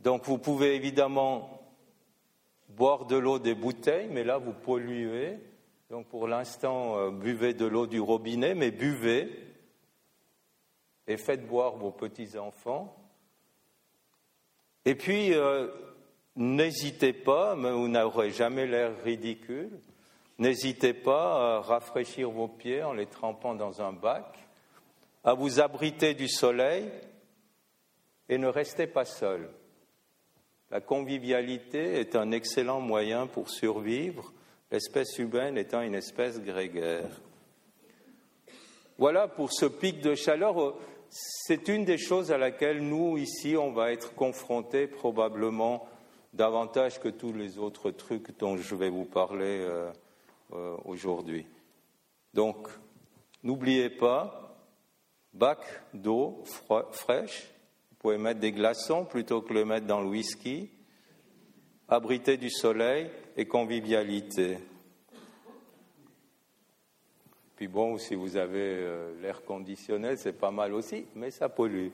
Donc 0.00 0.24
vous 0.24 0.38
pouvez 0.38 0.74
évidemment 0.74 1.51
boire 2.76 3.06
de 3.06 3.16
l'eau 3.16 3.38
des 3.38 3.54
bouteilles, 3.54 4.08
mais 4.10 4.24
là, 4.24 4.38
vous 4.38 4.52
polluez. 4.52 5.38
Donc, 5.90 6.06
pour 6.08 6.26
l'instant, 6.26 6.98
euh, 6.98 7.10
buvez 7.10 7.54
de 7.54 7.66
l'eau 7.66 7.86
du 7.86 8.00
robinet, 8.00 8.54
mais 8.54 8.70
buvez 8.70 9.30
et 11.06 11.16
faites 11.16 11.46
boire 11.46 11.76
vos 11.76 11.90
petits-enfants. 11.90 12.96
Et 14.84 14.94
puis, 14.94 15.34
euh, 15.34 15.68
n'hésitez 16.36 17.12
pas, 17.12 17.54
mais 17.56 17.70
vous 17.70 17.88
n'aurez 17.88 18.30
jamais 18.30 18.66
l'air 18.66 18.92
ridicule, 19.02 19.80
n'hésitez 20.38 20.94
pas 20.94 21.56
à 21.56 21.60
rafraîchir 21.60 22.30
vos 22.30 22.48
pieds 22.48 22.82
en 22.82 22.92
les 22.92 23.06
trempant 23.06 23.54
dans 23.54 23.82
un 23.82 23.92
bac, 23.92 24.38
à 25.24 25.34
vous 25.34 25.60
abriter 25.60 26.14
du 26.14 26.28
soleil 26.28 26.90
et 28.28 28.38
ne 28.38 28.48
restez 28.48 28.86
pas 28.86 29.04
seul. 29.04 29.50
La 30.72 30.80
convivialité 30.80 32.00
est 32.00 32.16
un 32.16 32.30
excellent 32.30 32.80
moyen 32.80 33.26
pour 33.26 33.50
survivre, 33.50 34.32
l'espèce 34.70 35.18
humaine 35.18 35.58
étant 35.58 35.82
une 35.82 35.94
espèce 35.94 36.40
grégaire. 36.40 37.10
Voilà 38.96 39.28
pour 39.28 39.52
ce 39.52 39.66
pic 39.66 40.00
de 40.00 40.14
chaleur. 40.14 40.74
C'est 41.10 41.68
une 41.68 41.84
des 41.84 41.98
choses 41.98 42.32
à 42.32 42.38
laquelle 42.38 42.80
nous, 42.80 43.18
ici, 43.18 43.54
on 43.54 43.70
va 43.70 43.92
être 43.92 44.14
confrontés 44.14 44.86
probablement 44.86 45.86
davantage 46.32 46.98
que 47.00 47.10
tous 47.10 47.34
les 47.34 47.58
autres 47.58 47.90
trucs 47.90 48.38
dont 48.38 48.56
je 48.56 48.74
vais 48.74 48.88
vous 48.88 49.04
parler 49.04 49.60
euh, 49.60 49.92
euh, 50.54 50.74
aujourd'hui. 50.86 51.44
Donc, 52.32 52.68
n'oubliez 53.42 53.90
pas, 53.90 54.56
bac 55.34 55.58
d'eau 55.92 56.42
fraîche, 56.92 57.51
pouvez 58.02 58.18
mettre 58.18 58.40
des 58.40 58.52
glaçons 58.52 59.04
plutôt 59.04 59.42
que 59.42 59.54
le 59.54 59.64
mettre 59.64 59.86
dans 59.86 60.00
le 60.00 60.08
whisky. 60.08 60.68
abriter 61.88 62.36
du 62.36 62.50
soleil 62.50 63.10
et 63.36 63.46
convivialité. 63.46 64.58
Puis 67.54 67.68
bon, 67.68 67.98
si 67.98 68.14
vous 68.14 68.36
avez 68.36 68.58
euh, 68.58 69.12
l'air 69.20 69.44
conditionné, 69.44 70.16
c'est 70.16 70.32
pas 70.32 70.50
mal 70.50 70.72
aussi, 70.72 71.06
mais 71.14 71.30
ça 71.30 71.48
pollue. 71.48 71.90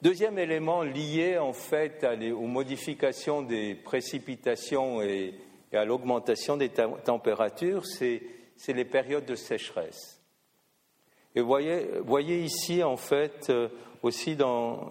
Deuxième 0.00 0.38
élément 0.38 0.82
lié 0.84 1.36
en 1.36 1.52
fait 1.52 2.06
aux 2.32 2.46
modifications 2.46 3.42
des 3.42 3.74
précipitations 3.74 5.02
et, 5.02 5.34
à 5.72 5.84
l'augmentation 5.84 6.56
des 6.56 6.70
températures, 6.70 7.84
c'est 7.84 8.22
les 8.68 8.84
périodes 8.86 9.26
de 9.26 9.34
sécheresse. 9.34 10.22
Et 11.34 11.42
voyez 11.42 12.42
ici 12.42 12.82
en 12.82 12.96
fait 12.96 13.50
euh, 13.50 13.68
aussi 14.02 14.36
dans, 14.36 14.90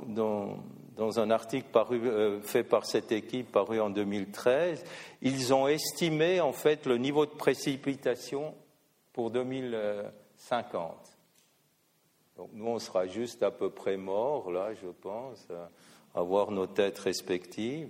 un 1.00 1.32
article 1.32 1.68
euh, 1.92 2.42
fait 2.42 2.64
par 2.64 2.86
cette 2.86 3.12
équipe 3.12 3.52
paru 3.52 3.80
en 3.80 3.90
2013, 3.90 4.84
ils 5.22 5.54
ont 5.54 5.68
estimé 5.68 6.42
en 6.42 6.54
fait 6.54 6.86
le 6.86 6.98
niveau 6.98 7.26
de 7.26 7.32
précipitation 7.32 8.54
pour 9.14 9.32
2050. 9.32 10.96
Donc 12.38 12.50
nous, 12.54 12.68
on 12.68 12.80
sera 12.80 13.08
juste 13.08 13.44
à 13.44 13.52
peu 13.52 13.70
près 13.70 13.98
morts, 13.98 14.52
là, 14.52 14.74
je 14.74 14.88
pense, 14.88 15.48
à 16.16 16.22
voir 16.22 16.52
nos 16.52 16.68
têtes 16.68 17.00
respectives. 17.00 17.90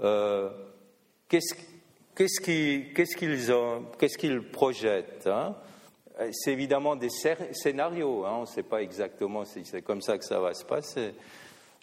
Euh, 0.00 0.50
qu'est-ce 1.28 1.54
qu'ils 4.16 4.42
projettent 4.50 5.26
hein? 5.26 5.56
C'est 6.32 6.52
évidemment 6.52 6.96
des 6.96 7.10
scénarios, 7.10 8.24
hein, 8.24 8.36
on 8.38 8.40
ne 8.42 8.46
sait 8.46 8.62
pas 8.62 8.82
exactement 8.82 9.44
si 9.44 9.64
c'est 9.64 9.82
comme 9.82 10.00
ça 10.00 10.16
que 10.16 10.24
ça 10.24 10.40
va 10.40 10.54
se 10.54 10.64
passer. 10.64 11.14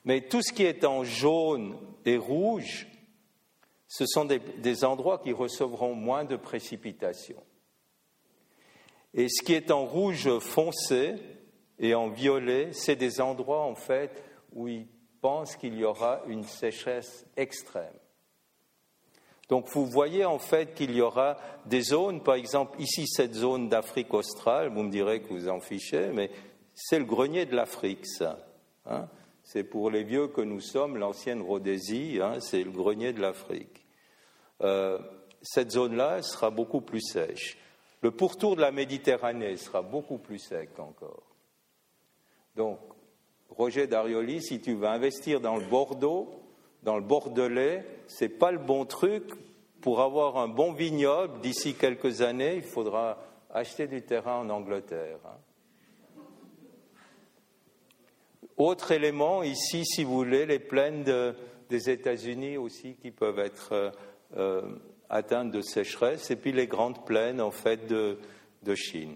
Mais 0.05 0.21
tout 0.21 0.41
ce 0.41 0.51
qui 0.51 0.63
est 0.63 0.83
en 0.85 1.03
jaune 1.03 1.77
et 2.03 2.17
rouge, 2.17 2.87
ce 3.87 4.05
sont 4.07 4.25
des 4.25 4.83
endroits 4.83 5.19
qui 5.19 5.33
recevront 5.33 5.93
moins 5.93 6.25
de 6.25 6.35
précipitations. 6.35 7.43
Et 9.13 9.29
ce 9.29 9.43
qui 9.43 9.53
est 9.53 9.69
en 9.69 9.85
rouge 9.85 10.39
foncé 10.39 11.15
et 11.77 11.93
en 11.93 12.09
violet, 12.09 12.73
c'est 12.73 12.95
des 12.95 13.21
endroits 13.21 13.63
en 13.63 13.75
fait 13.75 14.23
où 14.53 14.67
ils 14.67 14.87
pensent 15.21 15.55
qu'il 15.55 15.75
y 15.75 15.83
aura 15.83 16.21
une 16.27 16.43
sécheresse 16.43 17.25
extrême. 17.37 17.93
Donc 19.49 19.67
vous 19.69 19.86
voyez 19.86 20.25
en 20.25 20.39
fait 20.39 20.73
qu'il 20.73 20.95
y 20.95 21.01
aura 21.01 21.38
des 21.65 21.82
zones, 21.82 22.21
par 22.21 22.36
exemple 22.36 22.82
ici 22.82 23.08
cette 23.08 23.34
zone 23.34 23.69
d'Afrique 23.69 24.13
australe, 24.13 24.69
vous 24.69 24.84
me 24.84 24.91
direz 24.91 25.21
que 25.21 25.29
vous 25.29 25.49
en 25.49 25.60
fichez, 25.60 26.10
mais 26.13 26.32
c'est 26.73 26.99
le 26.99 27.06
grenier 27.06 27.45
de 27.45 27.56
l'Afrique 27.56 28.06
ça. 28.06 28.39
Hein. 28.86 29.08
c'est 29.43 29.63
pour 29.63 29.89
les 29.89 30.03
vieux 30.03 30.27
que 30.27 30.41
nous 30.41 30.60
sommes, 30.60 30.97
l'ancienne 30.97 31.41
Rhodésie, 31.41 32.19
hein, 32.21 32.39
c'est 32.39 32.63
le 32.63 32.71
grenier 32.71 33.13
de 33.13 33.21
l'Afrique. 33.21 33.86
Euh, 34.62 34.97
cette 35.41 35.71
zone-là 35.71 36.21
sera 36.21 36.49
beaucoup 36.49 36.82
plus 36.82 37.01
sèche. 37.01 37.58
Le 38.01 38.12
pourtour 38.12 38.56
de 38.56 38.62
la 38.62 38.71
Méditerranée 38.71 39.56
sera 39.58 39.82
beaucoup 39.82 40.17
plus 40.17 40.39
sec 40.39 40.77
encore. 40.77 41.23
Donc, 42.56 42.79
Roger 43.49 43.88
Darioli, 43.88 44.41
si 44.41 44.60
tu 44.60 44.73
veux 44.73 44.88
investir 44.88 45.39
dans 45.39 45.56
le 45.56 45.65
Bordeaux, 45.65 46.42
dans 46.83 46.95
le 46.97 47.03
Bordelais, 47.03 47.85
ce 48.07 48.25
n'est 48.25 48.29
pas 48.29 48.51
le 48.51 48.59
bon 48.59 48.85
truc. 48.85 49.23
Pour 49.81 50.01
avoir 50.01 50.37
un 50.37 50.47
bon 50.47 50.71
vignoble 50.71 51.41
d'ici 51.41 51.73
quelques 51.73 52.21
années, 52.21 52.55
il 52.55 52.63
faudra 52.63 53.17
acheter 53.49 53.87
du 53.87 54.01
terrain 54.01 54.39
en 54.39 54.49
Angleterre. 54.49 55.19
Hein. 55.25 55.37
Autre 58.57 58.91
élément, 58.91 59.43
ici, 59.43 59.83
si 59.85 60.03
vous 60.03 60.15
voulez, 60.15 60.45
les 60.45 60.59
plaines 60.59 61.03
des 61.69 61.89
États-Unis 61.89 62.57
aussi 62.57 62.95
qui 62.95 63.11
peuvent 63.11 63.39
être 63.39 63.73
euh, 63.73 63.91
euh, 64.37 64.61
atteintes 65.09 65.51
de 65.51 65.61
sécheresse, 65.61 66.29
et 66.31 66.35
puis 66.35 66.51
les 66.51 66.67
grandes 66.67 67.05
plaines 67.05 67.41
en 67.41 67.51
fait 67.51 67.87
de, 67.87 68.17
Chine. 68.75 69.15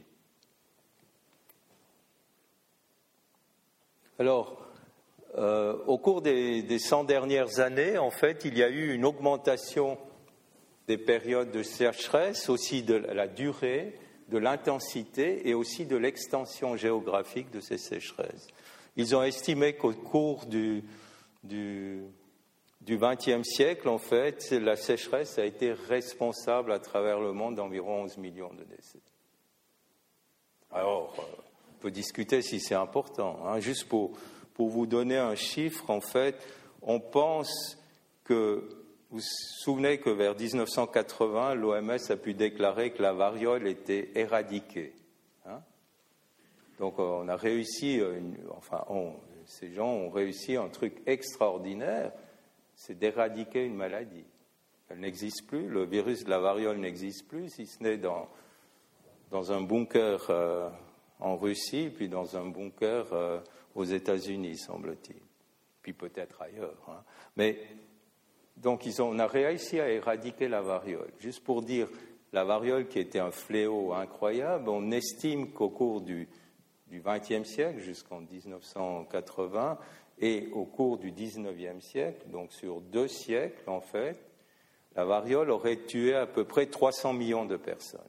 Alors, 4.20 4.67
euh, 5.38 5.78
au 5.86 5.98
cours 5.98 6.22
des, 6.22 6.64
des 6.64 6.80
100 6.80 7.04
dernières 7.04 7.60
années, 7.60 7.98
en 7.98 8.12
fait, 8.12 8.44
il 8.46 8.58
y 8.58 8.64
a 8.64 8.70
eu 8.70 8.94
une 8.94 9.06
augmentation 9.06 9.98
des 10.88 10.98
périodes 10.98 11.52
de 11.52 11.64
sécheresse, 11.64 12.50
aussi 12.50 12.82
de 12.82 12.96
la 12.96 13.28
durée, 13.28 13.94
de 14.30 14.38
l'intensité 14.38 15.48
et 15.48 15.54
aussi 15.54 15.86
de 15.86 15.96
l'extension 15.96 16.76
géographique 16.76 17.52
de 17.52 17.60
ces 17.60 17.78
sécheresses. 17.78 18.48
Ils 18.96 19.16
ont 19.16 19.24
estimé 19.24 19.74
qu'au 19.74 19.94
cours 19.94 20.46
du, 20.46 20.84
XXe 22.84 23.44
siècle, 23.44 23.90
en 23.90 24.00
fait, 24.00 24.52
la 24.52 24.76
sécheresse 24.76 25.38
a 25.38 25.46
été 25.46 25.74
responsable 25.74 26.72
à 26.72 26.80
travers 26.80 27.20
le 27.20 27.32
monde 27.32 27.56
d'environ 27.56 28.04
11 28.04 28.18
millions 28.18 28.54
de 28.54 28.64
décès. 28.64 29.00
Alors, 30.72 31.14
euh, 31.20 31.42
on 31.70 31.82
peut 31.82 31.92
discuter 31.92 32.42
si 32.42 32.60
c'est 32.60 32.76
important. 32.76 33.40
Hein. 33.46 33.60
Juste 33.60 33.88
pour, 33.88 34.12
pour 34.58 34.68
vous 34.68 34.86
donner 34.86 35.18
un 35.18 35.36
chiffre, 35.36 35.90
en 35.90 36.02
fait, 36.02 36.36
on 36.82 37.00
pense 37.00 37.78
que, 38.26 38.68
vous 39.10 39.20
vous 39.20 39.24
souvenez 39.60 40.00
que 40.00 40.10
vers 40.10 40.36
1980, 40.36 41.56
l'OMS 41.56 41.98
a 42.10 42.16
pu 42.18 42.34
déclarer 42.34 42.92
que 42.92 43.02
la 43.02 43.14
variole 43.14 43.66
était 43.68 44.12
éradiquée. 44.16 44.94
Hein. 45.46 45.62
Donc, 46.80 47.00
on 47.00 47.30
a 47.30 47.38
réussi, 47.38 48.02
euh, 48.02 48.20
enfin, 48.58 48.84
ces 49.46 49.72
gens 49.72 49.88
ont 49.88 50.10
réussi 50.10 50.58
un 50.58 50.68
truc 50.68 51.02
extraordinaire 51.06 52.12
c'est 52.78 52.98
d'éradiquer 52.98 53.66
une 53.66 53.76
maladie. 53.76 54.26
Elle 54.90 55.00
n'existe 55.00 55.46
plus, 55.48 55.68
le 55.68 55.84
virus 55.84 56.24
de 56.24 56.30
la 56.30 56.40
variole 56.40 56.78
n'existe 56.78 57.28
plus, 57.28 57.50
si 57.50 57.66
ce 57.66 57.84
n'est 57.84 57.98
dans, 57.98 58.30
dans 59.32 59.52
un 59.52 59.62
bunker 59.62 60.28
euh, 60.30 60.70
en 61.20 61.36
Russie, 61.36 61.92
puis 61.94 62.08
dans 62.08 62.38
un 62.38 62.46
bunker 62.46 63.12
euh, 63.12 63.40
aux 63.78 63.86
États-Unis, 63.86 64.58
semble-t-il, 64.58 65.22
puis 65.82 65.94
peut-être 65.94 66.42
ailleurs. 66.42 66.84
Hein. 66.90 67.04
Mais 67.36 67.60
donc 68.58 68.84
on 69.00 69.20
a 69.20 69.28
réussi 69.28 69.80
à 69.80 69.90
éradiquer 69.90 70.48
la 70.48 70.62
variole. 70.62 71.12
Juste 71.20 71.44
pour 71.44 71.62
dire, 71.62 71.88
la 72.34 72.44
variole 72.44 72.88
qui 72.88 73.00
était 73.00 73.20
un 73.20 73.32
fléau 73.32 73.94
incroyable, 73.94 74.68
on 74.70 74.92
estime 74.92 75.52
qu'au 75.52 75.70
cours 75.70 76.02
du 76.02 76.28
XXe 76.92 77.48
siècle, 77.48 77.80
jusqu'en 77.80 78.22
1980, 78.22 79.78
et 80.20 80.50
au 80.54 80.66
cours 80.66 80.98
du 80.98 81.12
XIXe 81.12 81.80
siècle, 81.80 82.28
donc 82.30 82.52
sur 82.52 82.82
deux 82.82 83.08
siècles 83.08 83.70
en 83.70 83.82
fait, 83.82 84.20
la 84.96 85.06
variole 85.06 85.52
aurait 85.52 85.86
tué 85.86 86.16
à 86.16 86.26
peu 86.26 86.44
près 86.44 86.66
300 86.66 87.14
millions 87.14 87.46
de 87.46 87.58
personnes, 87.58 88.02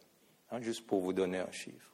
hein, 0.50 0.62
juste 0.62 0.86
pour 0.86 1.02
vous 1.02 1.12
donner 1.12 1.38
un 1.38 1.50
chiffre. 1.50 1.92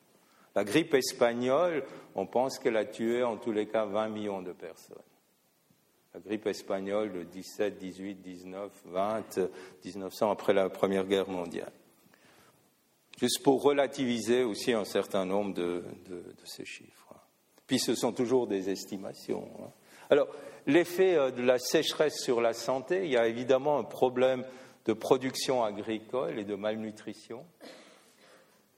La 0.54 0.64
grippe 0.64 0.94
espagnole, 0.94 1.84
on 2.14 2.26
pense 2.26 2.58
qu'elle 2.58 2.76
a 2.76 2.84
tué 2.84 3.22
en 3.22 3.36
tous 3.36 3.52
les 3.52 3.66
cas 3.66 3.86
20 3.86 4.08
millions 4.08 4.42
de 4.42 4.52
personnes. 4.52 4.98
La 6.14 6.20
grippe 6.20 6.46
espagnole 6.46 7.12
de 7.12 7.22
17, 7.24 7.76
18, 7.76 8.14
19, 8.22 8.70
20, 8.84 9.40
1900 9.84 10.30
après 10.30 10.52
la 10.52 10.68
Première 10.68 11.06
Guerre 11.06 11.28
mondiale. 11.28 11.72
Juste 13.18 13.42
pour 13.42 13.62
relativiser 13.62 14.44
aussi 14.44 14.72
un 14.72 14.84
certain 14.84 15.24
nombre 15.24 15.54
de, 15.54 15.84
ces 16.44 16.64
chiffres. 16.64 17.14
Puis 17.66 17.78
ce 17.78 17.94
sont 17.94 18.12
toujours 18.12 18.46
des 18.46 18.70
estimations. 18.70 19.48
Hein. 19.60 19.70
Alors, 20.10 20.28
l'effet 20.66 21.16
euh, 21.16 21.30
de 21.30 21.42
la 21.42 21.58
sécheresse 21.58 22.20
sur 22.20 22.40
la 22.40 22.52
santé, 22.52 23.04
il 23.04 23.10
y 23.10 23.16
a 23.16 23.26
évidemment 23.26 23.78
un 23.78 23.84
problème 23.84 24.44
de 24.84 24.92
production 24.92 25.64
agricole 25.64 26.38
et 26.38 26.44
de 26.44 26.54
malnutrition. 26.54 27.44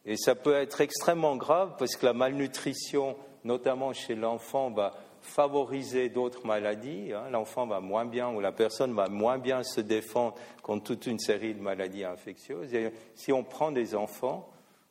Et 0.06 0.16
ça 0.16 0.34
peut 0.34 0.54
être 0.54 0.80
extrêmement 0.80 1.36
grave 1.36 1.74
parce 1.78 1.96
que 1.96 2.06
la 2.06 2.12
malnutrition, 2.12 3.16
notamment 3.44 3.92
chez 3.92 4.14
l'enfant, 4.14 4.70
va 4.70 4.94
favoriser 5.20 6.08
d'autres 6.08 6.46
maladies. 6.46 7.12
Hein. 7.12 7.24
L'enfant 7.30 7.66
va 7.66 7.80
moins 7.80 8.04
bien 8.04 8.30
ou 8.30 8.40
la 8.40 8.52
personne 8.52 8.94
va 8.94 9.08
moins 9.08 9.38
bien 9.38 9.62
se 9.62 9.80
défendre 9.80 10.36
contre 10.62 10.84
toute 10.84 11.06
une 11.06 11.18
série 11.18 11.54
de 11.54 11.60
maladies 11.60 12.04
infectieuses. 12.04 12.72
Et 12.74 12.92
si 13.14 13.32
on 13.32 13.42
prend 13.42 13.72
des 13.72 13.96
enfants, 13.96 14.48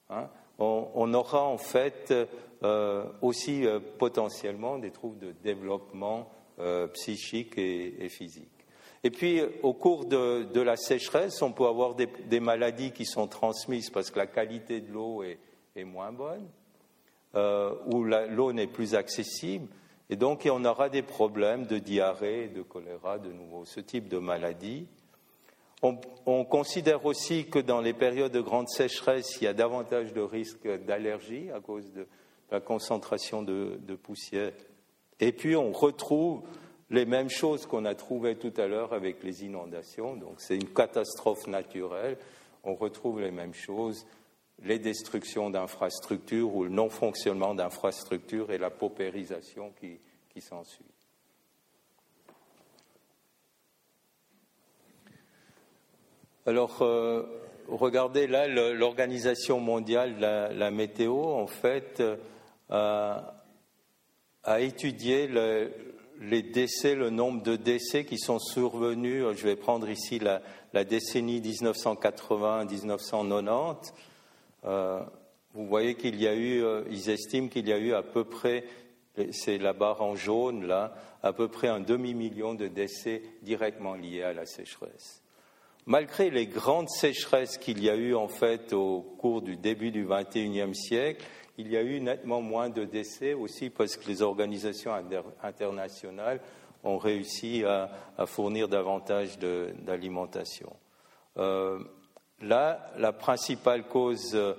hein, 0.10 0.28
on, 0.60 1.13
aura 1.13 1.43
en 1.43 1.58
fait 1.58 2.13
euh, 2.63 3.06
aussi 3.21 3.65
euh, 3.65 3.80
potentiellement 3.97 4.78
des 4.78 4.91
troubles 4.91 5.19
de 5.19 5.32
développement 5.43 6.30
euh, 6.60 6.88
psychique 6.88 7.58
et, 7.58 8.10
physique. 8.10 8.55
Et 9.06 9.12
puis, 9.12 9.39
au 9.62 9.74
cours 9.74 10.06
de, 10.06 10.60
la 10.60 10.76
sécheresse, 10.78 11.39
on 11.44 11.52
peut 11.52 11.68
avoir 11.68 11.94
des, 11.94 12.39
maladies 12.39 12.91
qui 12.91 13.06
sont 13.06 13.28
transmises 13.28 13.91
parce 13.91 14.10
que 14.10 14.18
la 14.18 14.26
qualité 14.26 14.82
de 14.82 14.91
l'eau 14.91 15.22
est, 15.22 15.84
moins 15.84 16.12
bonne, 16.12 16.48
ou 17.86 18.04
l'eau 18.04 18.52
n'est 18.52 18.65
plus 18.65 18.96
accessible. 18.96 19.68
Et 20.10 20.15
donc, 20.15 20.50
on 20.52 20.65
aura 20.65 20.89
des 20.89 21.04
problèmes 21.04 21.68
de 21.68 21.78
diarrhée, 21.78 22.48
de 22.48 22.63
choléra, 22.63 23.20
de 23.20 23.32
nouveau, 23.32 23.63
ce 23.65 23.80
type 23.80 24.08
de 24.08 24.18
maladie. 24.18 24.88
On, 26.26 26.44
considère 26.44 27.06
aussi 27.06 27.46
que 27.46 27.60
dans 27.60 27.82
les 27.82 27.94
périodes 27.94 28.32
de 28.32 28.41
grande 28.41 28.70
sécheresse, 28.70 29.38
il 29.39 29.44
y 29.44 29.48
a 29.48 29.54
davantage 29.54 30.13
de 30.13 30.22
risques 30.22 30.68
d'allergie 30.84 31.52
à 31.52 31.60
cause 31.60 31.94
de 31.94 32.08
la 32.50 32.60
concentration 32.60 33.44
de, 33.44 33.78
poussière. 34.02 34.52
Et 35.20 35.32
puis 35.32 35.56
on 35.56 35.72
retrouve 35.72 36.41
les 36.89 37.06
mêmes 37.06 37.30
choses 37.30 37.65
qu'on 37.65 37.86
a 37.86 37.95
trouvées 37.95 38.36
tout 38.36 38.54
à 38.58 38.67
l'heure 38.67 38.93
avec 38.93 39.24
les 39.24 39.43
inondations. 39.43 40.15
Donc 40.15 40.36
c'est 40.38 40.56
une 40.56 40.69
catastrophe 40.69 41.48
naturelle. 41.48 42.17
On 42.63 42.76
retrouve 42.76 43.21
les 43.21 43.32
mêmes 43.32 43.54
choses, 43.54 44.06
les 44.63 44.80
destructions 44.80 45.50
d'infrastructures 45.50 46.56
ou 46.56 46.63
le 46.63 46.69
non-fonctionnement 46.69 47.56
d'infrastructures 47.56 48.52
et 48.52 48.58
la 48.58 48.69
paupérisation 48.69 49.74
qui, 49.80 50.00
s'ensuit. 50.41 50.84
Alors, 56.45 56.82
euh, 56.82 57.24
regardez 57.69 58.28
là, 58.28 58.48
l'Organisation 58.48 59.62
mondiale 59.62 60.17
de 60.17 60.60
la, 60.60 60.71
météo, 60.71 61.15
en 61.15 61.48
fait, 61.48 62.04
euh, 62.71 63.21
a 64.43 64.60
étudié 64.60 65.28
les 66.21 66.41
décès, 66.41 66.95
le 66.95 67.10
nombre 67.10 67.43
de 67.43 67.56
décès 67.56 68.04
qui 68.06 68.17
sont 68.17 68.39
survenus. 68.39 69.23
Je 69.36 69.43
vais 69.43 69.56
prendre 69.56 69.88
ici 69.89 70.19
la, 70.19 70.41
décennie 70.84 71.39
1980-1990. 71.41 73.93
Euh, 74.65 74.99
vous 75.54 75.67
voyez 75.67 75.95
qu'il 75.95 76.21
y 76.21 76.28
a 76.28 76.36
eu, 76.36 76.63
ils 76.89 77.10
estiment 77.10 77.47
qu'il 77.47 77.67
y 77.67 77.73
a 77.73 77.78
eu 77.78 77.93
à 77.93 78.04
peu 78.04 78.25
près, 78.25 78.65
c'est 79.32 79.58
la 79.58 79.73
barre 79.73 80.01
en 80.01 80.15
jaune 80.15 80.67
là, 80.67 80.93
à 81.23 81.34
peu 81.34 81.47
près 81.47 81.69
un 81.69 81.80
demi-million 81.80 82.54
de 82.54 82.67
décès 82.67 83.23
directement 83.41 83.95
liés 83.95 84.23
à 84.23 84.34
la 84.34 84.45
sécheresse. 84.45 85.21
Malgré 85.88 86.32
les 86.32 86.47
grandes 86.47 86.89
sécheresses 86.89 87.58
qu'il 87.58 87.84
y 87.84 87.89
a 87.89 87.95
eu 87.95 88.15
en 88.15 88.28
fait 88.28 88.73
au 88.73 89.01
cours 89.01 89.43
du 89.43 89.56
début 89.56 89.91
du 89.91 90.08
XXIe 90.08 90.73
siècle, 90.73 91.23
il 91.58 91.72
y 91.72 91.78
a 91.78 91.82
eu 91.82 92.00
nettement 92.00 92.41
moins 92.41 92.70
de 92.70 92.84
décès 92.84 93.34
aussi 93.34 93.70
parce 93.70 93.96
que 93.96 94.08
les 94.08 94.22
organisations 94.22 94.91
internationales 95.41 96.41
ont 96.84 96.98
réussi 96.98 97.63
à, 97.63 97.89
fournir 98.26 98.68
davantage 98.68 99.39
d'alimentation. 99.39 100.76
Euh, 101.38 101.80
là, 102.41 102.91
la 102.98 103.12
principale 103.12 103.88
cause 103.88 104.36
euh, 104.36 104.54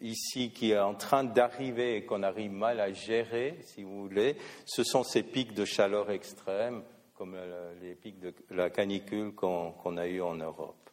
ici 0.00 0.52
qui 0.52 0.72
est 0.72 0.78
en 0.78 0.94
train 0.94 1.24
d'arriver 1.24 1.96
et 1.96 2.04
qu'on 2.04 2.22
arrive 2.22 2.52
mal 2.52 2.80
à 2.80 2.92
gérer, 2.92 3.58
si 3.62 3.82
vous 3.82 4.02
voulez, 4.02 4.36
ce 4.64 4.84
sont 4.84 5.02
ces 5.02 5.22
pics 5.22 5.54
de 5.54 5.64
chaleur 5.64 6.10
extrêmes 6.10 6.82
comme 7.14 7.36
les 7.80 7.94
pics 7.94 8.20
de 8.20 8.34
la 8.50 8.68
canicule 8.68 9.34
qu'on 9.34 9.96
a 9.96 10.06
eu 10.06 10.20
en 10.20 10.34
Europe. 10.34 10.85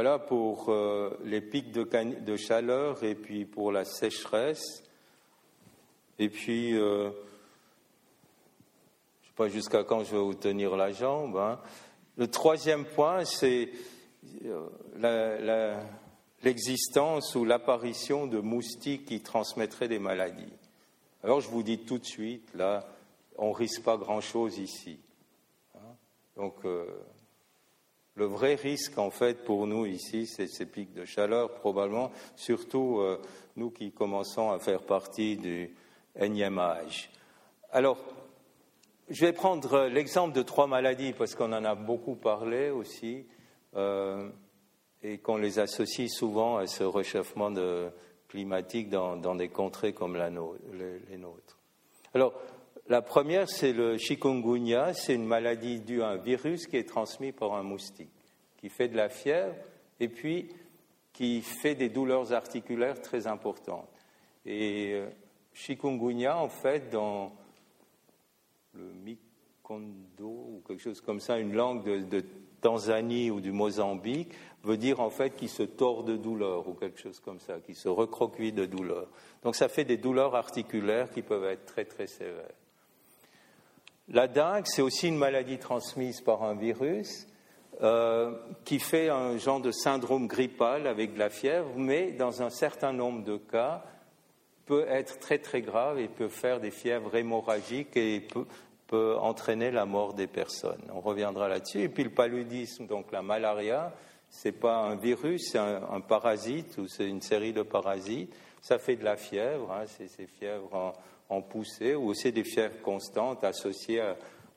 Voilà 0.00 0.20
pour 0.20 0.68
euh, 0.68 1.18
les 1.24 1.40
pics 1.40 1.72
de, 1.72 2.36
chaleur 2.36 3.02
et 3.02 3.16
puis 3.16 3.44
pour 3.44 3.72
la 3.72 3.84
sécheresse. 3.84 4.84
Et 6.20 6.28
puis, 6.28 6.78
euh, 6.78 7.06
je 7.06 7.08
ne 7.08 7.12
sais 9.24 9.32
pas 9.34 9.48
jusqu'à 9.48 9.82
quand 9.82 10.04
je 10.04 10.12
vais 10.12 10.22
vous 10.22 10.34
tenir 10.34 10.76
la 10.76 10.92
jambe. 10.92 11.36
Hein. 11.36 11.58
Le 12.16 12.28
troisième 12.28 12.84
point, 12.84 13.24
c'est 13.24 13.70
euh, 14.44 15.80
l'existence 16.44 17.34
ou 17.34 17.44
l'apparition 17.44 18.28
de 18.28 18.38
moustiques 18.38 19.06
qui 19.06 19.20
transmettraient 19.20 19.88
des 19.88 19.98
maladies. 19.98 20.54
Alors, 21.24 21.40
je 21.40 21.48
vous 21.48 21.64
dis 21.64 21.80
tout 21.80 21.98
de 21.98 22.06
suite, 22.06 22.48
là, 22.54 22.86
on 23.36 23.50
risque 23.50 23.82
pas 23.82 23.96
grand-chose 23.96 24.58
ici. 24.58 25.00
Hein. 25.74 25.96
Donc, 26.36 26.64
le 28.18 28.26
vrai 28.26 28.56
risque, 28.56 28.98
en 28.98 29.10
fait, 29.10 29.44
pour 29.44 29.66
nous 29.66 29.86
ici, 29.86 30.26
c'est 30.26 30.48
ces 30.48 30.66
pics 30.66 30.92
de 30.92 31.04
chaleur, 31.04 31.54
probablement, 31.54 32.10
surtout 32.34 32.98
euh, 32.98 33.22
nous 33.56 33.70
qui 33.70 33.92
commençons 33.92 34.50
à 34.50 34.58
faire 34.58 34.82
partie 34.82 35.36
du 35.36 35.72
énième 36.18 36.58
âge. 36.58 37.10
Alors, 37.70 37.98
je 39.08 39.24
vais 39.24 39.32
prendre 39.32 39.86
l'exemple 39.86 40.34
de 40.34 40.42
trois 40.42 40.66
maladies, 40.66 41.12
parce 41.12 41.36
qu'on 41.36 41.52
en 41.52 41.64
a 41.64 41.76
beaucoup 41.76 42.16
parlé 42.16 42.70
aussi, 42.70 43.24
euh, 43.76 44.28
et 45.02 45.18
qu'on 45.18 45.36
les 45.36 45.60
associe 45.60 46.10
souvent 46.10 46.56
à 46.56 46.66
ce 46.66 46.82
réchauffement 46.82 47.52
climatique 48.26 48.90
dans, 48.90 49.34
des 49.36 49.48
contrées 49.48 49.92
comme 49.92 50.16
la 50.16 50.28
les 50.28 51.16
nôtres. 51.16 51.58
Alors, 52.14 52.34
la 52.88 53.02
première, 53.02 53.48
c'est 53.48 53.72
le 53.72 53.98
chikungunya. 53.98 54.94
C'est 54.94 55.14
une 55.14 55.26
maladie 55.26 55.80
due 55.80 56.02
à 56.02 56.08
un 56.08 56.16
virus 56.16 56.66
qui 56.66 56.76
est 56.76 56.88
transmis 56.88 57.32
par 57.32 57.54
un 57.54 57.62
moustique, 57.62 58.08
qui 58.56 58.68
fait 58.68 58.88
de 58.88 58.96
la 58.96 59.08
fièvre 59.08 59.54
et 60.00 60.08
puis 60.08 60.48
qui 61.12 61.42
fait 61.42 61.74
des 61.74 61.88
douleurs 61.88 62.32
articulaires 62.32 63.00
très 63.00 63.26
importantes. 63.26 63.88
Et 64.46 64.92
euh, 64.94 65.08
chikungunya, 65.52 66.38
en 66.38 66.48
fait, 66.48 66.90
dans 66.90 67.32
le 68.74 68.84
Mikondo 69.04 70.28
ou 70.28 70.62
quelque 70.66 70.82
chose 70.82 71.00
comme 71.00 71.20
ça, 71.20 71.38
une 71.38 71.54
langue 71.54 71.84
de, 71.84 72.24
Tanzanie 72.60 73.30
ou 73.30 73.40
du 73.40 73.52
Mozambique, 73.52 74.32
veut 74.64 74.76
dire 74.76 74.98
en 74.98 75.10
fait 75.10 75.36
qu'il 75.36 75.48
se 75.48 75.62
tord 75.62 76.02
de 76.02 76.16
douleur 76.16 76.66
ou 76.66 76.74
quelque 76.74 76.98
chose 76.98 77.20
comme 77.20 77.38
ça, 77.38 77.60
qu'il 77.60 77.76
se 77.76 77.88
recroqueville 77.88 78.54
de 78.54 78.66
douleur. 78.66 79.06
Donc 79.44 79.54
ça 79.54 79.68
fait 79.68 79.84
des 79.84 79.96
douleurs 79.96 80.34
articulaires 80.34 81.08
qui 81.10 81.22
peuvent 81.22 81.44
être 81.44 81.66
très 81.66 81.84
très 81.84 82.08
sévères. 82.08 82.50
La 84.10 84.26
dengue, 84.26 84.64
c'est 84.64 84.80
aussi 84.80 85.08
une 85.08 85.18
maladie 85.18 85.58
transmise 85.58 86.22
par 86.22 86.42
un 86.42 86.54
virus 86.54 87.26
euh, 87.82 88.34
qui 88.64 88.78
fait 88.78 89.10
un 89.10 89.36
genre 89.36 89.60
de 89.60 89.70
syndrome 89.70 90.26
grippal 90.26 90.86
avec 90.86 91.12
de 91.12 91.18
la 91.18 91.28
fièvre, 91.28 91.70
mais 91.76 92.12
dans 92.12 92.42
un 92.42 92.48
certain 92.48 92.94
nombre 92.94 93.22
de 93.22 93.36
cas 93.36 93.84
peut 94.64 94.86
être 94.88 95.18
très 95.18 95.38
très 95.38 95.60
grave 95.60 95.98
et 95.98 96.08
peut 96.08 96.28
faire 96.28 96.58
des 96.58 96.70
fièvres 96.70 97.14
hémorragiques 97.14 97.96
et 97.96 98.26
peut, 98.88 99.16
entraîner 99.18 99.70
la 99.70 99.84
mort 99.84 100.14
des 100.14 100.26
personnes. 100.26 100.82
On 100.94 101.00
reviendra 101.00 101.48
là-dessus. 101.48 101.82
Et 101.82 101.88
puis 101.90 102.04
le 102.04 102.10
paludisme, 102.10 102.86
donc 102.86 103.12
la 103.12 103.20
malaria, 103.20 103.92
c'est 104.30 104.52
pas 104.52 104.76
un 104.76 104.96
virus, 104.96 105.50
c'est 105.52 105.58
un, 105.58 106.00
parasite 106.00 106.78
ou 106.78 106.88
c'est 106.88 107.06
une 107.06 107.20
série 107.20 107.52
de 107.52 107.62
parasites. 107.62 108.34
Ça 108.62 108.78
fait 108.78 108.96
de 108.96 109.04
la 109.04 109.16
fièvre, 109.16 109.70
hein, 109.70 109.84
c'est 109.86 110.08
ces 110.08 110.26
fièvres 110.26 110.94
en 111.28 111.42
poussée 111.42 111.94
ou 111.94 112.08
aussi 112.08 112.32
des 112.32 112.44
fièvres 112.44 112.80
constantes 112.82 113.44
associées 113.44 114.02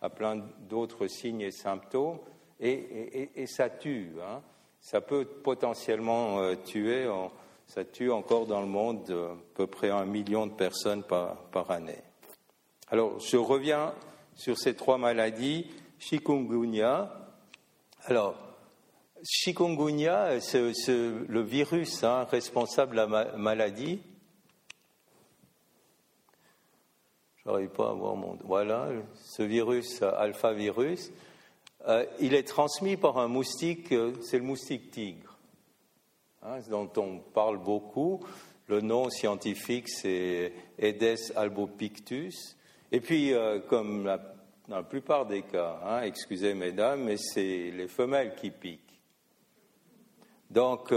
à, 0.01 0.09
plein 0.09 0.41
d'autres 0.69 1.07
signes 1.07 1.41
et 1.41 1.51
symptômes. 1.51 2.19
Et, 2.59 3.45
ça 3.47 3.69
tue. 3.69 4.13
Hein. 4.21 4.41
Ça 4.79 5.01
peut 5.01 5.25
potentiellement 5.25 6.39
euh, 6.39 6.55
tuer. 6.55 7.07
ça 7.67 7.83
tue 7.83 8.11
encore 8.11 8.45
dans 8.45 8.61
le 8.61 8.67
monde 8.67 9.11
à 9.11 9.35
peu 9.55 9.67
près 9.67 9.89
un 9.89 10.05
million 10.05 10.47
de 10.47 10.53
personnes 10.53 11.03
par, 11.03 11.35
par 11.51 11.69
année. 11.71 12.01
Alors, 12.89 13.19
je 13.19 13.37
reviens 13.37 13.93
sur 14.35 14.57
ces 14.57 14.75
trois 14.75 14.97
maladies. 14.97 15.67
Chikungunya. 15.99 17.11
Alors, 18.05 18.35
chikungunya, 19.23 20.41
c'est 20.41 20.59
le 20.59 21.41
virus 21.41 22.03
hein, 22.03 22.25
responsable 22.29 22.91
de 22.91 22.97
la 22.97 23.37
maladie. 23.37 24.01
N'arrive 27.45 27.69
pas 27.69 27.89
à 27.89 27.93
voir 27.93 28.15
mon. 28.15 28.37
Voilà, 28.43 28.89
ce 29.15 29.43
virus, 29.43 30.01
alpha-virus, 30.01 31.11
euh, 31.87 32.05
il 32.19 32.35
est 32.35 32.47
transmis 32.47 32.95
par 32.95 33.17
un 33.17 33.27
moustique, 33.27 33.91
euh, 33.91 34.13
c'est 34.21 34.37
le 34.37 34.43
moustique 34.43 34.91
tigre, 34.91 35.37
hein, 36.43 36.59
dont 36.69 36.91
on 36.97 37.17
parle 37.17 37.57
beaucoup. 37.57 38.19
Le 38.67 38.81
nom 38.81 39.09
scientifique, 39.09 39.89
c'est 39.89 40.53
Aedes 40.77 41.33
albopictus. 41.35 42.55
Et 42.91 43.01
puis, 43.01 43.33
euh, 43.33 43.59
comme 43.59 44.03
dans 44.67 44.75
la 44.75 44.83
plupart 44.83 45.25
des 45.25 45.41
cas, 45.41 45.79
hein, 45.83 46.03
excusez 46.03 46.53
mesdames, 46.53 47.03
mais 47.03 47.17
c'est 47.17 47.71
les 47.71 47.87
femelles 47.87 48.35
qui 48.35 48.51
piquent. 48.51 48.79
Donc, 50.51 50.93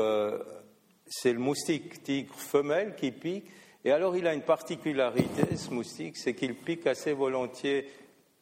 c'est 1.07 1.33
le 1.33 1.39
moustique 1.39 2.03
tigre 2.03 2.35
femelle 2.35 2.97
qui 2.97 3.13
pique. 3.13 3.47
Et 3.85 3.93
alors 3.93 4.17
il 4.17 4.27
a 4.27 4.33
une 4.33 4.43
particularité, 4.43 5.57
ce 5.57 5.71
moustique, 5.71 6.17
c'est 6.17 6.35
qu'il 6.35 6.55
pique 6.55 6.87
assez 6.87 7.13
volontiers 7.13 7.87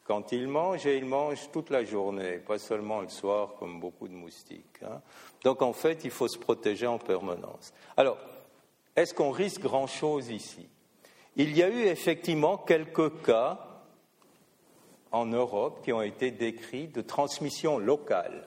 quand 0.05 0.33
il 0.33 0.49
mange 0.49 0.87
et 0.87 0.97
il 0.97 1.05
mange 1.05 1.51
toute 1.53 1.71
la 1.71 1.85
journée, 1.85 2.39
pas 2.39 2.59
seulement 2.59 3.01
le 3.01 3.09
soir 3.09 3.55
comme 3.59 3.81
beaucoup 3.81 4.09
de 4.09 4.15
moustiques. 4.15 4.83
Hein. 4.85 5.01
Donc 5.45 5.63
en 5.63 5.73
fait, 5.73 6.05
il 6.05 6.11
faut 6.11 6.29
se 6.29 6.39
protéger 6.39 6.87
en 6.87 6.99
permanence. 6.99 7.73
Alors, 7.97 8.19
est-ce 8.95 9.15
qu'on 9.15 9.31
risque 9.31 9.63
grand-chose 9.63 10.29
ici? 10.29 10.69
Il 11.37 11.57
y 11.57 11.63
a 11.63 11.69
eu 11.69 11.87
effectivement 11.87 12.59
quelques 12.59 13.23
cas 13.23 13.67
en 15.13 15.27
Europe 15.27 15.83
qui 15.83 15.93
ont 15.93 16.03
été 16.03 16.31
décrits 16.31 16.89
de 16.89 17.01
transmission 17.01 17.79
locale. 17.79 18.47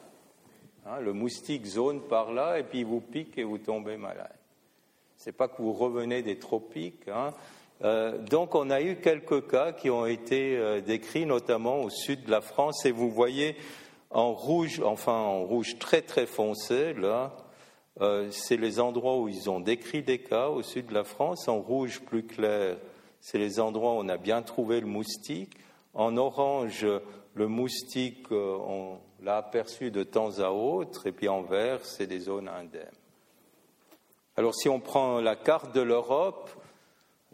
Hein, 0.86 1.00
le 1.00 1.14
moustique 1.14 1.66
zone 1.66 2.02
par 2.02 2.32
là 2.32 2.60
et 2.60 2.64
puis 2.64 2.80
il 2.80 2.86
vous 2.86 3.02
pique 3.02 3.38
et 3.38 3.43
vous 3.43 3.58
tombez 3.58 3.98
malade 3.98 4.35
n'est 5.26 5.34
pas 5.34 5.47
que 5.47 5.61
vous 5.61 5.73
revenez 5.73 6.21
des 6.21 6.38
tropiques. 6.38 7.07
Hein. 7.07 7.34
Euh, 7.84 8.17
donc 8.17 8.55
on 8.55 8.69
a 8.69 8.82
eu 8.82 8.97
quelques 8.97 9.47
cas 9.49 9.73
qui 9.73 9.89
ont 9.89 10.05
été 10.05 10.57
euh, 10.57 10.82
décrits, 10.82 11.26
notamment 11.26 11.82
au 11.82 11.89
sud 11.89 12.23
de 12.26 12.32
la 12.32 12.41
France, 12.41 12.86
et 12.86 12.91
vous 12.91 13.09
voyez 13.09 13.55
en 14.11 14.34
rouge, 14.34 14.82
enfin 14.84 15.13
en 15.13 15.43
rouge 15.43 15.78
très 15.78 16.01
très 16.01 16.26
foncé, 16.26 16.93
là, 16.93 17.36
euh, 18.01 18.30
c'est 18.32 18.57
les 18.57 18.80
endroits 18.80 19.17
où 19.17 19.28
ils 19.28 19.49
ont 19.49 19.59
décrit 19.59 20.03
des 20.03 20.19
cas 20.19 20.47
au 20.47 20.61
sud 20.61 20.88
de 20.88 20.93
la 20.93 21.03
France. 21.03 21.47
En 21.47 21.59
rouge 21.59 22.01
plus 22.01 22.23
clair, 22.23 22.78
c'est 23.19 23.38
les 23.38 23.59
endroits 23.59 23.93
où 23.93 23.97
on 23.97 24.09
a 24.09 24.17
bien 24.17 24.41
trouvé 24.41 24.80
le 24.80 24.88
moustique. 24.88 25.53
En 25.93 26.17
orange, 26.17 26.86
le 27.34 27.47
moustique, 27.47 28.30
on 28.32 28.97
l'a 29.21 29.38
aperçu 29.38 29.91
de 29.91 30.03
temps 30.03 30.39
à 30.39 30.49
autre, 30.49 31.07
et 31.07 31.13
puis 31.13 31.30
en 31.30 31.41
vert, 31.41 31.86
c'est 31.86 32.07
des 32.07 32.19
zones 32.19 32.49
indemnes. 32.49 33.05
Alors 34.38 34.54
si 34.54 34.68
on 34.68 34.82
prend 34.82 35.22
la 35.22 35.38
carte 35.38 35.74
de 35.74 35.80
l'Europe, 35.80 36.50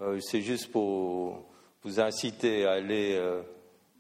euh, 0.02 0.20
c'est 0.20 0.42
juste 0.42 0.72
pour 0.72 1.44
vous 1.84 2.00
inciter 2.00 2.66
à 2.66 2.74
aller 2.74 3.16
euh, 3.16 3.42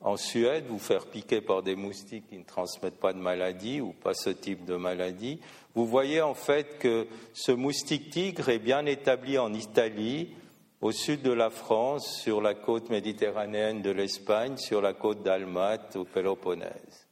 en 0.01 0.17
Suède, 0.17 0.65
vous 0.67 0.77
faire 0.77 1.07
piquer 1.07 1.41
par 1.41 1.63
des 1.63 1.75
moustiques 1.75 2.27
qui 2.29 2.37
ne 2.37 2.43
transmettent 2.43 2.99
pas 2.99 3.13
de 3.13 3.17
maladie 3.17 3.81
ou 3.81 3.93
pas 3.93 4.13
ce 4.13 4.29
type 4.29 4.65
de 4.65 4.75
maladie. 4.75 5.39
Vous 5.73 5.87
voyez 5.87 6.21
en 6.21 6.35
fait 6.35 6.77
que 6.77 7.07
ce 7.33 7.51
moustique 7.51 8.11
tigre 8.11 8.49
est 8.49 8.59
bien 8.59 8.85
établi 8.85 9.39
en 9.39 9.51
Italie, 9.51 10.35
au 10.79 10.91
sud 10.91 11.23
de 11.23 11.31
la 11.31 11.49
France, 11.49 12.19
sur 12.21 12.39
la 12.39 12.53
côte 12.53 12.91
méditerranéenne 12.91 13.81
de 13.81 13.91
l'Espagne, 13.91 14.57
sur 14.57 14.79
la 14.79 14.93
côte 14.93 15.23
d'Almate, 15.23 15.95
au 15.95 16.03
Péloponnèse. 16.03 17.07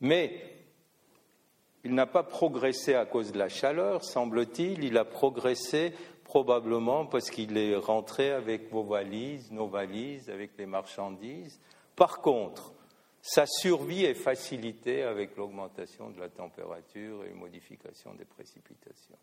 Mais 0.00 0.57
il 1.88 1.94
n'a 1.94 2.06
pas 2.06 2.22
progressé 2.22 2.94
à 2.94 3.06
cause 3.06 3.32
de 3.32 3.38
la 3.38 3.48
chaleur, 3.48 4.04
semble-t-il, 4.04 4.84
il 4.84 4.98
a 4.98 5.06
progressé 5.06 5.94
probablement 6.22 7.06
parce 7.06 7.30
qu'il 7.30 7.56
est 7.56 7.74
rentré 7.76 8.30
avec 8.30 8.70
vos 8.70 8.82
valises, 8.82 9.50
nos 9.50 9.68
valises, 9.68 10.28
avec 10.28 10.50
les 10.58 10.66
marchandises. 10.66 11.58
Par 11.96 12.20
contre, 12.20 12.74
sa 13.22 13.46
survie 13.46 14.04
est 14.04 14.12
facilitée 14.12 15.02
avec 15.02 15.34
l'augmentation 15.38 16.10
de 16.10 16.20
la 16.20 16.28
température 16.28 17.24
et 17.24 17.30
une 17.30 17.38
modification 17.38 18.12
des 18.12 18.26
précipitations. 18.26 19.16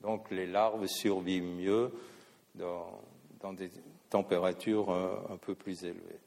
Donc 0.00 0.32
les 0.32 0.46
larves 0.46 0.88
survivent 0.88 1.44
mieux 1.44 1.92
dans, 2.56 3.00
des 3.52 3.70
températures 4.10 4.90
un, 4.90 5.36
peu 5.36 5.54
plus 5.54 5.84
élevées. 5.84 6.18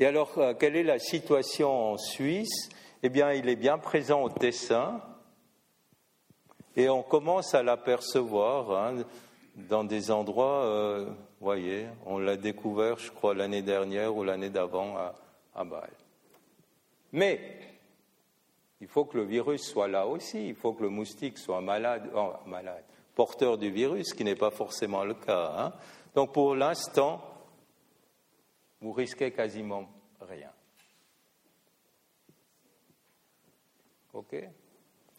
Et 0.00 0.06
alors, 0.06 0.36
euh, 0.38 0.54
quelle 0.54 0.74
est 0.74 0.82
la 0.82 0.98
situation 0.98 1.92
en 1.92 1.96
Suisse? 1.96 2.70
Eh 3.02 3.08
bien, 3.08 3.32
il 3.32 3.48
est 3.48 3.56
bien 3.56 3.78
présent 3.78 4.22
au 4.22 4.28
Tessin, 4.28 5.00
et 6.76 6.88
on 6.88 7.02
commence 7.02 7.54
à 7.54 7.62
l'apercevoir 7.62 8.70
hein, 8.70 9.04
dans 9.54 9.84
des 9.84 10.10
endroits, 10.10 10.64
euh, 10.64 11.10
voyez, 11.40 11.86
on 12.04 12.18
l'a 12.18 12.36
découvert, 12.36 12.98
je 12.98 13.10
crois, 13.10 13.34
l'année 13.34 13.62
dernière 13.62 14.14
ou 14.14 14.24
l'année 14.24 14.50
d'avant 14.50 14.96
à, 14.96 15.14
à 15.54 15.64
Bâle. 15.64 15.90
Mais 17.12 17.40
il 18.80 18.88
faut 18.88 19.04
que 19.04 19.16
le 19.16 19.24
virus 19.24 19.62
soit 19.62 19.88
là 19.88 20.06
aussi, 20.06 20.48
il 20.48 20.54
faut 20.54 20.72
que 20.72 20.82
le 20.82 20.90
moustique 20.90 21.38
soit 21.38 21.60
malade, 21.60 22.10
oh, 22.14 22.32
malade 22.46 22.84
porteur 23.16 23.56
du 23.56 23.70
virus, 23.70 24.10
ce 24.10 24.14
qui 24.14 24.22
n'est 24.22 24.36
pas 24.36 24.50
forcément 24.50 25.04
le 25.04 25.14
cas. 25.14 25.52
Hein. 25.56 25.72
Donc 26.14 26.32
pour 26.32 26.54
l'instant, 26.54 27.20
vous 28.80 28.92
risquez 28.92 29.32
quasiment 29.32 29.88
rien. 30.20 30.50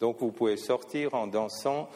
Donc 0.00 0.18
vous 0.20 0.32
pouvez 0.32 0.56
sortir 0.56 1.14
en 1.14 1.26
dansant 1.26 1.88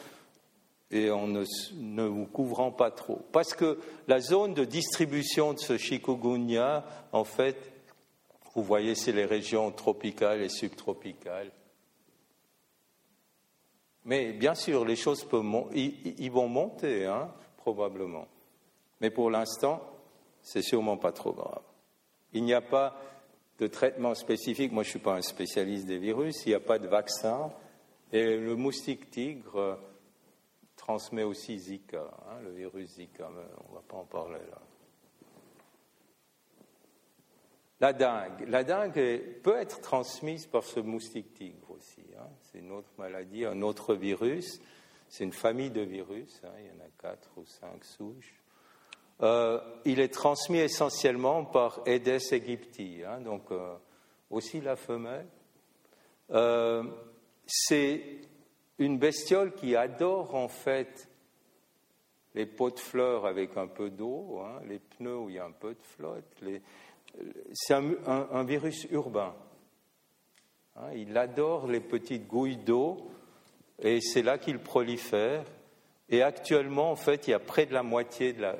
et 0.91 1.09
en 1.09 1.27
ne, 1.27 2.03
vous 2.03 2.25
couvrant 2.25 2.71
pas 2.71 2.91
trop. 2.91 3.21
Parce 3.31 3.53
que 3.53 3.79
la 4.07 4.19
zone 4.19 4.53
de 4.53 4.63
distribution 4.63 5.53
de 5.53 5.59
ce 5.59 5.77
chikungunya, 5.77 6.85
en 7.11 7.23
fait, 7.23 7.57
vous 8.53 8.63
voyez, 8.63 8.93
c'est 8.93 9.11
les 9.11 9.25
régions 9.25 9.71
tropicales 9.71 10.41
et 10.41 10.49
subtropicales. 10.49 11.51
Mais 14.05 14.33
bien 14.33 14.53
sûr, 14.53 14.85
les 14.85 14.95
choses 14.95 15.25
ils, 15.73 16.31
vont 16.31 16.47
monter, 16.47 17.05
hein, 17.05 17.31
probablement. 17.57 18.27
Mais 19.01 19.09
pour 19.09 19.31
l'instant, 19.31 19.81
c'est 20.41 20.61
sûrement 20.61 20.97
pas 20.97 21.11
trop 21.11 21.31
grave. 21.31 21.61
Il 22.33 22.43
n'y 22.43 22.53
a 22.53 22.61
pas 22.61 22.99
de 23.59 23.67
traitement 23.67 24.15
spécifique. 24.15 24.71
Moi, 24.71 24.83
je 24.83 24.89
ne 24.89 24.91
suis 24.91 24.99
pas 24.99 25.15
un 25.15 25.21
spécialiste 25.21 25.85
des 25.85 25.97
virus. 25.97 26.45
Il 26.45 26.49
n'y 26.49 26.55
a 26.55 26.59
pas 26.59 26.79
de 26.79 26.87
vaccin. 26.87 27.51
Et 28.11 28.37
le 28.37 28.55
moustique 28.55 29.09
tigre 29.09 29.79
transmet 30.75 31.23
aussi 31.23 31.57
Zika, 31.57 32.11
hein, 32.27 32.41
le 32.43 32.51
virus 32.51 32.95
Zika, 32.95 33.29
mais 33.33 33.41
on 33.65 33.71
ne 33.71 33.75
va 33.75 33.81
pas 33.87 33.97
en 33.97 34.05
parler 34.05 34.39
là. 34.51 34.61
La 37.79 37.93
dengue. 37.93 38.47
La 38.47 38.63
dengue 38.63 39.39
peut 39.41 39.57
être 39.57 39.81
transmise 39.81 40.45
par 40.45 40.63
ce 40.63 40.79
moustique 40.79 41.33
tigre 41.33 41.71
aussi. 41.71 42.05
Hein. 42.17 42.29
C'est 42.41 42.59
une 42.59 42.71
autre 42.71 42.91
maladie, 42.97 43.45
un 43.45 43.61
autre 43.61 43.95
virus. 43.95 44.61
C'est 45.09 45.23
une 45.23 45.33
famille 45.33 45.69
de 45.69 45.81
virus, 45.81 46.41
hein. 46.43 46.53
il 46.59 46.65
y 46.65 46.69
en 46.69 46.85
a 46.85 46.89
quatre 46.99 47.29
ou 47.37 47.45
cinq 47.45 47.83
souches. 47.83 48.42
Euh, 49.21 49.59
il 49.85 49.99
est 49.99 50.13
transmis 50.13 50.59
essentiellement 50.59 51.45
par 51.45 51.81
Aedes 51.85 52.19
aegypti, 52.31 53.01
donc 53.23 53.51
euh, 53.51 53.75
aussi 54.29 54.59
la 54.59 54.75
femelle. 54.75 55.27
Euh, 56.31 56.83
c'est 57.45 58.01
une 58.79 58.97
bestiole 58.97 59.53
qui 59.53 59.75
adore 59.75 60.35
en 60.35 60.47
fait 60.47 61.07
les 62.33 62.47
pots 62.47 62.71
de 62.71 62.79
fleurs 62.79 63.25
avec 63.25 63.55
un 63.57 63.67
peu 63.67 63.91
d'eau, 63.91 64.39
hein, 64.39 64.61
les 64.67 64.79
pneus 64.79 65.17
où 65.17 65.29
il 65.29 65.35
y 65.35 65.39
a 65.39 65.45
un 65.45 65.51
peu 65.51 65.73
de 65.75 65.83
flotte. 65.83 66.43
C'est 67.53 67.75
un, 67.75 68.43
virus 68.43 68.87
urbain. 68.89 69.35
Hein. 70.75 70.89
il 70.95 71.15
adore 71.15 71.67
les 71.67 71.79
petites 71.79 72.25
gouilles 72.25 72.57
d'eau 72.57 73.11
et 73.77 74.01
c'est 74.01 74.23
là 74.23 74.39
qu'il 74.39 74.57
prolifère. 74.57 75.45
Et 76.09 76.23
actuellement, 76.23 76.91
en 76.91 76.95
fait, 76.95 77.27
il 77.27 77.31
y 77.31 77.33
a 77.35 77.39
près 77.39 77.67
de 77.67 77.73
la 77.73 77.83
moitié 77.83 78.33
de 78.33 78.41
la 78.41 78.57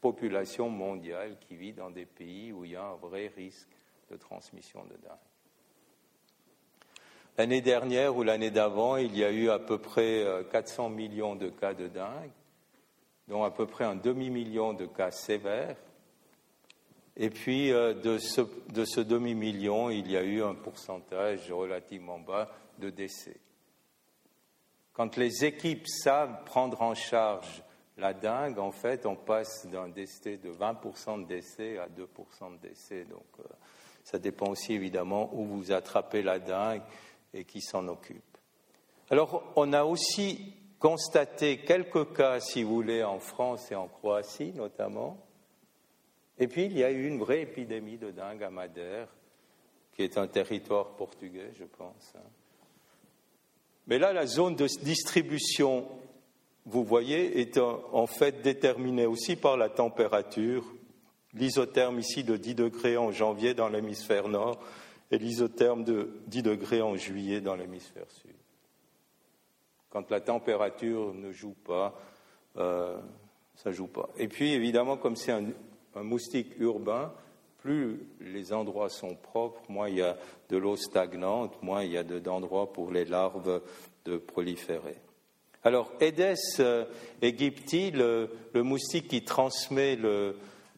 population 0.00 0.68
mondiale 0.68 1.36
qui 1.40 1.56
vit 1.56 1.72
dans 1.72 1.90
des 1.90 2.06
pays 2.06 2.52
où 2.52 2.64
il 2.64 2.72
y 2.72 2.76
a 2.76 2.84
un 2.84 2.96
vrai 2.96 3.28
risque 3.36 3.68
de 4.10 4.16
transmission 4.16 4.84
de 4.84 4.96
dingue. 4.96 5.16
L'année 7.38 7.60
dernière 7.60 8.16
ou 8.16 8.22
l'année 8.22 8.50
d'avant, 8.50 8.96
il 8.96 9.16
y 9.16 9.24
a 9.24 9.30
eu 9.30 9.48
à 9.50 9.58
peu 9.58 9.78
près 9.78 10.26
400 10.50 10.86
euh, 10.86 10.94
millions 10.94 11.36
de 11.36 11.48
cas 11.48 11.74
de 11.74 11.88
dingue, 11.88 12.32
dont 13.28 13.44
à 13.44 13.50
peu 13.50 13.66
près 13.66 13.84
un 13.84 13.96
demi-million 13.96 14.74
de 14.74 14.86
cas 14.86 15.10
sévères. 15.10 15.76
Et 17.16 17.30
puis, 17.30 17.72
euh, 17.72 17.94
de 17.94 18.18
ce, 18.18 18.42
de 18.72 18.84
ce 18.84 19.00
demi-million, 19.00 19.90
il 19.90 20.10
y 20.10 20.16
a 20.16 20.22
eu 20.22 20.42
un 20.42 20.54
pourcentage 20.54 21.50
relativement 21.50 22.18
bas 22.18 22.50
de 22.78 22.90
décès. 22.90 23.36
Quand 24.92 25.16
les 25.16 25.44
équipes 25.44 25.86
savent 25.86 26.44
prendre 26.44 26.82
en 26.82 26.94
charge 26.94 27.62
la 28.00 28.14
dingue, 28.14 28.58
en 28.58 28.72
fait, 28.72 29.06
on 29.06 29.16
passe 29.16 29.66
d'un 29.66 29.88
décès 29.88 30.38
de 30.38 30.50
20% 30.50 31.22
de 31.22 31.26
décès 31.26 31.78
à 31.78 31.86
2% 31.88 32.52
de 32.54 32.68
décès. 32.68 33.04
Donc, 33.04 33.26
euh, 33.38 33.44
ça 34.02 34.18
dépend 34.18 34.50
aussi 34.50 34.72
évidemment 34.72 35.30
où 35.32 35.44
vous 35.44 35.70
attrapez 35.70 36.22
la 36.22 36.38
dingue 36.38 36.82
et 37.32 37.44
qui 37.44 37.60
s'en 37.60 37.86
occupe. 37.86 38.22
Alors, 39.10 39.52
on 39.56 39.72
a 39.72 39.84
aussi 39.84 40.54
constaté 40.78 41.58
quelques 41.58 42.14
cas, 42.14 42.40
si 42.40 42.62
vous 42.62 42.74
voulez, 42.74 43.04
en 43.04 43.18
France 43.18 43.70
et 43.70 43.74
en 43.74 43.86
Croatie 43.86 44.52
notamment. 44.54 45.18
Et 46.38 46.48
puis, 46.48 46.64
il 46.64 46.78
y 46.78 46.84
a 46.84 46.90
eu 46.90 47.06
une 47.06 47.18
vraie 47.18 47.42
épidémie 47.42 47.98
de 47.98 48.10
dingue 48.10 48.42
à 48.42 48.50
Madère, 48.50 49.08
qui 49.92 50.02
est 50.02 50.16
un 50.16 50.26
territoire 50.26 50.96
portugais, 50.96 51.52
je 51.58 51.64
pense. 51.64 52.14
Hein. 52.16 52.28
Mais 53.86 53.98
là, 53.98 54.12
la 54.12 54.26
zone 54.26 54.56
de 54.56 54.66
distribution, 54.82 55.86
vous 56.66 56.84
voyez, 56.84 57.40
est 57.40 57.58
en 57.58 58.06
fait 58.06 58.42
déterminée 58.42 59.06
aussi 59.06 59.36
par 59.36 59.56
la 59.56 59.68
température. 59.68 60.64
L'isotherme 61.32 61.98
ici 61.98 62.24
de 62.24 62.36
10 62.36 62.54
degrés 62.54 62.96
en 62.96 63.10
janvier 63.12 63.54
dans 63.54 63.68
l'hémisphère 63.68 64.28
nord 64.28 64.58
et 65.10 65.18
l'isotherme 65.18 65.84
de 65.84 66.10
10 66.26 66.42
degrés 66.42 66.82
en 66.82 66.96
juillet 66.96 67.40
dans 67.40 67.56
l'hémisphère 67.56 68.10
sud. 68.10 68.34
Quand 69.90 70.10
la 70.10 70.20
température 70.20 71.14
ne 71.14 71.32
joue 71.32 71.54
pas, 71.64 71.98
euh, 72.56 72.98
ça 73.56 73.70
ne 73.70 73.74
joue 73.74 73.88
pas. 73.88 74.08
Et 74.16 74.28
puis, 74.28 74.52
évidemment, 74.52 74.96
comme 74.96 75.16
c'est 75.16 75.32
un, 75.32 75.52
moustique 76.02 76.58
urbain, 76.60 77.12
plus 77.58 78.06
les 78.20 78.52
endroits 78.52 78.88
sont 78.88 79.16
propres, 79.16 79.60
moins 79.68 79.88
il 79.88 79.96
y 79.96 80.02
a 80.02 80.16
de 80.48 80.56
l'eau 80.56 80.76
stagnante, 80.76 81.60
moins 81.62 81.82
il 81.82 81.92
y 81.92 81.98
a 81.98 82.04
d'endroits 82.04 82.72
pour 82.72 82.92
les 82.92 83.04
larves 83.04 83.60
de 84.04 84.16
proliférer. 84.16 84.96
Alors, 85.62 85.92
euh, 86.00 86.84
aegypti, 87.22 87.90
le, 87.90 88.30
moustique 88.54 89.08
qui 89.08 89.22
transmet 89.22 89.98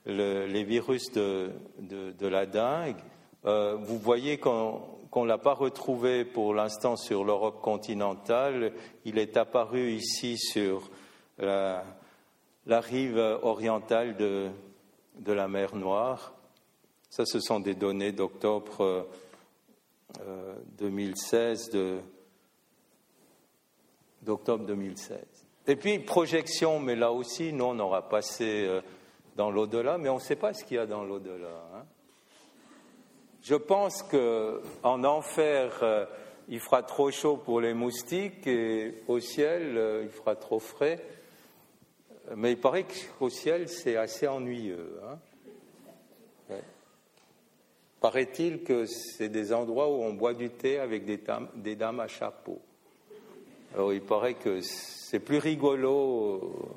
les 0.07 0.65
virus 0.65 1.13
de, 1.13 1.51
de 1.79 2.27
la 2.27 2.47
dengue, 2.47 2.97
euh, 3.45 3.77
vous 3.77 3.99
voyez 3.99 4.39
qu'on 4.39 4.81
ne 5.17 5.27
l'a 5.27 5.39
pas 5.39 5.55
retrouvé 5.55 6.25
pour 6.25 6.55
l'instant 6.55 6.97
sur 6.97 7.25
l'Europe 7.25 7.61
continentale. 7.61 8.73
Il 9.05 9.19
est 9.19 9.37
apparu 9.37 9.91
ici 9.91 10.39
sur 10.39 10.91
la, 11.39 11.85
rive 12.69 13.19
orientale 13.43 14.17
de, 14.17 14.51
la 15.27 15.49
mer 15.49 15.75
Noire. 15.75 16.35
Ça, 17.11 17.25
ce 17.27 17.41
sont 17.41 17.59
des 17.61 17.75
données 17.75 18.13
d'octobre 18.13 19.07
2016, 20.79 21.71
euh, 21.75 22.01
d'octobre 24.23 24.65
2016. 24.65 25.19
Et 25.67 25.77
puis, 25.77 25.99
projection, 26.01 26.81
mais 26.81 26.97
là 26.97 27.13
aussi, 27.13 27.53
nous, 27.53 27.65
on 27.65 27.79
aura 27.79 28.09
passé 28.09 28.65
euh, 28.67 28.81
dans 29.37 29.51
l'au-delà, 29.51 29.99
mais 29.99 30.09
on 30.09 30.17
ne 30.17 30.21
sait 30.21 30.37
pas 30.37 30.53
ce 30.53 30.65
qu'il 30.65 30.77
y 30.77 30.81
a 30.81 30.87
dans 30.87 31.05
l'au-delà. 31.05 31.69
Hein. 31.75 31.85
Je 33.43 33.55
pense 33.55 34.03
qu'en 34.03 35.05
enfer, 35.05 35.79
euh, 35.83 36.07
il 36.49 36.61
fera 36.61 36.83
trop 36.83 37.11
chaud 37.11 37.37
pour 37.37 37.61
les 37.61 37.75
moustiques 37.75 38.47
et 38.47 39.03
au 39.07 39.21
ciel, 39.21 39.77
euh, 39.77 40.03
il 40.05 40.11
fera 40.11 40.37
trop 40.37 40.59
frais. 40.59 41.05
Mais 42.37 42.53
il 42.53 42.61
paraît 42.61 42.87
qu'au 43.19 43.31
ciel, 43.31 43.69
c'est 43.69 43.97
assez 43.97 44.29
ennuyeux. 44.29 45.01
Hein. 45.05 45.19
Paraît-il 48.01 48.65
que 48.65 48.85
c'est 48.87 49.29
des 49.29 49.53
endroits 49.53 49.89
où 49.89 50.03
on 50.03 50.13
boit 50.13 50.35
du 50.35 50.51
thé 50.51 50.79
avec 50.81 51.05
des 51.05 51.77
dames 51.77 52.01
à 52.01 52.09
chapeau. 52.09 52.61
Alors 53.75 53.93
il 53.95 54.03
paraît 54.03 54.35
que 54.35 54.61
c'est 54.61 55.21
plus 55.21 55.39
rigolo. 55.39 56.77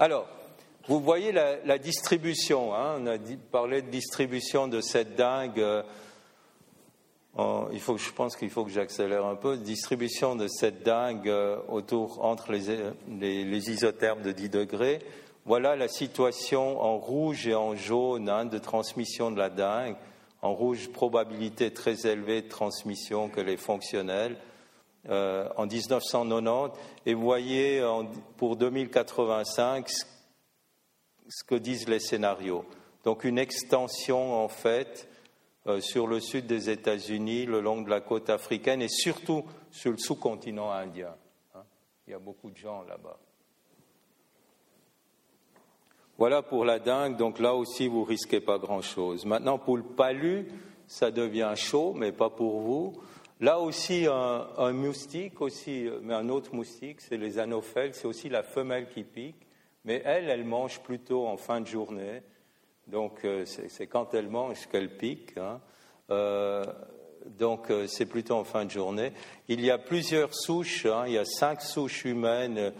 Alors, 0.00 0.26
vous 0.88 0.98
voyez 1.00 1.30
la, 1.30 1.78
distribution. 1.78 2.74
Hein. 2.74 2.96
on 3.00 3.06
a 3.06 3.16
parlé 3.52 3.82
de 3.82 3.88
distribution 3.88 4.66
de 4.66 4.80
cette 4.80 5.14
dingue. 5.14 5.60
Euh, 5.60 5.82
il 7.72 7.80
faut, 7.80 7.96
je 7.96 8.10
pense 8.10 8.36
qu'il 8.36 8.50
faut 8.50 8.64
que 8.64 8.72
j'accélère 8.72 9.24
un 9.24 9.36
peu. 9.36 9.56
Distribution 9.56 10.34
de 10.34 10.48
cette 10.48 10.82
dingue 10.82 11.28
euh, 11.28 11.58
autour 11.68 12.24
entre 12.24 12.52
les, 12.52 13.44
les, 13.44 13.70
isothermes 13.70 14.22
de 14.22 14.32
10 14.32 14.50
degrés. 14.50 14.98
Voilà 15.46 15.76
la 15.76 15.88
situation 15.88 16.80
en 16.80 16.98
rouge 16.98 17.46
et 17.46 17.54
en 17.54 17.76
jaune 17.76 18.28
hein, 18.28 18.44
de 18.44 18.58
transmission 18.58 19.30
de 19.30 19.38
la 19.38 19.50
dingue. 19.50 19.96
En 20.44 20.54
rouge, 20.54 20.90
probabilité 20.92 21.72
très 21.72 22.06
élevée 22.06 22.42
de 22.42 22.48
transmission 22.48 23.28
que 23.28 23.40
les 23.40 23.56
fonctionnels. 23.56 24.36
Euh, 25.10 25.48
en 25.56 25.66
1990. 25.66 26.78
Et 27.04 27.12
vous 27.12 27.22
voyez 27.22 27.82
pour 28.38 28.56
2085 28.56 29.90
ce 31.28 31.44
que 31.44 31.54
disent 31.54 31.88
les 31.88 32.00
scénarios. 32.00 32.64
Donc 33.04 33.24
une 33.24 33.38
extension 33.38 34.42
en 34.42 34.48
fait 34.48 35.08
euh, 35.66 35.80
sur 35.80 36.06
le 36.06 36.20
sud 36.20 36.46
des 36.46 36.70
États-Unis, 36.70 37.44
le 37.44 37.60
long 37.60 37.82
de 37.82 37.90
la 37.90 38.00
côte 38.00 38.30
africaine 38.30 38.80
et 38.80 38.88
surtout 38.88 39.44
sur 39.70 39.90
le 39.90 39.98
sous-continent 39.98 40.70
indien. 40.70 41.14
Hein. 41.54 41.64
Il 42.06 42.12
y 42.12 42.14
a 42.14 42.18
beaucoup 42.18 42.50
de 42.50 42.56
gens 42.56 42.82
là-bas. 42.82 43.18
Voilà 46.16 46.42
pour 46.42 46.64
la 46.64 46.78
dingue, 46.78 47.16
donc 47.16 47.40
là 47.40 47.54
aussi 47.54 47.88
vous 47.88 48.04
risquez 48.04 48.40
pas 48.40 48.58
grand-chose. 48.58 49.24
Maintenant 49.24 49.58
pour 49.58 49.76
le 49.76 49.82
palu, 49.82 50.46
ça 50.86 51.10
devient 51.10 51.52
chaud, 51.56 51.92
mais 51.94 52.12
pas 52.12 52.30
pour 52.30 52.60
vous. 52.60 52.92
Là 53.40 53.58
aussi 53.58 54.06
un, 54.06 54.72
moustique, 54.72 55.40
aussi, 55.40 55.88
mais 56.02 56.14
un 56.14 56.28
autre 56.28 56.54
moustique, 56.54 57.00
c'est 57.00 57.16
les 57.16 57.38
anophèles, 57.38 57.94
c'est 57.94 58.06
aussi 58.06 58.28
la 58.28 58.44
femelle 58.44 58.88
qui 58.88 59.02
pique, 59.02 59.46
mais 59.84 60.02
elle, 60.04 60.28
elle 60.28 60.44
mange 60.44 60.80
plutôt 60.80 61.26
en 61.26 61.36
fin 61.36 61.60
de 61.60 61.66
journée, 61.66 62.22
donc 62.86 63.24
euh, 63.24 63.44
c'est 63.44 63.86
quand 63.86 64.14
elle 64.14 64.28
mange 64.28 64.66
qu'elle 64.68 64.96
pique. 64.96 65.36
Hein. 65.36 65.60
Euh, 66.10 66.64
donc 67.26 67.70
euh, 67.70 67.86
c'est 67.86 68.06
plutôt 68.06 68.34
en 68.34 68.44
fin 68.44 68.64
de 68.64 68.70
journée. 68.70 69.12
Il 69.48 69.64
y 69.64 69.70
a 69.70 69.78
plusieurs 69.78 70.34
souches, 70.34 70.86
hein. 70.86 71.04
il 71.06 71.14
y 71.14 71.18
a 71.18 71.24
cinq 71.24 71.60
souches 71.60 72.04
humaines, 72.04 72.72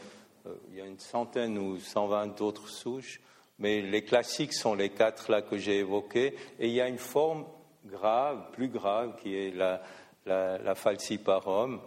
il 0.71 0.77
y 0.77 0.81
a 0.81 0.87
une 0.87 0.99
centaine 0.99 1.59
ou 1.59 1.79
120 1.79 2.41
autres 2.41 2.69
souches 2.69 3.21
mais 3.59 3.81
les 3.81 4.03
classiques 4.03 4.53
sont 4.53 4.75
les 4.75 4.91
quatre 4.91 5.31
là 5.31 5.43
que 5.43 5.57
j'ai 5.57 5.79
évoqués, 5.79 6.35
et 6.59 6.69
il 6.69 6.73
y 6.73 6.81
a 6.81 6.89
une 6.89 6.99
forme 6.99 7.45
grave, 7.87 8.51
plus 8.53 8.69
grave, 8.69 9.17
qui 9.23 9.37
est 9.37 9.55
la, 9.55 9.81
la, 10.27 10.75
falciparum. 10.75 11.81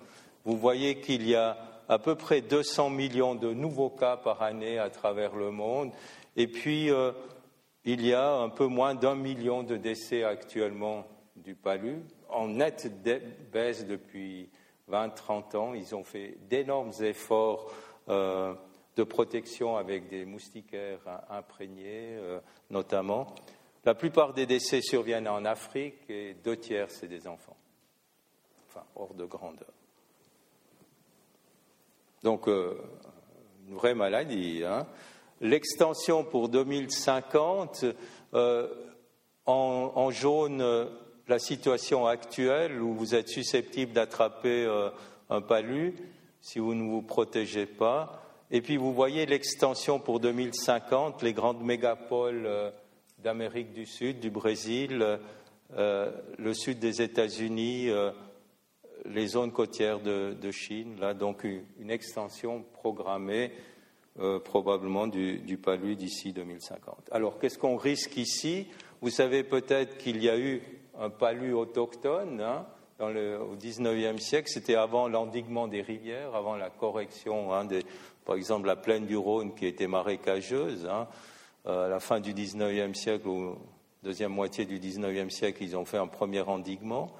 Vous 0.45 0.57
voyez 0.57 0.99
qu'il 1.01 1.27
y 1.27 1.35
a 1.35 1.57
à 1.89 1.99
peu 1.99 2.15
près 2.15 2.41
200 2.41 2.89
millions 2.89 3.35
de 3.35 3.53
nouveaux 3.53 3.89
cas 3.89 4.17
par 4.17 4.41
année 4.41 4.77
à 4.77 4.89
travers 4.89 5.35
le 5.35 5.51
monde, 5.51 5.91
et 6.35 6.47
puis 6.47 6.89
euh, 6.89 7.11
il 7.83 8.05
y 8.05 8.13
a 8.13 8.31
un 8.31 8.49
peu 8.49 8.67
moins 8.67 8.95
d'un 8.95 9.15
million 9.15 9.63
de 9.63 9.77
décès 9.77 10.23
actuellement 10.23 11.07
du 11.35 11.55
palu, 11.55 12.03
en 12.29 12.47
nette 12.47 12.91
baisse 13.51 13.85
depuis 13.85 14.49
20-30 14.91 15.57
ans. 15.57 15.73
Ils 15.73 15.95
ont 15.95 16.03
fait 16.03 16.37
d'énormes 16.49 16.91
efforts. 17.01 17.71
Euh, 18.09 18.53
de 18.97 19.03
protection 19.03 19.77
avec 19.77 20.09
des 20.09 20.25
moustiquaires 20.25 20.99
imprégnés, 21.29 22.15
euh, 22.17 22.39
notamment. 22.71 23.27
La 23.85 23.93
plupart 23.93 24.33
des 24.33 24.45
décès 24.45 24.81
surviennent 24.81 25.27
en 25.27 25.45
Afrique 25.45 26.09
et 26.09 26.33
deux 26.33 26.57
tiers, 26.57 26.89
c'est 26.89 27.07
des 27.07 27.27
enfants, 27.27 27.55
enfin, 28.67 28.83
hors 28.95 29.13
de 29.13 29.23
grandeur. 29.23 29.71
Donc, 32.23 32.47
euh, 32.47 32.75
une 33.67 33.75
vraie 33.75 33.93
maladie. 33.93 34.63
Hein. 34.65 34.87
L'extension 35.41 36.23
pour 36.23 36.49
2050, 36.49 37.85
euh, 38.33 38.67
en, 39.45 39.91
en, 39.95 40.09
jaune, 40.09 40.89
la 41.27 41.39
situation 41.39 42.07
actuelle 42.07 42.81
où 42.81 42.93
vous 42.95 43.13
êtes 43.13 43.29
susceptible 43.29 43.93
d'attraper 43.93 44.65
un 45.29 45.41
palu 45.41 45.95
si 46.47 46.59
vous 46.59 46.73
ne 46.73 46.89
vous 46.89 47.01
protégez 47.01 47.65
pas. 47.65 48.23
Et 48.51 48.61
puis 48.61 48.77
vous 48.77 48.93
voyez 48.93 49.25
l'extension 49.25 49.99
pour 49.99 50.21
2050, 50.21 51.21
les 51.21 51.33
grandes 51.33 51.61
mégapoles 51.61 52.45
euh, 52.45 52.71
d'Amérique 53.19 53.73
du 53.73 53.85
Sud, 53.85 54.21
du 54.21 54.29
Brésil, 54.29 55.19
euh, 55.75 56.11
le 56.37 56.53
sud 56.53 56.79
des 56.79 57.01
États-Unis, 57.01 57.89
euh, 57.89 58.11
les 59.03 59.27
zones 59.27 59.51
côtières 59.51 59.99
de, 59.99 60.51
Chine, 60.51 60.97
là, 61.01 61.13
donc 61.13 61.43
une, 61.43 61.91
extension 61.91 62.63
programmée 62.73 63.51
probablement 64.45 65.05
du, 65.05 65.37
du 65.37 65.57
palu 65.57 65.95
d'ici 65.95 66.33
2050. 66.33 67.09
Alors 67.11 67.37
qu'est-ce 67.37 67.59
qu'on 67.59 67.77
risque 67.77 68.17
ici? 68.17 68.67
Vous 69.01 69.11
savez 69.11 69.43
peut-être 69.43 69.97
qu'il 69.97 70.23
y 70.23 70.29
a 70.29 70.39
eu 70.39 70.63
un 70.97 71.11
palu 71.11 71.53
autochtone 71.53 72.41
hein, 72.41 72.65
dans 72.99 73.09
le, 73.09 73.39
au 73.39 73.55
XIXe 73.55 74.21
siècle, 74.21 74.49
c'était 74.49 74.75
avant 74.75 75.07
l'endiguement 75.07 75.67
des 75.67 75.81
rivières, 75.81 76.35
avant 76.35 76.55
la 76.55 76.69
correction 76.69 77.53
hein, 77.53 77.67
par 78.25 78.35
exemple, 78.35 78.67
la 78.67 78.75
plaine 78.75 79.05
du 79.05 79.15
Rhône 79.15 79.55
qui 79.55 79.65
était 79.65 79.87
marécageuse, 79.87 80.85
hein, 80.85 81.07
euh, 81.65 81.85
à 81.85 81.89
la 81.89 82.01
fin 82.01 82.19
du 82.19 82.33
XIXe 82.33 82.97
siècle 82.97 83.27
ou 83.27 83.55
deuxième 84.03 84.33
moitié 84.33 84.65
du 84.65 84.79
XIXe 84.79 85.33
siècle, 85.33 85.63
ils 85.63 85.77
ont 85.77 85.85
fait 85.85 85.97
un 85.97 86.07
premier 86.07 86.41
endiguement. 86.41 87.15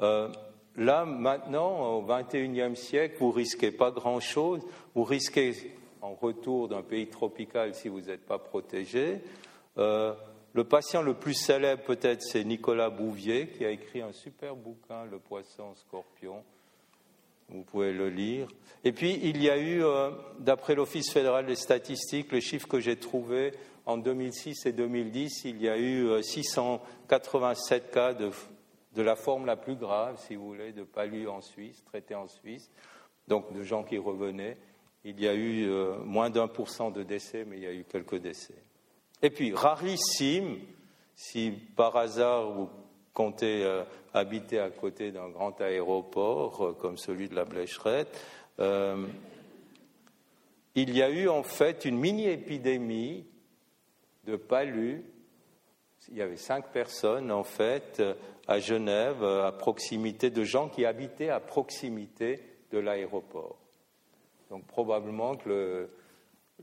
Euh, 0.00 0.28
là, 0.76 1.04
maintenant, 1.04 1.96
au 1.96 2.02
XXIe 2.02 2.76
siècle, 2.76 3.16
vous 3.18 3.32
risquez 3.32 3.72
pas 3.72 3.90
grand-chose. 3.90 4.60
Vous 4.94 5.04
risquez, 5.04 5.74
en 6.00 6.14
retour 6.14 6.68
d'un 6.68 6.82
pays 6.82 7.08
tropical, 7.08 7.74
si 7.74 7.88
vous 7.88 8.02
n'êtes 8.02 8.24
pas 8.24 8.38
protégé. 8.38 9.20
Euh, 9.78 10.14
le 10.54 10.64
patient 10.64 11.02
le 11.02 11.14
plus 11.14 11.34
célèbre, 11.34 11.82
peut-être, 11.82 12.22
c'est 12.22 12.44
Nicolas 12.44 12.90
Bouvier, 12.90 13.48
qui 13.48 13.64
a 13.64 13.70
écrit 13.70 14.02
un 14.02 14.12
super 14.12 14.54
bouquin, 14.54 15.04
Le 15.10 15.18
poisson 15.18 15.74
scorpion, 15.74 16.44
vous 17.48 17.62
pouvez 17.62 17.92
le 17.92 18.10
lire. 18.10 18.48
Et 18.84 18.92
puis, 18.92 19.18
il 19.22 19.42
y 19.42 19.48
a 19.48 19.56
eu, 19.56 19.82
euh, 19.82 20.10
d'après 20.38 20.74
l'Office 20.74 21.10
fédéral 21.10 21.46
des 21.46 21.54
statistiques, 21.54 22.32
les 22.32 22.40
chiffres 22.40 22.68
que 22.68 22.80
j'ai 22.80 22.96
trouvés 22.96 23.52
en 23.86 23.96
2006 23.96 24.66
et 24.66 24.72
2010, 24.72 25.44
il 25.44 25.60
y 25.62 25.68
a 25.68 25.78
eu 25.78 26.22
687 26.22 27.84
euh, 27.84 27.92
cas 27.92 28.14
de, 28.14 29.02
la 29.02 29.16
forme 29.16 29.46
la 29.46 29.56
plus 29.56 29.76
grave, 29.76 30.20
si 30.26 30.34
vous 30.34 30.46
voulez, 30.46 30.72
de 30.72 30.84
palu 30.84 31.28
en 31.28 31.40
Suisse, 31.40 31.82
traité 31.84 32.14
en 32.14 32.26
Suisse, 32.26 32.70
donc 33.26 33.52
de 33.54 33.62
gens 33.62 33.84
qui 33.84 33.96
revenaient. 33.96 34.58
Il 35.04 35.18
y 35.20 35.26
a 35.26 35.34
eu 35.34 35.68
euh, 35.68 35.98
moins 36.04 36.30
d'un 36.30 36.46
pour 36.46 36.68
cent 36.68 36.90
de 36.90 37.02
décès, 37.02 37.44
mais 37.44 37.56
il 37.56 37.62
y 37.62 37.66
a 37.66 37.72
eu 37.72 37.84
quelques 37.84 38.20
décès. 38.20 38.62
Et 39.22 39.30
puis, 39.30 39.54
rarissime, 39.54 40.58
si 41.14 41.52
par 41.76 41.96
hasard 41.96 42.50
vous 42.50 42.68
comptez 43.14 43.64
habiter 44.14 44.58
à 44.58 44.70
côté 44.70 45.10
d'un 45.10 45.28
grand 45.28 45.60
aéroport 45.60 46.62
euh, 46.62 46.72
comme 46.72 46.98
celui 46.98 47.28
de 47.28 47.34
la 47.34 47.44
Blécherette, 47.44 48.20
euh, 48.58 49.06
il 50.74 50.96
y 50.96 51.02
a 51.02 51.10
eu 51.10 51.28
en 51.28 51.42
fait 51.42 51.84
une 51.84 51.98
mini-épidémie 51.98 53.26
de 54.24 54.36
palus. 54.36 55.04
Il 56.08 56.16
y 56.16 56.22
avait 56.22 56.36
cinq 56.36 56.72
personnes 56.72 57.30
en 57.30 57.44
fait 57.44 58.02
à 58.48 58.58
Genève, 58.58 59.22
à 59.22 59.52
proximité 59.52 60.30
de 60.30 60.42
gens 60.44 60.68
qui 60.68 60.84
habitaient 60.84 61.28
à 61.28 61.40
proximité 61.40 62.40
de 62.72 62.78
l'aéroport. 62.78 63.58
Donc 64.50 64.66
probablement 64.66 65.36
que 65.36 65.48
le, 65.48 65.90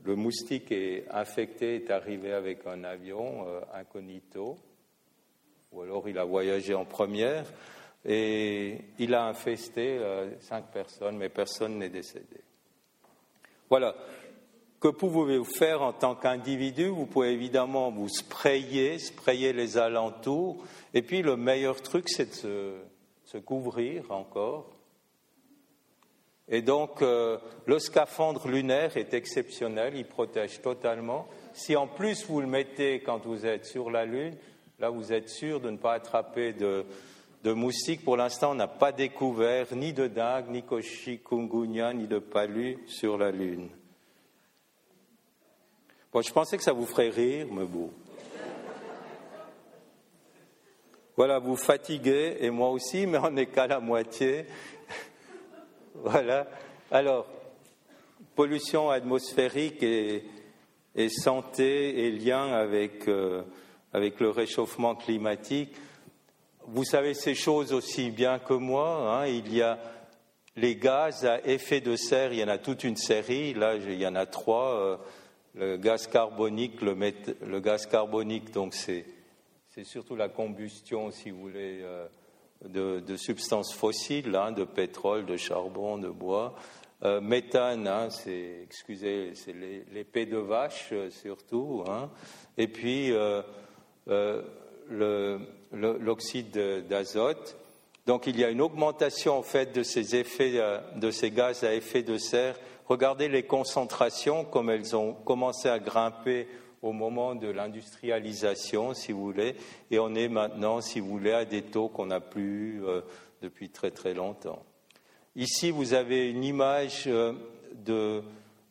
le, 0.04 0.16
moustique 0.16 0.72
est 0.72 1.06
infecté 1.10 1.76
est 1.76 1.90
arrivé 1.90 2.32
avec 2.32 2.66
un 2.66 2.84
avion 2.84 3.46
euh, 3.46 3.60
incognito 3.74 4.58
ou 5.72 5.82
alors 5.82 6.08
il 6.08 6.18
a 6.18 6.24
voyagé 6.24 6.74
en 6.74 6.84
première, 6.84 7.44
et 8.04 8.78
il 8.98 9.14
a 9.14 9.26
infesté 9.26 9.98
euh, 9.98 10.30
cinq 10.40 10.66
personnes, 10.72 11.16
mais 11.16 11.28
personne 11.28 11.78
n'est 11.78 11.90
décédé. 11.90 12.40
Voilà. 13.68 13.94
Que 14.80 14.88
pouvez-vous 14.88 15.44
faire 15.44 15.82
en 15.82 15.92
tant 15.92 16.14
qu'individu? 16.14 16.86
Vous 16.86 17.04
pouvez 17.04 17.32
évidemment 17.32 17.90
vous 17.90 18.08
sprayer, 18.08 18.98
sprayer 18.98 19.52
les 19.52 19.76
alentours, 19.76 20.64
et 20.94 21.02
puis 21.02 21.20
le 21.20 21.36
meilleur 21.36 21.82
truc, 21.82 22.08
c'est 22.08 22.30
de 22.30 22.34
se, 22.34 22.74
se 23.24 23.38
couvrir 23.38 24.10
encore. 24.10 24.70
Et 26.52 26.62
donc, 26.62 27.00
euh, 27.00 27.38
le 27.66 27.78
scaphandre 27.78 28.48
lunaire 28.48 28.96
est 28.96 29.14
exceptionnel, 29.14 29.94
il 29.94 30.04
protège 30.04 30.60
totalement. 30.60 31.28
Si 31.54 31.76
en 31.76 31.86
plus 31.86 32.26
vous 32.26 32.40
le 32.40 32.48
mettez 32.48 33.00
quand 33.00 33.24
vous 33.24 33.46
êtes 33.46 33.66
sur 33.66 33.88
la 33.88 34.04
Lune, 34.04 34.34
là 34.80 34.90
vous 34.90 35.12
êtes 35.12 35.28
sûr 35.28 35.60
de 35.60 35.70
ne 35.70 35.76
pas 35.76 35.92
attraper 35.92 36.52
de, 36.52 36.84
moustiques. 37.44 38.04
Pour 38.04 38.16
l'instant, 38.16 38.50
on 38.50 38.56
n'a 38.56 38.66
pas 38.66 38.90
découvert 38.90 39.68
ni 39.76 39.92
de 39.92 40.08
dingue, 40.08 40.50
ni 40.50 40.62
de 40.62 40.80
chikungunya, 40.80 41.92
ni 41.92 42.08
de 42.08 42.18
palu 42.18 42.78
sur 42.88 43.16
la 43.16 43.30
Lune. 43.30 43.68
Bon, 46.12 46.20
je 46.20 46.32
pensais 46.32 46.56
que 46.56 46.64
ça 46.64 46.72
vous 46.72 46.86
ferait 46.86 47.10
rire, 47.10 47.46
mais 47.52 47.64
bon. 47.64 47.90
Voilà, 51.16 51.38
vous 51.38 51.54
fatiguez, 51.54 52.38
et 52.40 52.50
moi 52.50 52.70
aussi, 52.70 53.06
mais 53.06 53.18
on 53.18 53.30
n'est 53.30 53.46
qu'à 53.46 53.68
la 53.68 53.78
moitié. 53.78 54.46
Voilà. 56.04 56.46
Alors, 56.90 57.26
pollution 58.34 58.90
atmosphérique 58.90 59.82
et, 59.82 60.24
santé 61.08 62.06
et 62.06 62.10
lien 62.10 62.52
avec, 62.52 63.08
euh, 63.08 63.42
avec 63.92 64.20
le 64.20 64.30
réchauffement 64.30 64.94
climatique. 64.94 65.74
Vous 66.66 66.84
savez 66.84 67.14
ces 67.14 67.34
choses 67.34 67.72
aussi 67.72 68.10
bien 68.10 68.38
que 68.38 68.54
moi. 68.54 69.20
Hein. 69.20 69.26
il 69.26 69.54
y 69.54 69.62
a 69.62 69.78
les 70.56 70.76
gaz 70.76 71.24
à 71.24 71.40
effet 71.46 71.80
de 71.80 71.96
serre, 71.96 72.32
il 72.32 72.40
y 72.40 72.44
en 72.44 72.48
a 72.48 72.58
toute 72.58 72.84
une 72.84 72.96
série. 72.96 73.54
Là, 73.54 73.76
il 73.76 73.94
y 73.94 74.06
en 74.06 74.14
a 74.14 74.26
trois. 74.26 74.74
Euh, 74.74 74.96
le 75.54 75.76
gaz 75.76 76.06
carbonique, 76.06 76.80
le, 76.80 76.96
le 77.46 77.60
gaz 77.60 77.86
carbonique, 77.86 78.52
donc 78.52 78.74
c'est 78.74 79.04
surtout 79.82 80.14
la 80.14 80.28
combustion, 80.28 81.10
si 81.10 81.30
vous 81.30 81.40
voulez, 81.40 81.80
euh, 81.82 82.06
de, 82.68 83.16
substances 83.16 83.72
fossiles, 83.72 84.34
hein, 84.34 84.52
de 84.52 84.64
pétrole, 84.64 85.26
de 85.26 85.36
charbon, 85.36 85.98
de 85.98 86.08
bois. 86.08 86.54
Euh, 87.02 87.20
méthane, 87.20 87.88
hein, 87.88 88.10
c'est, 88.10 88.60
excusez, 88.62 89.32
c'est 89.34 89.54
l'épée 89.92 90.26
de 90.26 90.36
vache 90.36 90.90
euh, 90.92 91.08
surtout. 91.10 91.82
Hein. 91.88 92.10
Et 92.58 92.68
puis 92.68 93.12
l'oxyde 95.70 96.50
d'azote. 96.88 97.56
Donc 98.06 98.26
il 98.26 98.38
y 98.38 98.44
a 98.44 98.50
une 98.50 98.60
augmentation 98.60 99.38
en 99.38 99.42
fait 99.42 99.72
de 99.72 99.82
ces 99.82 101.30
gaz 101.30 101.64
à 101.64 101.74
effet 101.74 102.02
de 102.02 102.18
serre. 102.18 102.56
Regardez 102.86 103.28
les 103.28 103.44
concentrations 103.44 104.44
comme 104.44 104.68
elles 104.68 104.96
ont 104.96 105.12
commencé 105.12 105.68
à 105.68 105.78
grimper 105.78 106.48
au 106.82 106.92
moment 106.92 107.34
de 107.34 107.48
l'industrialisation, 107.48 108.94
si 108.94 109.12
vous 109.12 109.22
voulez, 109.22 109.56
et 109.90 109.98
on 109.98 110.14
est 110.14 110.28
maintenant, 110.28 110.80
si 110.80 111.00
vous 111.00 111.08
voulez, 111.08 111.32
à 111.32 111.44
des 111.44 111.62
taux 111.62 111.88
qu'on 111.88 112.06
n'a 112.06 112.20
plus 112.20 112.84
euh, 112.84 113.02
depuis 113.42 113.70
très 113.70 113.90
très 113.90 114.14
longtemps. 114.14 114.62
Ici, 115.36 115.70
vous 115.70 115.92
avez 115.94 116.30
une 116.30 116.42
image 116.42 117.04
euh, 117.06 117.34
de 117.74 118.22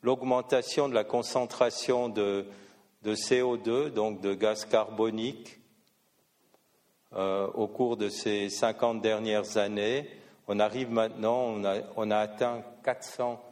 l'augmentation 0.02 0.90
de 0.90 0.96
la 0.96 1.04
concentration 1.04 2.10
de, 2.10 2.46
CO2, 3.06 3.90
donc 3.90 4.22
de 4.22 4.34
gaz 4.34 4.66
carbonique, 4.66 5.60
euh, 7.14 7.48
au 7.48 7.68
cours 7.68 7.96
de 7.96 8.10
ces 8.10 8.50
50 8.50 9.02
dernières 9.02 9.58
années. 9.58 10.10
On 10.48 10.60
arrive 10.60 10.92
maintenant, 10.92 11.44
on 11.44 11.64
a, 11.64 11.78
on 11.96 12.10
a 12.10 12.18
atteint 12.18 12.64
400 12.84 13.44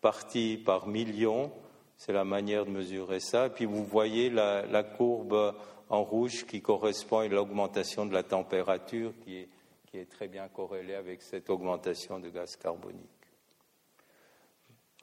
parties 0.00 0.56
par 0.56 0.86
million 0.86 1.50
c'est 2.00 2.14
la 2.14 2.24
manière 2.24 2.64
de 2.64 2.70
mesurer 2.70 3.20
ça. 3.20 3.50
Puis 3.50 3.66
vous 3.66 3.84
voyez 3.84 4.30
la, 4.30 4.82
courbe 4.82 5.54
en 5.90 6.02
rouge 6.02 6.46
qui 6.46 6.62
correspond 6.62 7.18
à 7.18 7.28
l'augmentation 7.28 8.06
de 8.06 8.14
la 8.14 8.22
température 8.22 9.12
qui 9.22 9.36
est, 9.36 9.48
qui 9.86 9.98
est, 9.98 10.10
très 10.10 10.26
bien 10.26 10.48
corrélée 10.48 10.94
avec 10.94 11.20
cette 11.20 11.50
augmentation 11.50 12.18
de 12.18 12.30
gaz 12.30 12.56
carbonique. 12.56 13.04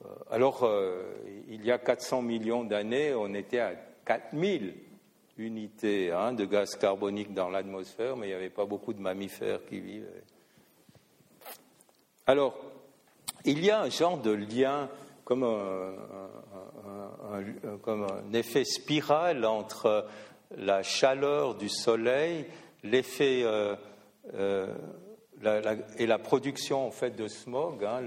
Euh, 0.04 0.08
alors, 0.28 0.64
euh, 0.64 1.14
il 1.48 1.64
y 1.64 1.70
a 1.70 1.78
400 1.78 2.20
millions 2.22 2.64
d'années, 2.64 3.14
on 3.14 3.32
était 3.32 3.60
à 3.60 3.74
4000 4.04 4.74
unités 5.36 6.10
hein, 6.10 6.32
de 6.32 6.46
gaz 6.46 6.74
carbonique 6.74 7.32
dans 7.32 7.48
l'atmosphère, 7.48 8.16
mais 8.16 8.26
il 8.26 8.30
n'y 8.30 8.34
avait 8.34 8.50
pas 8.50 8.66
beaucoup 8.66 8.92
de 8.92 9.00
mammifères 9.00 9.64
qui 9.66 9.78
vivaient. 9.78 10.24
Alors, 12.26 12.58
il 13.44 13.64
y 13.64 13.70
a 13.70 13.82
un 13.82 13.88
genre 13.88 14.18
de 14.18 14.32
lien 14.32 14.90
comme 15.28 15.44
un, 17.92 18.32
effet 18.32 18.64
spirale 18.64 19.44
entre 19.44 20.06
la 20.56 20.82
chaleur 20.82 21.54
du 21.54 21.68
soleil, 21.68 22.46
l'effet 22.82 23.42
euh, 23.42 23.76
euh, 24.34 24.72
et 25.98 26.06
la 26.06 26.18
production 26.18 26.86
en 26.86 26.90
fait 26.90 27.10
de 27.10 27.28
smog, 27.28 27.84
hein, 27.84 28.00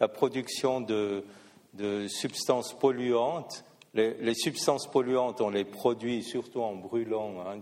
la, 0.00 0.08
production 0.08 0.80
de, 0.80 1.22
substances 2.08 2.76
polluantes. 2.76 3.64
Les, 3.94 4.34
substances 4.34 4.90
polluantes, 4.90 5.40
on 5.40 5.50
les 5.50 5.64
produit 5.64 6.24
surtout 6.24 6.62
en 6.62 6.74
brûlant 6.74 7.44
hein, 7.46 7.58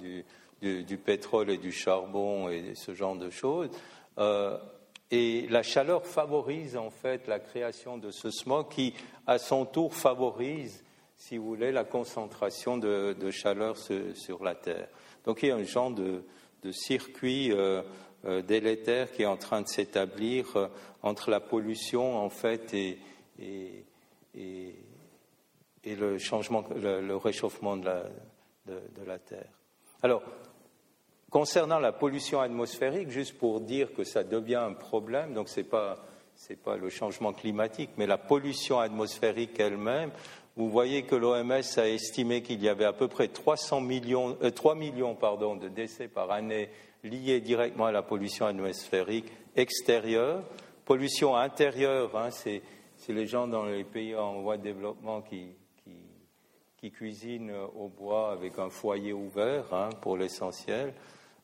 du, 0.63 0.97
pétrole 0.97 1.51
et 1.51 1.59
du 1.59 1.73
charbon 1.73 2.49
et 2.49 2.75
ce 2.75 2.95
genre 2.95 3.17
de 3.17 3.29
choses. 3.29 3.69
Euh, 4.19 4.57
et 5.11 5.47
la 5.49 5.63
chaleur 5.63 6.07
favorise 6.07 6.77
en 6.77 6.91
fait 6.91 7.27
la 7.29 7.39
création 7.39 7.99
de 7.99 8.11
ce 8.11 8.31
smog 8.31 8.69
qui, 8.69 8.95
à 9.27 9.39
son 9.39 9.67
tour, 9.67 9.95
favorise, 9.95 10.85
si 11.17 11.37
vous 11.37 11.47
voulez, 11.47 11.73
la 11.73 11.85
concentration 11.85 12.79
de, 12.79 13.31
chaleur 13.31 13.77
sur, 13.77 14.43
la 14.43 14.55
Terre. 14.55 14.89
Donc 15.25 15.43
il 15.43 15.49
y 15.49 15.53
a 15.53 15.57
un 15.57 15.63
genre 15.63 15.91
de, 15.91 16.25
circuit 16.71 17.53
euh, 17.53 17.83
euh, 18.25 18.41
délétère 18.41 19.13
qui 19.13 19.23
est 19.23 19.27
en 19.27 19.37
train 19.37 19.61
de 19.61 19.69
s'établir 19.69 20.57
euh, 20.57 20.69
entre 21.03 21.31
la 21.31 21.41
pollution 21.41 22.17
en 22.17 22.31
fait 22.31 22.73
et, 22.73 22.99
le 25.85 26.19
changement, 26.19 26.65
le, 26.75 27.15
réchauffement 27.17 27.77
de 27.77 27.85
la, 27.85 28.05
de 28.67 29.05
la 29.07 29.19
Terre. 29.19 29.53
Alors, 30.03 30.23
Concernant 31.35 31.81
la 31.81 31.91
pollution 31.91 32.41
atmosphérique, 32.41 33.11
juste 33.11 33.37
pour 33.37 33.61
dire 33.61 33.93
que 33.93 34.05
ça 34.05 34.23
devient 34.23 34.55
un 34.55 34.73
problème, 34.73 35.35
donc 35.35 35.49
ce 35.49 35.59
n'est 35.59 35.67
pas, 35.67 35.97
pas 36.63 36.77
le 36.77 36.89
changement 36.91 37.33
climatique, 37.33 37.91
mais 37.97 38.07
la 38.07 38.19
pollution 38.19 38.79
atmosphérique 38.79 39.59
elle-même, 39.59 40.13
vous 40.55 40.71
voyez 40.71 41.03
que 41.03 41.17
l'OMS 41.17 41.51
a 41.51 41.89
estimé 41.89 42.43
qu'il 42.43 42.63
y 42.63 42.69
avait 42.69 42.85
à 42.85 42.93
peu 42.93 43.09
près 43.09 43.27
300 43.27 43.81
millions, 43.81 44.37
3 44.55 44.75
euh, 44.75 44.79
millions 44.79 45.17
pardon, 45.17 45.57
de 45.57 45.67
décès 45.67 46.07
par 46.07 46.31
année 46.31 46.71
liés 47.03 47.41
directement 47.41 47.87
à 47.87 47.93
la 47.93 48.03
pollution 48.03 48.47
atmosphérique 48.47 49.33
extérieure. 49.57 50.45
Pollution 50.85 51.35
intérieure, 51.35 52.17
hein, 52.17 52.31
c'est 52.31 52.63
les 53.09 53.27
gens 53.27 53.49
dans 53.49 53.65
les 53.65 53.83
pays 53.83 54.15
en 54.15 54.41
voie 54.41 54.57
de 54.57 54.63
développement 54.63 55.21
qui, 55.21 55.49
qui, 56.77 56.93
cuisinent 56.93 57.53
au 57.75 57.89
bois 57.89 58.31
avec 58.31 58.57
un 58.61 58.71
foyer 58.71 59.13
ouvert 59.13 59.75
hein, 59.75 59.91
pour 60.01 60.17
l'essentiel. 60.17 60.95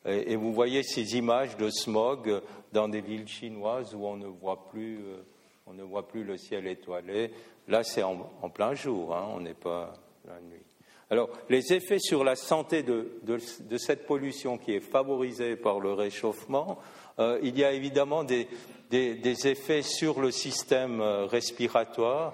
Et, 0.07 0.37
vous 0.37 0.53
voyez 0.53 0.83
ces 0.83 1.17
images 1.17 1.57
de 1.57 1.69
smog 1.69 2.41
dans 2.73 2.89
des 2.89 3.03
villes 3.03 3.29
chinoises 3.29 3.95
où 3.95 4.07
on 4.07 4.17
ne 4.17 4.27
voit 4.27 4.69
plus, 4.69 4.99
euh, 4.99 5.23
on 5.67 5.75
ne 5.75 5.83
voit 5.83 6.09
plus 6.09 6.25
le 6.25 6.39
ciel 6.39 6.67
étoilé. 6.67 7.33
Là, 7.69 7.85
c'est 7.85 8.03
en, 8.03 8.17
plein 8.53 8.75
jour, 8.75 9.15
hein, 9.15 9.29
on 9.35 9.41
n'est 9.41 9.55
pas 9.55 9.93
la 10.27 10.41
nuit. 10.41 10.65
Alors, 11.11 11.29
les 11.49 11.73
effets 11.73 11.99
sur 11.99 12.25
la 12.25 12.37
santé 12.37 12.83
de, 12.83 13.39
cette 13.79 14.07
pollution 14.07 14.59
qui 14.59 14.73
est 14.73 14.81
favorisée 14.81 15.57
par 15.57 15.81
le 15.81 15.93
réchauffement, 15.93 16.79
euh, 17.19 17.39
il 17.43 17.59
y 17.59 17.65
a 17.65 17.73
évidemment 17.73 18.25
des, 18.25 18.47
effets 18.93 19.83
sur 19.83 20.21
le 20.21 20.31
système 20.31 21.01
euh, 21.01 21.27
respiratoire, 21.27 22.33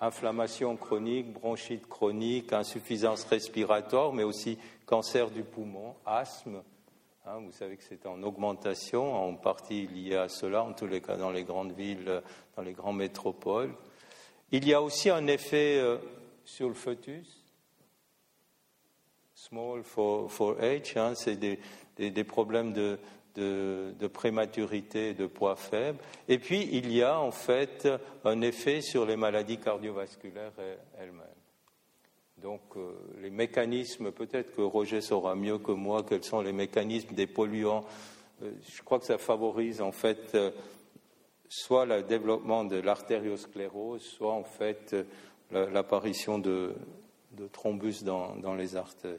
inflammation 0.00 0.76
chronique, 0.76 1.32
bronchite 1.32 1.86
chronique, 1.88 2.52
insuffisance 2.52 3.24
respiratoire, 3.24 4.12
mais 4.12 4.22
aussi 4.22 4.56
cancer 4.86 5.30
du 5.30 5.42
poumon, 5.42 5.94
asthme. 6.06 6.62
Hein, 7.30 7.42
vous 7.44 7.52
savez 7.52 7.76
que 7.76 7.84
c'est 7.84 8.06
en 8.06 8.20
augmentation, 8.24 9.14
en 9.14 9.36
partie 9.36 9.86
lié 9.86 10.16
à 10.16 10.28
cela, 10.28 10.64
en 10.64 10.72
tous 10.72 10.88
les 10.88 11.00
cas 11.00 11.16
dans 11.16 11.30
les 11.30 11.44
grandes 11.44 11.70
villes, 11.70 12.22
dans 12.56 12.62
les 12.62 12.72
grandes 12.72 12.96
métropoles. 12.96 13.72
Il 14.50 14.66
y 14.66 14.74
a 14.74 14.82
aussi 14.82 15.10
un 15.10 15.28
effet 15.28 15.78
euh, 15.78 15.98
sur 16.44 16.66
le 16.66 16.74
fœtus, 16.74 17.44
small 19.32 19.84
for, 19.84 20.32
for 20.32 20.60
age, 20.60 20.96
hein, 20.96 21.12
c'est 21.14 21.36
des, 21.36 21.60
des, 21.96 22.24
problèmes 22.24 22.72
de, 22.72 22.98
de, 23.36 23.94
de, 23.96 24.06
prématurité, 24.08 25.14
de 25.14 25.26
poids 25.28 25.54
faible. 25.54 26.00
Et 26.26 26.40
puis, 26.40 26.68
il 26.72 26.92
y 26.92 27.00
a 27.04 27.20
en 27.20 27.30
fait 27.30 27.86
un 28.24 28.40
effet 28.40 28.80
sur 28.80 29.06
les 29.06 29.16
maladies 29.16 29.58
cardiovasculaires 29.58 30.54
elles-mêmes. 30.98 31.40
Donc 32.42 32.60
euh, 32.76 32.92
les 33.20 33.30
mécanismes, 33.30 34.12
peut-être 34.12 34.56
que 34.56 34.62
Roger 34.62 35.02
saura 35.02 35.34
mieux 35.34 35.58
que 35.58 35.72
moi 35.72 36.02
quels 36.08 36.24
sont 36.24 36.40
les 36.40 36.52
mécanismes 36.52 37.14
des 37.14 37.26
polluants. 37.26 37.84
Euh, 38.42 38.52
je 38.74 38.82
crois 38.82 38.98
que 38.98 39.04
ça 39.04 39.18
favorise 39.18 39.82
en 39.82 39.92
fait 39.92 40.34
euh, 40.34 40.50
soit 41.48 41.84
le 41.84 42.02
développement 42.02 42.64
de 42.64 42.76
l'artériosclérose, 42.76 44.02
soit 44.02 44.32
en 44.32 44.44
fait 44.44 44.96
l'apparition 45.50 46.38
de, 46.38 46.74
thrombus 47.52 48.04
dans, 48.04 48.54
les 48.54 48.76
artères. 48.76 49.18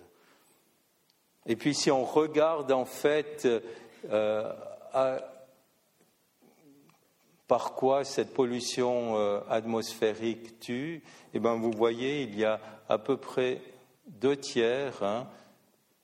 Et 1.46 1.58
puis 1.58 1.74
si 1.74 1.92
on 1.92 2.06
regarde 2.06 2.72
en 2.72 2.86
fait 2.86 3.46
par 7.52 7.74
quoi 7.74 8.06
cette 8.06 8.34
pollution 8.34 9.44
atmosphérique 9.50 10.58
tue? 10.62 11.04
Eh 11.34 11.40
bien, 11.40 11.56
vous 11.56 11.74
voyez, 11.74 12.22
il 12.22 12.40
y 12.40 12.46
a 12.46 12.62
à 12.88 12.98
peu 12.98 13.18
près 13.18 13.62
deux 14.08 14.38
tiers 14.38 15.04
hein, 15.04 15.28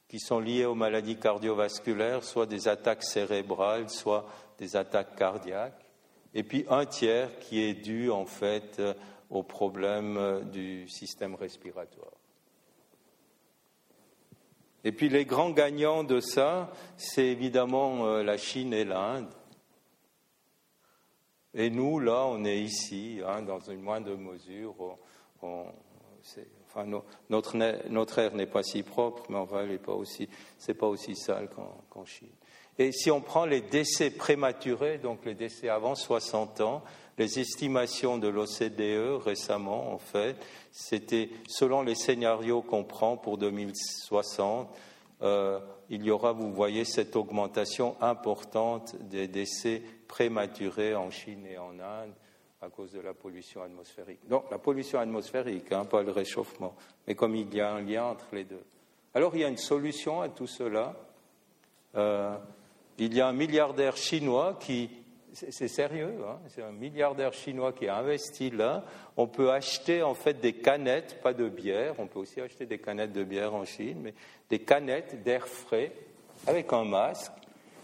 qui 0.09 0.19
sont 0.19 0.41
liés 0.41 0.65
aux 0.65 0.75
maladies 0.75 1.15
cardiovasculaires, 1.15 2.25
soit 2.25 2.47
des 2.47 2.67
attaques 2.67 3.05
cérébrales, 3.05 3.89
soit 3.89 4.27
des 4.57 4.75
attaques 4.75 5.15
cardiaques, 5.15 5.85
et 6.33 6.43
puis 6.43 6.65
un 6.69 6.85
tiers 6.85 7.39
qui 7.39 7.63
est 7.63 7.75
dû 7.75 8.11
en 8.11 8.25
fait 8.25 8.81
aux 9.29 9.43
problèmes 9.43 10.49
du 10.51 10.89
système 10.89 11.35
respiratoire. 11.35 12.11
Et 14.83 14.91
puis 14.91 15.07
les 15.07 15.23
grands 15.23 15.51
gagnants 15.51 16.03
de 16.03 16.19
ça, 16.19 16.73
c'est 16.97 17.27
évidemment 17.27 18.05
euh, 18.05 18.21
la 18.21 18.35
Chine 18.35 18.73
et 18.73 18.83
l'Inde. 18.83 19.29
Et 21.53 21.69
nous, 21.69 21.99
là, 21.99 22.25
on 22.27 22.43
est 22.45 22.59
ici, 22.59 23.19
hein, 23.25 23.41
dans 23.41 23.59
une 23.59 23.81
moindre 23.81 24.15
mesure. 24.15 24.75
enfin, 25.41 26.85
notre, 27.29 27.57
notre, 27.89 28.19
air 28.19 28.35
n'est 28.35 28.45
pas 28.45 28.63
si 28.63 28.83
propre, 28.83 29.23
mais 29.29 29.37
enfin, 29.37 29.61
elle 29.61 29.69
n'est 29.69 29.77
pas 29.77 29.93
aussi, 29.93 30.27
pas 30.77 30.87
aussi 30.87 31.15
sale 31.15 31.49
qu'en 31.89 32.05
Chine. 32.05 32.29
Et 32.79 32.91
si 32.91 33.09
on 33.09 33.21
prend 33.21 33.45
les 33.45 33.61
décès 33.61 34.11
prématurés, 34.11 34.99
donc 34.99 35.25
les 35.25 35.33
décès 35.33 35.67
avant 35.67 35.95
60 35.95 36.61
ans, 36.61 36.83
les 37.17 37.39
estimations 37.39 38.19
de 38.19 38.27
l'OCDE 38.27 39.19
récemment, 39.23 39.91
en 39.91 39.97
fait, 39.97 40.35
c'était 40.71 41.31
selon 41.47 41.81
les 41.81 41.95
scénarios 41.95 42.61
qu'on 42.61 42.83
prend 42.83 43.17
pour 43.17 43.39
2060, 43.39 44.69
euh, 45.23 45.59
il 45.89 46.03
y 46.03 46.11
aura, 46.11 46.33
vous 46.33 46.53
voyez, 46.53 46.85
cette 46.85 47.15
augmentation 47.15 47.95
importante 48.01 48.95
des 49.01 49.27
décès 49.27 49.81
prématurés 50.07 50.95
en 50.95 51.09
Chine 51.09 51.45
et 51.45 51.57
en 51.57 51.79
Inde 51.79 52.13
à 52.61 52.69
cause 52.69 52.91
de 52.91 53.01
la 53.01 53.13
pollution 53.13 53.61
atmosphérique. 53.61 54.27
Donc 54.27 54.49
la 54.49 54.57
pollution 54.57 54.99
atmosphérique, 54.99 55.71
hein, 55.71 55.85
pas 55.85 56.01
le 56.01 56.11
réchauffement, 56.11 56.75
mais 57.07 57.15
comme 57.15 57.35
il 57.35 57.53
y 57.53 57.61
a 57.61 57.71
un 57.71 57.81
lien 57.81 58.05
entre 58.05 58.27
les 58.33 58.45
deux. 58.45 58.63
Alors 59.13 59.35
il 59.35 59.41
y 59.41 59.43
a 59.43 59.47
une 59.47 59.57
solution 59.57 60.21
à 60.21 60.29
tout 60.29 60.47
cela. 60.47 60.95
Euh, 61.95 62.35
il 62.97 63.13
y 63.13 63.21
a 63.21 63.27
un 63.27 63.33
milliardaire 63.33 63.95
chinois 63.95 64.57
qui, 64.59 64.89
c'est 65.33 65.67
sérieux, 65.67 66.15
hein, 66.27 66.39
c'est 66.47 66.63
un 66.63 66.71
milliardaire 66.71 67.33
chinois 67.33 67.73
qui 67.73 67.87
a 67.87 67.97
investi 67.97 68.49
là. 68.49 68.83
On 69.17 69.27
peut 69.27 69.51
acheter 69.51 70.01
en 70.01 70.15
fait 70.15 70.39
des 70.39 70.53
canettes, 70.53 71.21
pas 71.21 71.33
de 71.33 71.47
bière, 71.47 71.93
on 71.99 72.07
peut 72.07 72.19
aussi 72.19 72.41
acheter 72.41 72.65
des 72.65 72.79
canettes 72.79 73.13
de 73.13 73.23
bière 73.23 73.53
en 73.53 73.65
Chine, 73.65 73.99
mais 74.01 74.13
des 74.49 74.59
canettes 74.59 75.21
d'air 75.21 75.47
frais 75.47 75.91
avec 76.47 76.73
un 76.73 76.85
masque. 76.85 77.31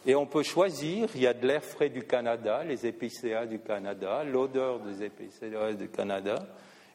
Et 0.06 0.16
on 0.16 0.26
peut 0.26 0.44
choisir, 0.44 1.10
il 1.16 1.22
y 1.22 1.28
a 1.28 1.34
de 1.34 1.48
l'air 1.48 1.64
frais 1.64 1.90
du 1.90 2.04
Canada, 2.04 2.64
les 2.64 2.86
épicéas 2.86 3.46
du 3.46 3.60
Canada, 3.60 4.24
l'odeur 4.24 4.80
des 4.80 5.04
épicéas 5.04 5.74
du 5.74 5.90
Canada. 5.90 6.46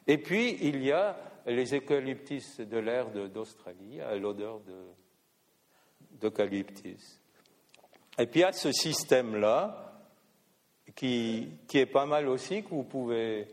Et 0.05 0.17
puis, 0.17 0.57
il 0.61 0.83
y 0.83 0.91
a 0.91 1.17
les 1.47 1.73
eucalyptus 1.73 2.59
de 2.59 2.77
l'air 2.77 3.07
d'Australie, 3.09 3.99
l'odeur 4.19 4.61
d'eucalyptus. 6.19 7.19
Et 8.17 8.25
puis 8.25 8.41
il 8.41 8.43
y 8.43 8.45
a 8.45 8.51
ce 8.51 8.71
système-là 8.71 9.93
qui, 10.95 11.47
est 11.73 11.85
pas 11.85 12.05
mal 12.05 12.27
aussi, 12.27 12.63
que 12.63 12.69
vous 12.69 12.83
pouvez 12.83 13.47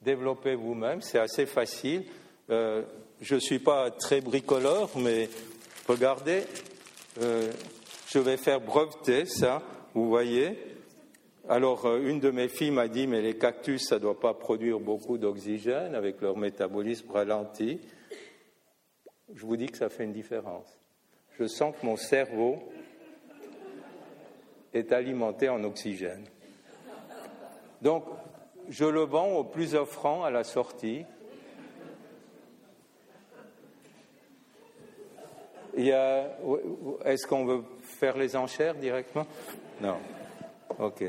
développer 0.00 0.54
vous-même. 0.54 1.02
C'est 1.02 1.18
assez 1.18 1.46
facile. 1.46 2.04
Euh, 2.50 2.82
je 3.20 3.34
ne 3.34 3.40
suis 3.40 3.58
pas 3.58 3.90
très 3.90 4.20
bricoleur, 4.20 4.90
mais 4.96 5.28
regardez, 5.88 6.44
euh, 7.20 7.50
je 8.12 8.18
vais 8.18 8.36
faire 8.36 8.60
breveter 8.60 9.24
ça, 9.24 9.62
vous 9.94 10.06
voyez. 10.06 10.58
Alors, 11.48 11.86
euh, 11.86 12.06
une 12.06 12.20
de 12.20 12.30
mes 12.30 12.48
filles 12.48 12.70
m'a 12.70 12.86
dit, 12.86 13.06
mais 13.06 13.22
les 13.22 13.38
cactus, 13.38 13.88
ça 13.88 13.94
ne 13.94 14.00
doit 14.00 14.20
pas 14.20 14.34
produire 14.34 14.80
beaucoup 14.80 15.16
d'oxygène 15.16 15.94
avec 15.94 16.20
leur 16.20 16.36
métabolisme 16.36 17.10
ralenti. 17.10 17.80
Je 19.34 19.46
vous 19.46 19.56
dis 19.56 19.66
que 19.66 19.78
ça 19.78 19.88
fait 19.88 20.04
une 20.04 20.12
différence. 20.12 20.78
Je 21.38 21.46
sens 21.46 21.74
que 21.74 21.86
mon 21.86 21.96
cerveau 21.96 22.62
est 24.74 24.92
alimenté 24.92 25.48
en 25.48 25.64
oxygène. 25.64 26.24
Donc, 27.80 28.04
je 28.68 28.84
le 28.84 29.04
vends 29.04 29.38
au 29.38 29.44
plus 29.44 29.74
offrant 29.74 30.22
à 30.22 30.30
la 30.30 30.44
sortie. 30.44 31.06
Est-ce 35.74 37.26
qu'on 37.26 37.46
veut 37.46 37.62
faire 38.02 38.16
les 38.16 38.34
enchères 38.34 38.74
directement 38.74 39.28
Non. 39.80 39.96
OK. 40.80 41.04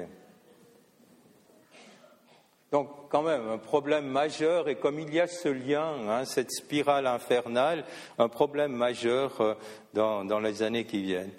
Donc, 2.72 2.88
quand 3.10 3.24
même, 3.24 3.50
un 3.50 3.58
problème 3.58 4.06
majeur, 4.06 4.70
et 4.70 4.76
comme 4.76 5.00
il 5.00 5.12
y 5.12 5.20
a 5.20 5.26
ce 5.26 5.50
lien, 5.50 5.96
hein, 6.08 6.24
cette 6.26 6.52
spirale 6.52 7.08
infernale, 7.08 7.84
un 8.20 8.28
problème 8.28 8.74
majeur 8.74 9.42
euh, 9.42 9.56
dans 9.94 10.40
les 10.40 10.62
années 10.62 10.86
qui 10.86 11.02
viennent. 11.02 11.34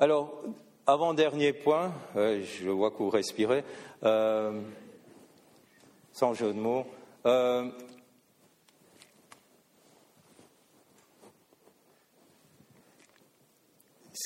Alors, 0.00 0.42
avant-dernier 0.88 1.52
point, 1.52 1.92
euh, 2.16 2.42
je 2.42 2.68
vois 2.68 2.90
que 2.90 2.98
vous 2.98 3.10
respirez, 3.10 3.62
euh, 4.02 4.60
sans 6.12 6.34
jeu 6.34 6.52
de 6.52 6.58
mots. 6.58 6.84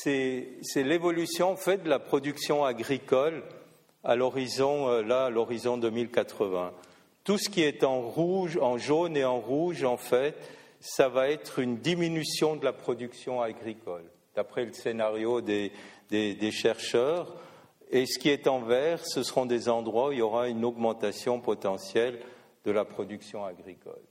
C'est 0.02 0.82
l'évolution 0.82 1.52
en 1.52 1.56
fait 1.56 1.82
de 1.82 1.88
la 1.88 1.98
production 1.98 2.64
agricole 2.64 3.42
à 4.02 4.16
l'horizon 4.16 5.00
là 5.02 5.26
à 5.26 5.30
l'horizon 5.30 5.76
2080. 5.76 6.72
Tout 7.24 7.38
ce 7.38 7.48
qui 7.48 7.62
est 7.62 7.84
en 7.84 8.00
rouge, 8.00 8.58
en 8.60 8.76
jaune 8.76 9.16
et 9.16 9.24
en 9.24 9.40
rouge 9.40 9.84
en 9.84 9.96
fait, 9.96 10.34
ça 10.80 11.08
va 11.08 11.30
être 11.30 11.58
une 11.58 11.78
diminution 11.78 12.56
de 12.56 12.64
la 12.64 12.72
production 12.72 13.40
agricole 13.40 14.04
d'après 14.34 14.64
le 14.64 14.72
scénario 14.72 15.40
des, 15.40 15.72
chercheurs. 16.50 17.34
Et 17.90 18.06
ce 18.06 18.18
qui 18.18 18.28
est 18.28 18.46
en 18.46 18.60
vert, 18.60 19.06
ce 19.06 19.22
seront 19.22 19.46
des 19.46 19.68
endroits 19.68 20.08
où 20.08 20.12
il 20.12 20.18
y 20.18 20.22
aura 20.22 20.48
une 20.48 20.64
augmentation 20.64 21.40
potentielle 21.40 22.18
de 22.64 22.70
la 22.70 22.84
production 22.84 23.44
agricole. 23.44 24.02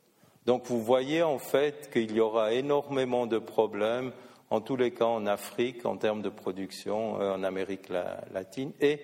Donc 0.45 0.65
vous 0.65 0.81
voyez 0.81 1.21
en 1.23 1.39
fait 1.39 1.89
qu'il 1.91 2.11
y 2.11 2.19
aura 2.19 2.53
énormément 2.53 3.27
de 3.27 3.39
problèmes, 3.39 4.11
en 4.53 4.61
tous 4.61 4.75
les 4.75 4.91
cas 4.91 5.05
en 5.05 5.25
Afrique, 5.25 5.83
en 5.83 5.97
termes 5.97 6.21
de 6.21 6.29
production, 6.29 7.19
euh, 7.19 7.33
en 7.33 7.41
Amérique 7.41 7.89
latine 7.89 8.71
et 8.79 8.99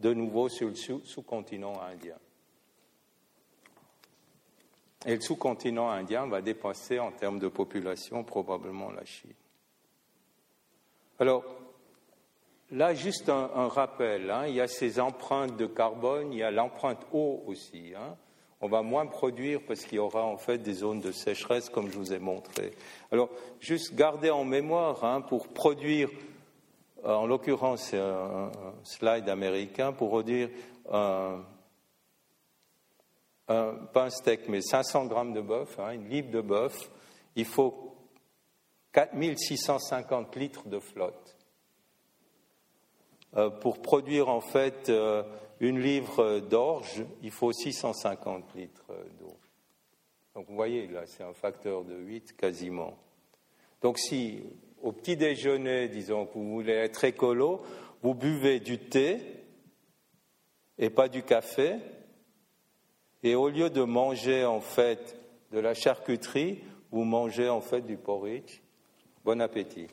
de 0.00 0.14
nouveau 0.14 0.48
sur 0.48 0.68
le 0.68 0.74
sous-continent 0.74 1.78
indien. 1.82 2.16
Et 5.04 5.14
le 5.14 5.20
sous-continent 5.20 5.90
indien 5.90 6.26
va 6.26 6.40
dépasser 6.40 6.98
en 7.00 7.12
termes 7.12 7.38
de 7.38 7.48
population 7.48 8.24
probablement 8.24 8.90
la 8.92 9.04
Chine. 9.04 9.34
Alors, 11.18 11.44
là, 12.70 12.94
juste 12.94 13.28
un, 13.28 13.68
rappel, 13.68 14.30
hein. 14.30 14.46
il 14.46 14.54
y 14.54 14.62
a 14.62 14.66
ces 14.66 15.00
empreintes 15.00 15.58
de 15.58 15.66
carbone, 15.66 16.32
il 16.32 16.38
y 16.38 16.42
a 16.42 16.50
l'empreinte 16.50 17.06
eau 17.12 17.42
aussi. 17.46 17.92
Hein. 17.94 18.16
On 18.60 18.68
va 18.68 18.82
moins 18.82 19.06
produire 19.06 19.60
parce 19.66 19.84
qu'il 19.84 19.96
y 19.96 19.98
aura 19.98 20.24
en 20.24 20.36
fait 20.36 20.58
des 20.58 20.74
zones 20.74 21.00
de 21.00 21.12
sécheresse, 21.12 21.68
comme 21.68 21.90
je 21.90 21.98
vous 21.98 22.12
ai 22.12 22.18
montré. 22.18 22.72
Alors, 23.10 23.28
juste 23.60 23.94
garder 23.94 24.30
en 24.30 24.44
mémoire, 24.44 25.04
hein, 25.04 25.20
pour 25.20 25.48
produire, 25.48 26.08
euh, 27.04 27.14
en 27.14 27.26
l'occurrence, 27.26 27.88
c'est 27.90 27.98
un, 27.98 28.50
slide 28.82 29.28
américain, 29.28 29.92
pour 29.92 30.08
produire 30.08 30.48
un, 30.90 31.42
pas 33.46 34.04
un 34.04 34.10
steak, 34.10 34.48
mais 34.48 34.60
500 34.60 35.06
grammes 35.06 35.34
de 35.34 35.40
bœuf, 35.40 35.78
une 35.78 36.08
livre 36.08 36.30
de 36.30 36.40
bœuf, 36.40 36.90
il 37.36 37.44
faut 37.44 37.94
4650 38.92 40.36
litres 40.36 40.68
de 40.68 40.78
flotte. 40.78 41.36
Euh, 43.36 43.50
pour 43.50 43.82
produire 43.82 44.28
en 44.28 44.40
fait 44.40 44.88
euh, 44.88 45.24
une 45.64 45.80
livre 45.80 46.40
d'orge, 46.40 47.04
il 47.22 47.30
faut 47.30 47.52
650 47.52 48.54
litres 48.54 48.92
d'eau. 49.18 49.36
Donc 50.34 50.46
vous 50.48 50.54
voyez, 50.54 50.86
là, 50.88 51.06
c'est 51.06 51.22
un 51.22 51.32
facteur 51.32 51.84
de 51.84 51.94
8 51.94 52.36
quasiment. 52.36 52.98
Donc 53.80 53.98
si 53.98 54.42
au 54.82 54.92
petit 54.92 55.16
déjeuner, 55.16 55.88
disons 55.88 56.26
que 56.26 56.34
vous 56.34 56.50
voulez 56.50 56.74
être 56.74 57.04
écolo, 57.04 57.62
vous 58.02 58.14
buvez 58.14 58.60
du 58.60 58.78
thé 58.78 59.20
et 60.76 60.90
pas 60.90 61.08
du 61.08 61.22
café, 61.22 61.76
et 63.22 63.34
au 63.34 63.48
lieu 63.48 63.70
de 63.70 63.82
manger 63.82 64.44
en 64.44 64.60
fait 64.60 65.16
de 65.52 65.58
la 65.58 65.72
charcuterie, 65.72 66.62
vous 66.90 67.04
mangez 67.04 67.48
en 67.48 67.60
fait 67.60 67.80
du 67.80 67.96
porridge 67.96 68.60
Bon 69.24 69.40
appétit. 69.40 69.88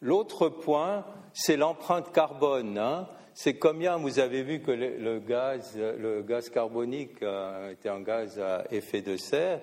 L'autre 0.00 0.48
point, 0.48 1.04
c'est 1.32 1.56
l'empreinte 1.56 2.12
carbone. 2.12 2.78
Hein. 2.78 3.08
C'est 3.34 3.54
combien 3.54 3.96
vous 3.96 4.18
avez 4.18 4.42
vu 4.42 4.60
que 4.60 4.70
le, 4.70 5.18
gaz, 5.18 5.76
le 5.76 6.22
gaz 6.22 6.50
carbonique 6.50 7.22
était 7.70 7.88
un 7.88 8.00
gaz 8.00 8.38
à 8.38 8.64
effet 8.70 9.00
de 9.00 9.16
serre. 9.16 9.60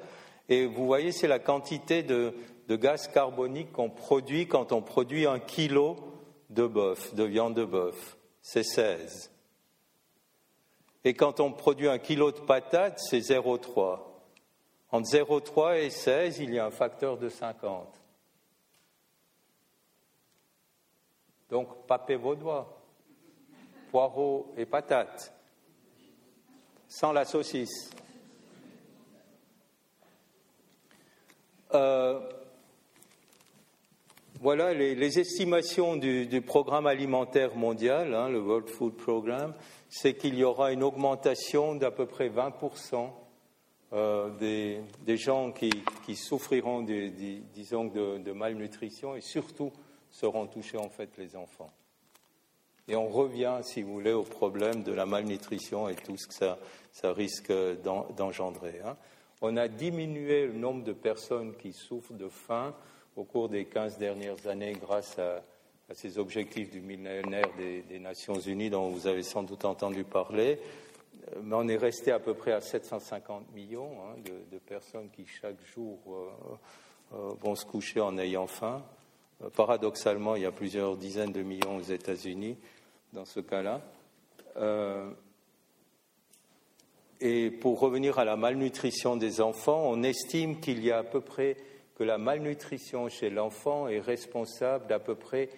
Et 0.48 0.66
vous 0.66 0.86
voyez, 0.88 1.12
c'est 1.12 1.28
la 1.28 1.38
quantité 1.38 2.02
de, 2.02 2.34
de 2.68 2.76
gaz 2.76 3.08
carbonique 3.08 3.72
qu'on 3.72 3.90
produit 3.90 4.48
quand 4.48 4.72
on 4.72 4.82
produit 4.82 5.28
un 5.28 5.40
kilo 5.40 5.98
de 6.50 6.66
bœuf, 6.66 7.14
de 7.14 7.24
viande 7.24 7.54
de 7.54 7.66
bœuf. 7.66 8.18
C'est 8.42 8.64
16. 8.64 9.32
Et 11.04 11.14
quand 11.14 11.40
on 11.40 11.52
produit 11.52 11.88
un 11.88 12.00
kilo 12.00 12.32
de 12.32 12.40
patates, 12.40 13.00
c'est 13.00 13.20
0,3. 13.20 14.00
Entre 14.92 15.10
0,3 15.10 15.78
et 15.78 15.90
16, 15.90 16.40
il 16.40 16.54
y 16.54 16.60
a 16.60 16.66
un 16.66 16.72
facteur 16.72 17.18
de 17.18 17.30
50. 17.30 17.99
Donc, 21.50 21.86
papez 21.88 22.16
vos 22.16 22.36
doigts. 22.36 22.82
Poireaux 23.92 24.54
et 24.58 24.66
patates. 24.66 25.34
Sans 26.88 27.12
la 27.12 27.26
saucisse. 27.26 27.90
Euh, 31.74 32.20
voilà 34.42 34.74
les, 34.74 35.20
estimations 35.20 35.98
du, 35.98 36.42
programme 36.42 36.88
alimentaire 36.88 37.56
mondial, 37.56 38.16
hein, 38.16 38.30
le 38.30 38.40
World 38.40 38.70
Food 38.70 38.96
Programme, 38.96 39.54
c'est 39.90 40.16
qu'il 40.16 40.36
y 40.36 40.44
aura 40.44 40.72
une 40.72 40.82
augmentation 40.82 41.76
d'à 41.76 41.92
peu 41.92 42.06
près 42.06 42.30
20% 42.30 43.10
euh, 43.92 44.30
des, 44.40 45.18
gens 45.18 45.52
qui, 45.52 46.16
souffriront, 46.16 46.84
disons, 46.84 47.86
de, 47.86 48.32
malnutrition 48.32 49.16
et 49.16 49.22
surtout 49.22 49.74
seront 50.12 50.48
touchés 50.48 50.78
en 50.78 50.90
fait 50.90 51.10
les 51.18 51.36
enfants. 51.36 51.72
Et 52.90 52.96
on 52.96 53.08
revient, 53.08 53.60
si 53.62 53.84
vous 53.84 53.94
voulez, 53.94 54.14
au 54.14 54.24
problème 54.24 54.82
de 54.82 54.92
la 54.92 55.06
malnutrition 55.06 55.90
et 55.90 55.96
tout 55.96 56.18
ce 56.18 56.28
que 56.28 56.34
ça, 56.34 56.58
risque 57.04 57.54
d'engendrer. 58.18 58.82
Hein. 58.84 58.98
On 59.42 59.58
a 59.58 59.68
diminué 59.68 60.48
le 60.48 60.54
nombre 60.54 60.84
de 60.84 60.94
personnes 60.94 61.56
qui 61.56 61.72
souffrent 61.72 62.14
de 62.14 62.28
faim 62.28 62.74
au 63.16 63.24
cours 63.24 63.48
des 63.48 63.66
15 63.66 64.00
dernières 64.00 64.48
années 64.48 64.74
grâce 64.74 65.20
à, 65.20 65.44
ces 65.94 66.18
objectifs 66.18 66.72
du 66.72 66.82
millénaire 66.82 67.50
des, 67.58 68.00
Nations 68.00 68.40
Unies 68.40 68.70
dont 68.70 68.90
vous 68.90 69.08
avez 69.08 69.24
sans 69.24 69.44
doute 69.44 69.66
entendu 69.66 70.04
parler. 70.04 70.60
Mais 71.44 71.56
on 71.56 71.68
est 71.68 71.78
resté 71.78 72.12
à 72.12 72.20
peu 72.20 72.34
près 72.34 72.54
à 72.54 72.62
750 72.62 73.54
millions 73.54 73.92
hein, 74.04 74.16
de, 74.52 74.58
personnes 74.58 75.10
qui 75.12 75.26
chaque 75.26 75.60
jour 75.74 76.00
euh, 76.08 77.16
euh, 77.16 77.34
vont 77.40 77.56
se 77.56 77.66
coucher 77.66 78.02
en 78.02 78.18
ayant 78.18 78.48
faim. 78.48 78.84
Euh, 79.44 79.50
paradoxalement, 79.50 80.36
il 80.36 80.44
y 80.44 80.46
a 80.46 80.52
plusieurs 80.52 80.98
dizaines 80.98 81.32
de 81.32 81.42
millions 81.42 81.78
aux 81.78 81.82
États-Unis 81.82 82.58
dans 83.14 83.26
ce 83.26 83.40
cas-là. 83.40 83.82
et 87.22 87.52
pour 87.52 87.80
revenir 87.80 88.20
à 88.20 88.26
la 88.26 88.36
malnutrition 88.36 89.16
des 89.16 89.42
enfants, 89.42 89.84
on 89.86 90.04
estime 90.04 90.60
qu'il 90.60 90.84
y 90.84 90.92
a 90.92 91.00
à 91.00 91.04
peu 91.04 91.22
près 91.22 91.58
que 91.96 92.04
la 92.04 92.18
malnutrition 92.18 93.10
chez 93.10 93.30
l'enfant 93.30 93.88
est 93.88 94.00
responsable 94.00 94.88
d'à 94.88 95.00
peu 95.00 95.16
près 95.16 95.50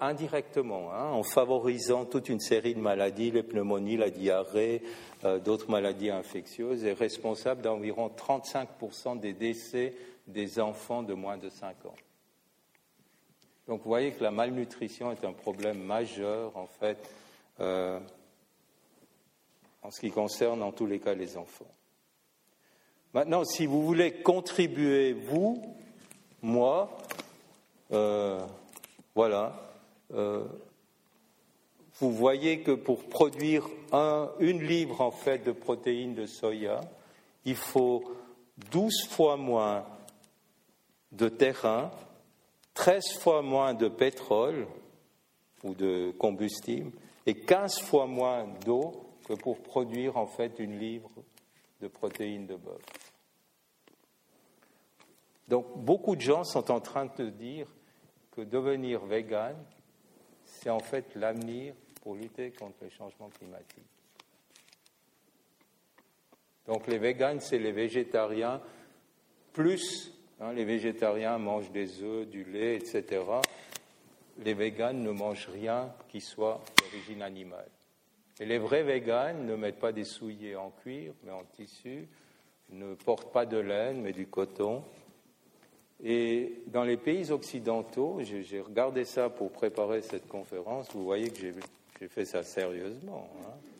indirectement, 0.00 0.92
hein, 0.92 1.10
en 1.10 1.22
favorisant 1.22 2.04
toute 2.04 2.28
une 2.28 2.40
série 2.40 2.74
de 2.74 2.80
maladies, 2.80 3.30
les 3.30 3.42
pneumonies, 3.42 3.96
la 3.96 4.10
diarrhée, 4.10 4.82
euh, 5.24 5.38
d'autres 5.38 5.70
maladies 5.70 6.10
infectieuses, 6.10 6.84
est 6.84 6.92
responsable 6.92 7.62
d'environ 7.62 8.08
35% 8.08 9.18
des 9.18 9.32
décès 9.32 9.94
des 10.26 10.60
enfants 10.60 11.02
de 11.02 11.14
moins 11.14 11.36
de 11.36 11.48
5 11.48 11.86
ans. 11.86 11.94
Donc 13.72 13.80
vous 13.84 13.88
voyez 13.88 14.12
que 14.12 14.22
la 14.22 14.30
malnutrition 14.30 15.10
est 15.12 15.24
un 15.24 15.32
problème 15.32 15.82
majeur, 15.82 16.54
en 16.58 16.66
fait, 16.66 16.98
euh, 17.58 17.98
en 19.80 19.90
ce 19.90 19.98
qui 19.98 20.10
concerne 20.10 20.62
en 20.62 20.72
tous 20.72 20.84
les 20.84 20.98
cas 20.98 21.14
les 21.14 21.38
enfants. 21.38 21.72
Maintenant, 23.14 23.46
si 23.46 23.64
vous 23.64 23.82
voulez 23.82 24.12
contribuer, 24.12 25.14
vous, 25.14 25.62
moi, 26.42 26.98
euh, 27.92 28.44
voilà, 29.14 29.54
euh, 30.12 30.44
vous 31.98 32.12
voyez 32.12 32.60
que 32.60 32.72
pour 32.72 33.04
produire 33.04 33.66
un, 33.90 34.30
une 34.38 34.62
livre 34.62 35.00
en 35.00 35.12
fait 35.12 35.38
de 35.38 35.52
protéines 35.52 36.14
de 36.14 36.26
soya, 36.26 36.82
il 37.46 37.56
faut 37.56 38.04
12 38.70 39.06
fois 39.08 39.38
moins 39.38 39.86
de 41.12 41.30
terrain, 41.30 41.90
13 42.74 43.18
fois 43.18 43.42
moins 43.42 43.74
de 43.74 43.88
pétrole 43.88 44.66
ou 45.62 45.74
de 45.74 46.12
combustible 46.18 46.92
et 47.26 47.34
15 47.34 47.80
fois 47.80 48.06
moins 48.06 48.46
d'eau 48.64 48.92
que 49.26 49.34
pour 49.34 49.62
produire 49.62 50.16
en 50.16 50.26
fait 50.26 50.58
une 50.58 50.78
livre 50.78 51.10
de 51.80 51.88
protéines 51.88 52.46
de 52.46 52.56
bœuf. 52.56 52.82
Donc 55.48 55.66
beaucoup 55.76 56.16
de 56.16 56.20
gens 56.20 56.44
sont 56.44 56.70
en 56.70 56.80
train 56.80 57.06
de 57.06 57.28
dire 57.28 57.66
que 58.30 58.40
devenir 58.40 59.04
vegan, 59.04 59.56
c'est 60.44 60.70
en 60.70 60.80
fait 60.80 61.14
l'avenir 61.14 61.74
pour 62.02 62.14
lutter 62.14 62.52
contre 62.52 62.84
le 62.84 62.90
changement 62.90 63.28
climatique. 63.28 63.84
Donc 66.66 66.86
les 66.86 66.98
végans, 66.98 67.40
c'est 67.40 67.58
les 67.58 67.72
végétariens, 67.72 68.60
plus 69.52 70.12
hein, 70.42 70.52
les 70.52 70.64
végétariens 70.64 71.38
mangent 71.38 71.70
des 71.70 72.02
œufs, 72.02 72.26
du 72.26 72.44
lait, 72.44 72.76
etc. 72.76 73.22
Les 74.38 74.54
véganes 74.54 75.02
ne 75.02 75.10
mangent 75.10 75.48
rien 75.52 75.92
qui 76.08 76.20
soit 76.20 76.60
d'origine 76.78 77.22
animale. 77.22 77.68
Et 78.40 78.46
les 78.46 78.58
vrais 78.58 78.82
véganes 78.82 79.46
ne 79.46 79.54
mettent 79.56 79.78
pas 79.78 79.92
des 79.92 80.04
souliers 80.04 80.56
en 80.56 80.70
cuir, 80.70 81.12
mais 81.24 81.32
en 81.32 81.44
tissu, 81.44 82.08
ne 82.70 82.94
portent 82.94 83.32
pas 83.32 83.46
de 83.46 83.58
laine, 83.58 84.00
mais 84.00 84.12
du 84.12 84.26
coton. 84.26 84.82
Et 86.02 86.62
dans 86.66 86.82
les 86.82 86.96
pays 86.96 87.30
occidentaux, 87.30 88.20
j'ai 88.22 88.60
regardé 88.60 89.04
ça 89.04 89.30
pour 89.30 89.52
préparer 89.52 90.02
cette 90.02 90.26
conférence, 90.26 90.90
vous 90.92 91.04
voyez 91.04 91.30
que 91.30 91.38
j'ai 91.38 92.08
fait 92.08 92.24
ça 92.24 92.42
sérieusement. 92.42 93.30
Hein. 93.38 93.71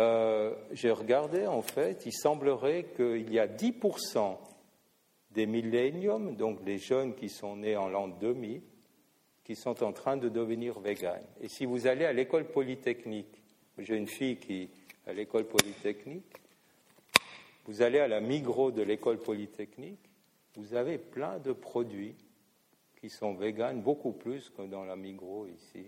Euh, 0.00 0.54
j'ai 0.72 0.90
regardé, 0.90 1.46
en 1.46 1.60
fait, 1.60 2.06
il 2.06 2.12
semblerait 2.12 2.86
qu'il 2.96 3.30
y 3.30 3.38
a 3.38 3.46
10% 3.46 4.38
des 5.32 5.46
milléniums, 5.46 6.34
donc 6.36 6.58
les 6.64 6.78
jeunes 6.78 7.14
qui 7.14 7.28
sont 7.28 7.56
nés 7.56 7.76
en 7.76 7.88
l'an 7.88 8.08
2000, 8.08 8.62
qui 9.44 9.54
sont 9.54 9.82
en 9.82 9.92
train 9.92 10.16
de 10.16 10.30
devenir 10.30 10.80
véganes. 10.80 11.26
Et 11.42 11.48
si 11.48 11.66
vous 11.66 11.86
allez 11.86 12.06
à 12.06 12.14
l'école 12.14 12.46
polytechnique, 12.46 13.42
j'ai 13.78 13.96
une 13.96 14.08
fille 14.08 14.38
qui 14.38 14.70
à 15.06 15.12
l'école 15.12 15.44
polytechnique, 15.44 16.36
vous 17.66 17.82
allez 17.82 17.98
à 17.98 18.08
la 18.08 18.20
Migros 18.20 18.70
de 18.70 18.82
l'école 18.82 19.18
polytechnique, 19.18 20.00
vous 20.56 20.74
avez 20.74 20.98
plein 20.98 21.38
de 21.38 21.52
produits 21.52 22.16
qui 23.00 23.10
sont 23.10 23.34
véganes, 23.34 23.82
beaucoup 23.82 24.12
plus 24.12 24.50
que 24.50 24.62
dans 24.62 24.84
la 24.84 24.96
Migros 24.96 25.46
ici. 25.46 25.84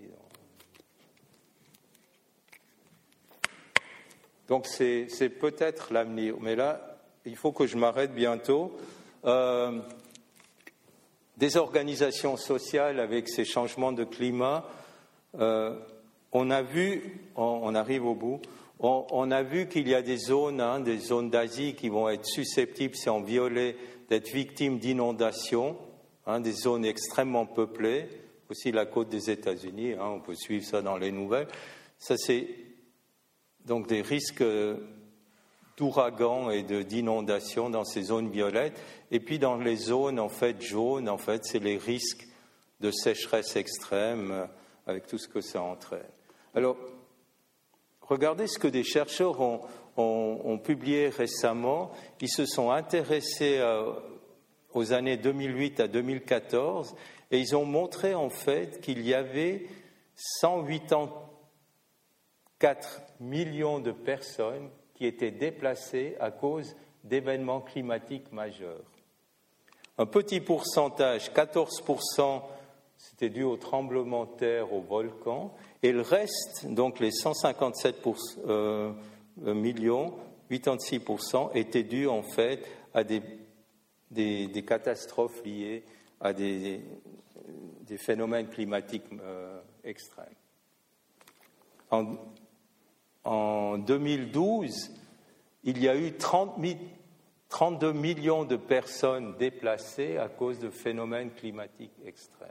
Donc 4.52 4.66
c'est 4.66 5.30
peut-être 5.30 5.94
l'avenir, 5.94 6.34
mais 6.42 6.56
là, 6.56 6.98
il 7.24 7.36
faut 7.36 7.52
que 7.52 7.66
je 7.66 7.78
m'arrête 7.78 8.12
bientôt. 8.14 8.76
Euh, 9.24 9.80
des 11.38 11.56
organisations 11.56 12.36
sociales 12.36 13.00
avec 13.00 13.30
ces 13.30 13.46
changements 13.46 13.92
de 13.92 14.04
climat, 14.04 14.68
euh, 15.40 15.74
on 16.32 16.50
a 16.50 16.60
vu, 16.60 17.18
on, 17.34 17.74
arrive 17.74 18.04
au 18.04 18.14
bout, 18.14 18.42
on, 18.78 19.30
a 19.30 19.42
vu 19.42 19.68
qu'il 19.68 19.88
y 19.88 19.94
a 19.94 20.02
des 20.02 20.18
zones, 20.18 20.60
hein, 20.60 20.80
des 20.80 20.98
zones 20.98 21.30
d'Asie 21.30 21.74
qui 21.74 21.88
vont 21.88 22.10
être 22.10 22.26
susceptibles, 22.26 22.94
si 22.94 23.08
on 23.08 23.22
violet, 23.22 23.74
d'être 24.10 24.30
victimes 24.34 24.78
d'inondations, 24.78 25.78
hein, 26.26 26.40
des 26.40 26.52
zones 26.52 26.84
extrêmement 26.84 27.46
peuplées, 27.46 28.06
aussi 28.50 28.70
la 28.70 28.84
côte 28.84 29.08
des 29.08 29.30
États-Unis, 29.30 29.94
hein, 29.94 30.10
on 30.16 30.20
peut 30.20 30.34
suivre 30.34 30.66
ça 30.66 30.82
dans 30.82 30.98
les 30.98 31.10
nouvelles. 31.10 31.48
Ça, 31.98 32.18
c'est 32.18 32.46
donc 33.66 33.86
des 33.86 34.02
risques 34.02 34.44
d'ouragans 35.76 36.50
et 36.50 36.62
d'inondations 36.62 37.70
dans 37.70 37.84
ces 37.84 38.02
zones 38.02 38.30
violettes. 38.30 38.80
Et 39.10 39.20
puis 39.20 39.38
dans 39.38 39.56
les 39.56 39.76
zones 39.76 40.20
en 40.20 40.28
fait 40.28 40.60
jaunes, 40.60 41.08
en 41.08 41.18
fait, 41.18 41.44
c'est 41.44 41.58
les 41.58 41.78
risques 41.78 42.26
de 42.80 42.90
sécheresse 42.90 43.56
extrême 43.56 44.30
euh, 44.32 44.46
avec 44.86 45.06
tout 45.06 45.18
ce 45.18 45.28
que 45.28 45.40
ça 45.40 45.62
entraîne. 45.62 46.00
Alors, 46.54 46.76
regardez 48.00 48.46
ce 48.46 48.58
que 48.58 48.68
des 48.68 48.84
chercheurs 48.84 49.40
ont, 49.40 50.58
publié 50.64 51.08
récemment. 51.08 51.92
Ils 52.20 52.30
se 52.30 52.44
sont 52.46 52.70
intéressés 52.70 53.58
euh, 53.58 53.92
aux 54.74 54.92
années 54.92 55.16
2008 55.16 55.80
à 55.80 55.88
2014 55.88 56.94
et 57.30 57.38
ils 57.38 57.56
ont 57.56 57.64
montré 57.64 58.14
en 58.14 58.30
fait 58.30 58.80
qu'il 58.80 59.06
y 59.06 59.14
avait 59.14 59.66
184 62.62 63.02
millions 63.20 63.80
de 63.80 63.90
personnes 63.90 64.70
qui 64.94 65.06
étaient 65.06 65.32
déplacées 65.32 66.16
à 66.20 66.30
cause 66.30 66.76
d'événements 67.02 67.60
climatiques 67.60 68.30
majeurs. 68.30 68.84
Un 69.98 70.06
petit 70.06 70.40
pourcentage, 70.40 71.32
14%, 71.32 72.42
c'était 72.96 73.30
dû 73.30 73.42
au 73.42 73.56
tremblement 73.56 74.26
de 74.26 74.30
terre, 74.36 74.72
au 74.72 74.80
volcan, 74.80 75.52
et 75.82 75.90
le 75.90 76.02
reste, 76.02 76.66
donc 76.66 77.00
les 77.00 77.10
157 77.10 77.96
euh, 78.46 78.92
millions, 79.38 80.14
86%, 80.50 81.50
étaient 81.56 81.82
dus 81.82 82.06
en 82.06 82.22
fait 82.22 82.64
à 82.94 83.02
des, 83.02 83.22
des, 84.10 84.64
catastrophes 84.64 85.42
liées 85.44 85.82
à 86.20 86.32
des, 86.32 86.80
phénomènes 87.98 88.48
climatiques 88.48 89.04
euh, 89.20 89.60
extrêmes. 89.84 90.26
En, 91.90 92.14
en, 93.24 93.78
2012, 93.78 94.90
il 95.64 95.82
y 95.82 95.88
a 95.88 95.96
eu 95.96 96.12
30 96.12 96.58
32 97.48 97.92
millions 97.92 98.44
de 98.44 98.56
personnes 98.56 99.36
déplacées 99.36 100.16
à 100.16 100.28
cause 100.28 100.58
de 100.58 100.70
phénomènes 100.70 101.30
climatiques 101.32 101.92
extrêmes. 102.06 102.48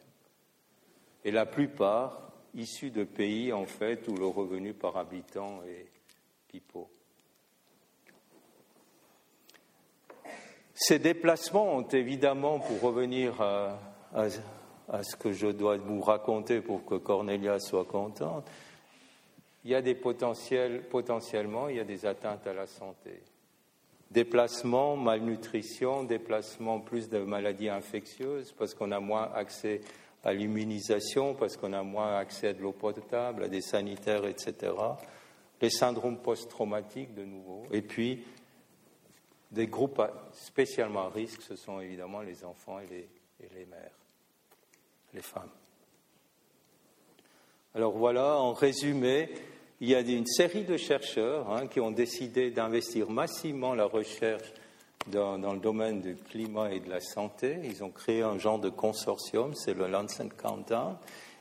Et 1.26 1.32
la 1.32 1.47
plupart 1.47 2.32
issus 2.53 2.91
de 2.91 3.03
pays, 3.03 3.51
en 3.51 3.65
fait, 3.65 4.07
où 4.07 4.15
le 4.15 4.28
revenu 4.28 4.76
par 4.76 4.97
habitant 4.97 5.63
est 5.63 5.88
pipeau. 6.47 6.88
Ces 10.76 10.99
déplacements 10.99 11.76
ont 11.76 11.88
évidemment, 11.88 12.59
pour 12.59 12.82
revenir 12.82 13.41
à, 13.41 13.80
ce 15.01 15.15
que 15.15 15.32
je 15.32 15.47
dois 15.47 15.78
vous 15.78 16.01
raconter 16.01 16.61
pour 16.61 16.86
que 16.86 16.95
Cornelia 16.95 17.59
soit 17.59 17.86
contente, 17.86 18.45
il 19.64 19.72
y 19.72 19.76
a 19.76 19.82
des 19.82 19.95
potentiels, 19.95 20.84
potentiellement, 20.89 21.70
il 21.70 21.78
y 21.78 21.80
a 21.80 21.84
des 21.84 22.05
atteintes 22.05 22.47
à 22.47 22.53
la 22.53 22.68
santé. 22.68 23.22
Déplacement, 24.09 24.97
malnutrition, 24.97 26.03
déplacement 26.03 26.80
plus 26.80 27.09
de 27.09 27.20
maladies 27.20 27.70
infectieuses 27.70 28.53
parce 28.57 28.74
qu'on 28.74 28.91
a 28.91 28.99
moins 28.99 29.32
accès 29.34 29.82
à 30.24 30.34
l'immunisation, 30.34 31.34
parce 31.34 31.57
qu'on 31.57 31.74
a 31.74 31.84
moins 31.84 32.18
accès 32.18 32.49
à 32.49 32.53
de 32.53 32.62
l'eau 32.62 32.74
potable, 32.74 33.43
à 33.43 33.47
des 33.47 33.62
sanitaires, 33.62 34.26
etc. 34.26 34.74
Les 35.62 35.70
syndromes 35.70 36.18
post-traumatiques 36.18 37.14
de 37.14 37.24
nouveau. 37.24 37.64
Et 37.72 37.82
puis 37.82 38.24
des 39.51 39.68
groupes 39.68 40.01
spécialement 40.34 41.07
à 41.07 41.09
risque, 41.09 41.41
ce 41.41 41.55
sont 41.55 41.80
évidemment 41.80 42.22
les 42.22 42.43
enfants 42.43 42.80
et 42.80 42.88
les, 42.88 43.66
mères, 43.66 43.97
les 45.14 45.22
femmes. 45.22 45.49
Alors 47.74 47.97
voilà, 47.97 48.36
en 48.38 48.51
résumé, 48.51 49.30
il 49.80 49.88
y 49.88 49.95
a 49.95 50.01
une 50.01 50.26
série 50.26 50.65
de 50.65 50.76
chercheurs 50.76 51.49
hein, 51.49 51.67
qui 51.67 51.80
ont 51.80 51.91
décidé 51.91 52.51
d'investir 52.51 53.09
massivement 53.09 53.74
la 53.74 53.86
recherche 53.86 54.51
dans, 55.07 55.39
dans, 55.39 55.53
le 55.53 55.59
domaine 55.59 56.01
du 56.01 56.15
climat 56.15 56.74
et 56.74 56.82
de 56.82 56.89
la 56.89 56.99
santé. 56.99 57.59
Ils 57.63 57.82
ont 57.82 57.89
créé 57.89 58.24
un 58.24 58.38
genre 58.38 58.59
de 58.59 58.69
consortium, 58.69 59.55
c'est 59.55 59.74
le 59.74 59.88
Lancet 59.88 60.28
Countdown, 60.36 60.97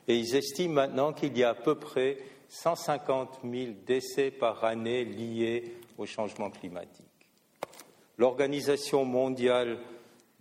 et 0.07 0.15
ils 0.17 0.35
estiment 0.35 0.75
maintenant 0.75 1.11
qu'il 1.11 1.37
y 1.37 1.43
a 1.43 1.49
à 1.49 1.53
peu 1.53 1.75
près 1.75 2.17
150 2.47 3.39
000 3.43 3.71
décès 3.85 4.31
par 4.31 4.63
année 4.63 5.03
liés 5.03 5.75
au 5.97 6.05
changement 6.05 6.49
climatique. 6.49 7.05
L'Organisation 8.17 9.03
mondiale 9.03 9.79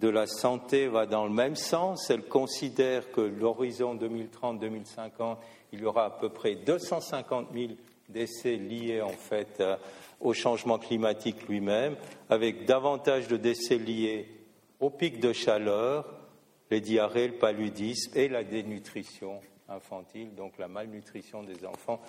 de 0.00 0.08
la 0.08 0.26
santé 0.26 0.88
va 0.88 1.06
dans 1.06 1.24
le 1.24 1.32
même 1.32 1.56
sens. 1.56 2.10
Elle 2.10 2.24
considère 2.24 3.10
que 3.12 3.20
l'horizon 3.20 3.96
2030-2050, 3.96 5.36
il 5.72 5.80
y 5.80 5.84
aura 5.84 6.06
à 6.06 6.10
peu 6.10 6.28
près 6.28 6.54
250 6.54 7.48
000 7.52 7.72
décès 8.08 8.56
liés 8.56 9.00
en 9.00 9.08
fait 9.10 9.60
euh, 9.60 9.76
au 10.20 10.34
changement 10.34 10.78
climatique 10.78 11.48
lui-même, 11.48 11.96
avec 12.28 12.66
davantage 12.66 13.28
de 13.28 13.36
décès 13.36 13.78
liés 13.78 14.28
au 14.80 14.90
pic 14.90 15.20
de 15.20 15.32
chaleur, 15.32 16.06
les 16.70 16.80
diarrhées, 16.80 17.28
le 17.28 17.38
paludisme 17.38 18.16
et 18.16 18.28
la 18.28 18.44
dénutrition 18.44 19.40
infantile. 19.68 20.34
Donc 20.34 20.58
la 20.58 20.68
malnutrition 20.68 21.42
des 21.42 21.64
enfants 21.64 22.00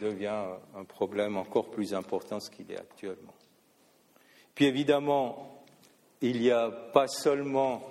devient 0.00 0.44
un 0.76 0.84
problème 0.84 1.36
encore 1.36 1.70
plus 1.70 1.94
important 1.94 2.40
ce 2.40 2.50
qu'il 2.50 2.70
est 2.70 2.78
actuellement. 2.78 3.34
Puis 4.54 4.66
évidemment, 4.66 5.64
il 6.20 6.40
n'y 6.40 6.50
a 6.50 6.70
pas 6.70 7.06
seulement 7.06 7.82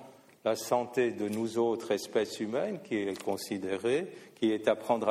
la 0.44 0.54
santé 0.54 1.10
de 1.10 1.28
nous 1.28 1.58
autres 1.58 1.92
espèces 1.92 2.40
humaines 2.40 2.80
qui 2.82 2.96
est 2.96 3.22
considérée, 3.22 4.06
qui 4.38 4.52
est 4.52 4.68
à 4.68 4.76
prendre 4.76 5.08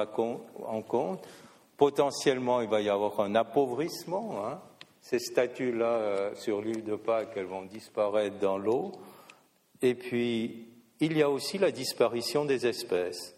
en 0.65 0.81
compte. 0.81 1.27
Potentiellement, 1.75 2.61
il 2.61 2.69
va 2.69 2.81
y 2.81 2.89
avoir 2.89 3.19
un 3.19 3.35
appauvrissement. 3.35 4.45
Hein. 4.45 4.59
Ces 5.01 5.19
statues-là 5.19 5.85
euh, 5.85 6.35
sur 6.35 6.61
l'île 6.61 6.83
de 6.83 6.95
Pâques, 6.95 7.33
elles 7.35 7.45
vont 7.45 7.65
disparaître 7.65 8.39
dans 8.39 8.57
l'eau. 8.57 8.91
Et 9.81 9.93
puis, 9.93 10.67
il 10.99 11.17
y 11.17 11.21
a 11.21 11.29
aussi 11.29 11.57
la 11.57 11.71
disparition 11.71 12.45
des 12.45 12.65
espèces. 12.65 13.35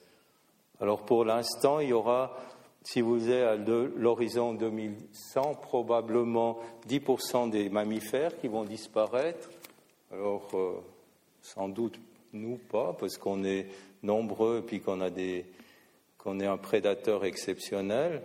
Alors 0.80 1.04
pour 1.04 1.26
l'instant, 1.26 1.80
il 1.80 1.90
y 1.90 1.94
aura 1.94 2.38
si 2.84 3.02
vous 3.02 3.30
êtes 3.30 3.44
à 3.44 3.56
l'horizon 3.56 4.54
2100, 4.54 5.56
probablement 5.56 6.60
10% 6.88 7.50
des 7.50 7.70
mammifères 7.70 8.40
qui 8.40 8.48
vont 8.48 8.64
disparaître. 8.64 9.50
Alors, 10.12 10.48
euh, 10.54 10.82
sans 11.42 11.68
doute 11.68 12.00
nous 12.32 12.58
pas, 12.58 12.96
parce 12.98 13.18
qu'on 13.18 13.44
est 13.44 13.68
nombreux 14.02 14.60
et 14.60 14.62
puis 14.62 14.80
qu'on 14.80 15.02
a 15.02 15.10
des, 15.10 15.46
qu'on 16.20 16.40
est 16.40 16.46
un 16.46 16.58
prédateur 16.58 17.26
exceptionnel. 17.26 18.22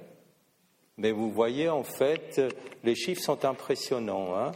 Mais 0.98 1.10
vous 1.10 1.30
voyez, 1.30 1.70
en 1.70 1.84
fait, 1.84 2.40
les 2.84 2.94
chiffres 2.94 3.22
sont 3.22 3.44
impressionnants. 3.44 4.36
Hein. 4.36 4.52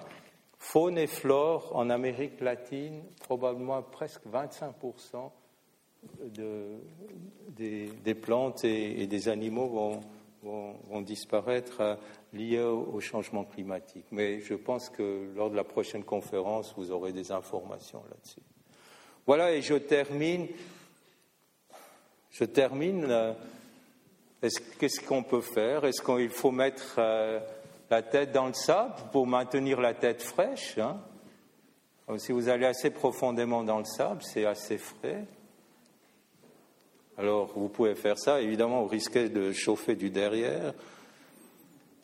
Faune 0.59 0.99
et 0.99 1.07
flore 1.07 1.74
en 1.74 1.89
Amérique 1.89 2.41
latine, 2.41 3.03
probablement 3.20 3.80
presque 3.82 4.26
25% 4.26 5.30
des, 7.57 8.14
plantes 8.14 8.64
et, 8.64 9.07
des 9.07 9.28
animaux 9.28 10.01
vont, 10.43 11.03
disparaître 11.03 11.80
euh, 11.80 11.97
liés 12.32 12.61
au, 12.61 13.01
changement 13.01 13.45
climatique. 13.45 14.07
Mais 14.11 14.41
je 14.41 14.55
pense 14.55 14.89
que 14.91 15.30
lors 15.34 15.51
de 15.51 15.57
la 15.57 15.64
prochaine 15.64 16.05
conférence, 16.05 16.74
vous 16.76 16.91
aurez 16.91 17.12
des 17.12 17.32
informations 17.32 18.03
là-dessus. 18.11 18.43
Voilà, 19.26 19.53
et 19.53 19.62
je 19.62 19.74
termine. 19.74 20.49
Je 22.39 22.45
termine. 22.45 23.07
Euh, 23.09 23.32
qu'est-ce 24.78 25.01
qu'on 25.01 25.24
peut 25.24 25.41
faire? 25.41 25.84
Est-ce 25.84 26.03
qu'il 26.03 26.30
faut 26.30 26.53
mettre 26.53 26.97
euh, 26.99 27.41
la 27.91 28.03
tête 28.03 28.30
dans 28.30 28.47
le 28.47 28.55
sable 28.55 28.95
pour 29.11 29.26
maintenir 29.26 29.80
la 29.80 29.95
tête 29.95 30.22
fraîche 30.22 30.78
hein? 30.78 30.99
Si 32.16 32.32
vous 32.32 32.49
allez 32.49 32.64
assez 32.64 32.91
profondément 32.91 33.64
dans 33.64 33.78
le 33.78 33.84
sable, 33.84 34.22
c'est 34.22 34.47
assez 34.47 34.78
frais. 34.78 35.24
Alors 37.18 37.53
vous 37.55 37.68
pouvez 37.68 37.95
faire 37.97 38.18
ça, 38.18 38.41
évidemment, 38.41 38.82
vous 38.82 38.89
risquez 38.89 39.28
de 39.28 39.53
chauffer 39.53 39.95
du 39.95 40.09
derrière. 40.09 40.72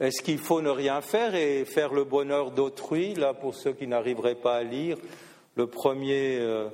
Est-ce 0.00 0.20
qu'il 0.20 0.38
faut 0.38 0.60
ne 0.60 0.68
rien 0.68 1.00
faire 1.00 1.34
et 1.34 1.64
faire 1.64 1.94
le 1.94 2.04
bonheur 2.04 2.50
d'autrui? 2.50 3.14
Là, 3.14 3.32
pour 3.32 3.54
ceux 3.54 3.72
qui 3.72 3.86
n'arriveraient 3.86 4.34
pas 4.34 4.56
à 4.56 4.62
lire, 4.62 4.98
le 5.54 5.68
premier, 5.68 6.38
euh, 6.38 6.68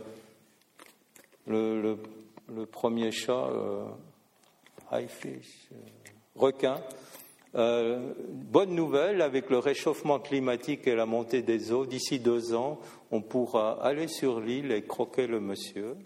le, 1.46 1.98
premier 2.70 3.10
chat, 3.12 3.48
euh, 3.48 3.86
fish, 5.08 5.68
euh, 5.72 5.76
requin. 6.36 6.76
bonne 7.52 8.74
nouvelle, 8.74 9.22
avec 9.22 9.50
le 9.50 9.58
réchauffement 9.58 10.18
climatique 10.18 10.86
et 10.86 10.94
la 10.94 11.06
montée 11.06 11.42
des 11.42 11.72
eaux, 11.72 11.86
d'ici 11.86 12.20
deux 12.20 12.54
ans, 12.54 12.78
on 13.10 13.22
pourra 13.22 13.82
aller 13.82 14.08
sur 14.08 14.40
l'île 14.40 14.72
et 14.72 14.82
croquer 14.82 15.26
le 15.26 15.40
monsieur. 15.40 15.96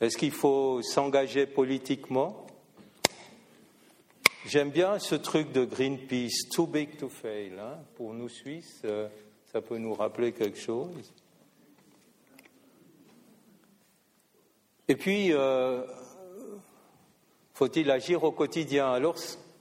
Est-ce 0.00 0.16
qu'il 0.16 0.32
faut 0.32 0.80
s'engager 0.80 1.46
politiquement? 1.46 2.46
J'aime 4.46 4.70
bien 4.70 4.98
ce 4.98 5.14
truc 5.14 5.52
de 5.52 5.66
Greenpeace, 5.66 6.48
too 6.50 6.66
big 6.66 6.96
to 6.96 7.10
fail. 7.10 7.52
Hein. 7.58 7.78
Pour 7.96 8.14
nous 8.14 8.30
Suisses, 8.30 8.80
euh, 8.86 9.08
ça 9.52 9.60
peut 9.60 9.76
nous 9.76 9.92
rappeler 9.92 10.32
quelque 10.32 10.58
chose. 10.58 11.12
Et 14.90 14.96
puis, 14.96 15.32
euh, 15.32 15.84
faut-il 17.54 17.88
agir 17.92 18.24
au 18.24 18.32
quotidien 18.32 18.90
Alors 18.90 19.14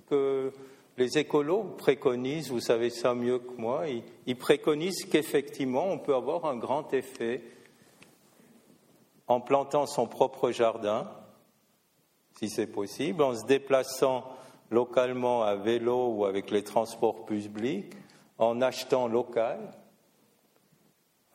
que 0.09 0.51
les 0.97 1.19
écolos 1.19 1.75
préconisent, 1.77 2.49
vous 2.49 2.59
savez 2.59 2.89
ça 2.89 3.13
mieux 3.13 3.37
que 3.37 3.53
moi, 3.61 3.83
ils 4.25 4.35
préconisent 4.35 5.05
qu'effectivement, 5.05 5.85
on 5.85 5.99
peut 5.99 6.15
avoir 6.15 6.45
un 6.45 6.55
grand 6.55 6.95
effet 6.95 7.43
en 9.27 9.39
plantant 9.39 9.85
son 9.85 10.07
propre 10.07 10.49
jardin, 10.49 11.07
si 12.39 12.49
c'est 12.49 12.65
possible, 12.65 13.21
en 13.21 13.35
se 13.35 13.45
déplaçant 13.45 14.23
localement 14.71 15.43
à 15.43 15.53
vélo 15.55 16.07
ou 16.07 16.25
avec 16.25 16.49
les 16.49 16.63
transports 16.63 17.27
publics, 17.27 17.93
en 18.39 18.63
achetant 18.63 19.07
local. 19.07 19.59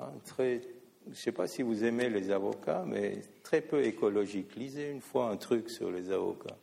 Hein, 0.01 0.11
très, 0.25 0.63
je 1.07 1.11
ne 1.11 1.15
sais 1.15 1.33
pas 1.33 1.47
si 1.47 1.63
vous 1.63 1.85
aimez 1.85 2.09
les 2.09 2.31
avocats, 2.31 2.85
mais 2.87 3.21
très 3.43 3.61
peu 3.61 3.85
écologique. 3.85 4.57
Lisez 4.57 4.91
une 4.91 5.03
fois 5.03 5.29
un 5.29 5.37
truc 5.37 5.69
sur 5.71 5.91
les 5.91 6.11
avocats. 6.11 6.57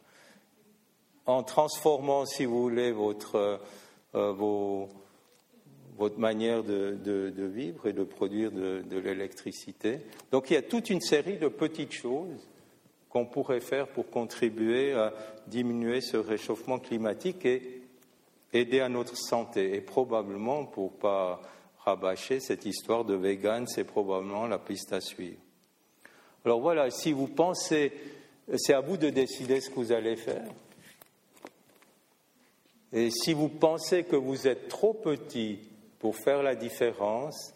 En 1.28 1.44
transformant, 1.44 2.26
si 2.26 2.46
vous 2.46 2.62
voulez, 2.62 2.92
votre, 2.92 3.62
euh, 4.16 4.32
votre 5.98 6.18
manière 6.18 6.64
de, 6.64 7.32
vivre 7.38 7.88
et 7.88 7.94
de 7.94 8.04
produire 8.04 8.52
de, 8.52 8.98
l'électricité. 8.98 10.00
Donc 10.32 10.50
il 10.50 10.54
y 10.54 10.58
a 10.58 10.64
toute 10.64 10.90
une 10.90 11.02
série 11.02 11.38
de 11.38 11.48
petites 11.48 11.94
choses 11.94 12.50
qu'on 13.10 13.26
pourrait 13.26 13.60
faire 13.60 13.88
pour 13.88 14.10
contribuer 14.10 14.94
à 14.94 15.14
diminuer 15.48 16.02
ce 16.02 16.18
réchauffement 16.18 16.80
climatique 16.80 17.46
et 17.46 17.84
aider 18.54 18.80
à 18.80 18.90
notre 18.90 19.16
santé. 19.16 19.76
Et 19.76 19.82
probablement, 19.82 20.66
pour 20.66 20.94
pas 20.94 21.42
rabâcher 21.86 22.40
cette 22.40 22.66
histoire 22.66 23.06
de 23.06 23.16
vegan, 23.16 23.68
c'est 23.68 23.84
probablement 23.84 24.48
la 24.48 24.60
piste 24.60 24.94
à 24.94 25.02
suivre. 25.02 25.40
Alors 26.46 26.60
voilà, 26.60 26.90
si 26.90 27.12
vous 27.12 27.28
pensez, 27.28 27.92
c'est 28.58 28.74
à 28.74 28.82
vous 28.82 28.98
de 28.98 29.10
décider 29.10 29.62
ce 29.62 29.70
que 29.70 29.76
vous 29.76 29.92
allez 29.92 30.16
faire. 30.16 30.50
Et 32.94 33.10
si 33.10 33.34
vous 33.34 33.48
pensez 33.48 34.04
que 34.04 34.16
vous 34.16 34.48
êtes 34.48 34.68
trop 34.68 34.94
petit 34.94 35.60
pour 36.00 36.16
faire 36.16 36.44
la 36.44 36.56
différence, 36.56 37.54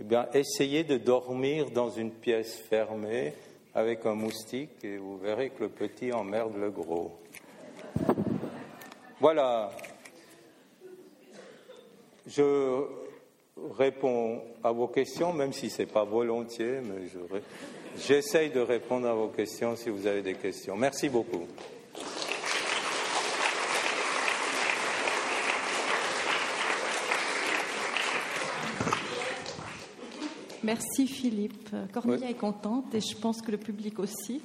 eh 0.00 0.04
bien, 0.04 0.28
essayez 0.34 0.84
de 0.84 0.98
dormir 0.98 1.70
dans 1.70 1.90
une 1.90 2.10
pièce 2.10 2.58
fermée 2.68 3.32
avec 3.74 4.04
un 4.06 4.14
moustique 4.14 4.84
et 4.84 4.98
vous 4.98 5.16
verrez 5.16 5.50
que 5.50 5.64
le 5.64 5.68
petit 5.68 6.12
emmerde 6.12 6.56
le 6.56 6.70
gros. 6.70 7.18
Voilà. 9.20 9.70
Je 12.26 13.03
réponds 13.56 14.42
à 14.62 14.72
vos 14.72 14.88
questions, 14.88 15.32
même 15.32 15.52
si 15.52 15.70
ce 15.70 15.82
n'est 15.82 15.88
pas 15.88 16.04
volontiers, 16.04 16.80
mais 16.82 17.08
j'essaye 17.98 18.50
de 18.50 18.60
répondre 18.60 19.06
à 19.06 19.14
vos 19.14 19.28
questions 19.28 19.76
si 19.76 19.90
vous 19.90 20.06
avez 20.06 20.22
des 20.22 20.34
questions. 20.34 20.76
Merci 20.76 21.08
beaucoup. 21.08 21.46
Merci 30.62 31.06
Philippe. 31.06 31.68
Cornelia 31.92 32.30
est 32.30 32.38
contente 32.38 32.94
et 32.94 33.00
je 33.00 33.14
pense 33.16 33.42
que 33.42 33.50
le 33.50 33.58
public 33.58 33.98
aussi. 33.98 34.40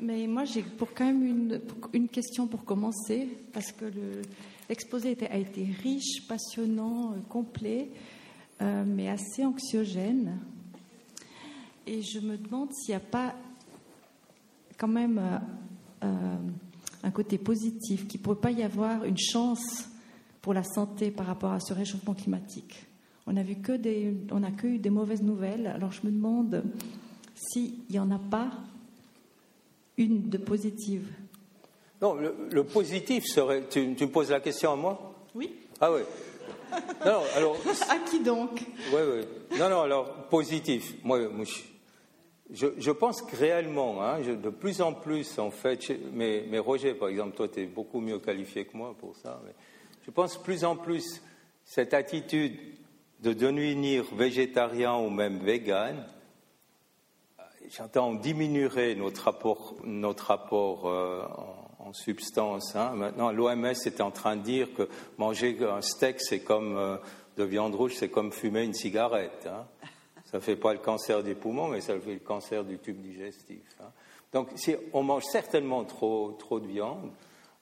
Mais 0.00 0.26
moi, 0.26 0.44
j'ai 0.44 0.62
pour 0.62 0.92
quand 0.92 1.06
même 1.06 1.24
une, 1.24 1.60
une, 1.92 2.08
question 2.08 2.46
pour 2.46 2.64
commencer, 2.64 3.28
parce 3.52 3.72
que 3.72 3.84
l'exposé 4.68 5.16
a 5.30 5.36
été 5.36 5.64
riche, 5.82 6.26
passionnant, 6.26 7.12
euh, 7.12 7.16
complet, 7.28 7.90
euh, 8.62 8.84
mais 8.86 9.08
assez 9.08 9.44
anxiogène. 9.44 10.38
Et 11.86 12.02
je 12.02 12.20
me 12.20 12.36
demande 12.36 12.72
s'il 12.72 12.92
n'y 12.92 12.96
a 12.96 13.00
pas 13.00 13.34
quand 14.76 14.88
même 14.88 15.40
euh, 16.02 16.36
un 17.02 17.10
côté 17.10 17.38
positif, 17.38 18.06
qu'il 18.06 18.20
ne 18.20 18.24
pourrait 18.24 18.40
pas 18.40 18.50
y 18.50 18.62
avoir 18.62 19.04
une 19.04 19.18
chance 19.18 19.88
pour 20.42 20.52
la 20.54 20.64
santé 20.64 21.10
par 21.10 21.26
rapport 21.26 21.52
à 21.52 21.60
ce 21.60 21.72
réchauffement 21.72 22.14
climatique. 22.14 22.86
On 23.26 23.32
n'a 23.32 23.42
que 23.42 23.72
des, 23.72 24.14
on 24.30 24.40
que 24.52 24.66
eu 24.66 24.78
des 24.78 24.90
mauvaises 24.90 25.22
nouvelles. 25.22 25.66
Alors 25.66 25.92
je 25.92 26.06
me 26.06 26.12
demande 26.12 26.62
s'il 27.34 27.74
n'y 27.90 27.98
en 27.98 28.10
a 28.10 28.18
pas 28.18 28.50
une 29.96 30.28
de 30.28 30.38
positive. 30.38 31.10
Non, 32.00 32.14
le, 32.14 32.64
positif 32.64 33.24
serait. 33.24 33.64
Tu, 33.70 33.86
me 33.86 34.06
poses 34.06 34.30
la 34.30 34.40
question 34.40 34.72
à 34.72 34.76
moi? 34.76 35.14
Oui. 35.34 35.54
Ah 35.80 35.90
oui. 35.92 36.02
Non, 37.04 37.22
alors. 37.34 37.56
à 37.88 37.98
qui 37.98 38.20
donc? 38.20 38.60
Oui, 38.92 39.00
oui. 39.02 39.58
Non, 39.58 39.70
non, 39.70 39.80
alors, 39.80 40.12
positif. 40.28 40.94
Moi, 41.04 41.20
je, 42.50 42.66
je, 42.76 42.90
pense 42.90 43.22
que 43.22 43.34
réellement, 43.34 44.02
hein, 44.02 44.20
de 44.20 44.50
plus 44.50 44.80
en 44.80 44.92
plus, 44.92 45.38
en 45.38 45.50
fait, 45.50 45.80
mais, 46.12 46.44
mais 46.48 46.58
Roger, 46.58 46.94
par 46.94 47.08
exemple, 47.08 47.34
toi, 47.34 47.48
tu 47.48 47.62
es 47.62 47.66
beaucoup 47.66 48.00
mieux 48.00 48.18
qualifié 48.18 48.66
que 48.66 48.76
moi 48.76 48.94
pour 48.98 49.16
ça, 49.16 49.40
mais 49.44 49.52
je 50.04 50.10
pense 50.10 50.36
plus 50.36 50.64
en 50.64 50.76
plus 50.76 51.22
cette 51.64 51.94
attitude 51.94 52.56
de 53.20 53.32
devenir 53.32 54.04
végétarien 54.14 54.96
ou 54.96 55.10
même 55.10 55.38
vegan, 55.38 56.06
j'entends, 57.70 58.10
on 58.10 58.14
diminuerait 58.14 58.94
notre 58.94 59.24
rapport, 59.24 59.74
notre 59.84 60.26
rapport 60.26 60.86
euh, 60.86 61.22
en, 61.36 61.65
substance. 61.92 62.74
Hein. 62.76 62.92
Maintenant, 62.94 63.30
l'OMS 63.30 63.66
est 63.66 64.00
en 64.00 64.10
train 64.10 64.36
de 64.36 64.42
dire 64.42 64.68
que 64.74 64.88
manger 65.18 65.56
un 65.62 65.82
steak, 65.82 66.20
c'est 66.20 66.40
comme 66.40 66.76
euh, 66.76 66.96
de 67.36 67.44
viande 67.44 67.74
rouge, 67.74 67.94
c'est 67.96 68.08
comme 68.08 68.32
fumer 68.32 68.64
une 68.64 68.74
cigarette. 68.74 69.46
Hein. 69.46 69.64
Ça 70.30 70.38
ne 70.38 70.42
fait 70.42 70.56
pas 70.56 70.72
le 70.72 70.80
cancer 70.80 71.22
des 71.22 71.34
poumons, 71.34 71.68
mais 71.68 71.80
ça 71.80 71.98
fait 71.98 72.14
le 72.14 72.20
cancer 72.20 72.64
du 72.64 72.78
tube 72.78 73.00
digestif. 73.00 73.62
Hein. 73.80 73.90
Donc, 74.32 74.48
si 74.56 74.74
on 74.92 75.02
mange 75.02 75.24
certainement 75.24 75.84
trop, 75.84 76.32
trop 76.38 76.60
de 76.60 76.66
viande, 76.66 77.10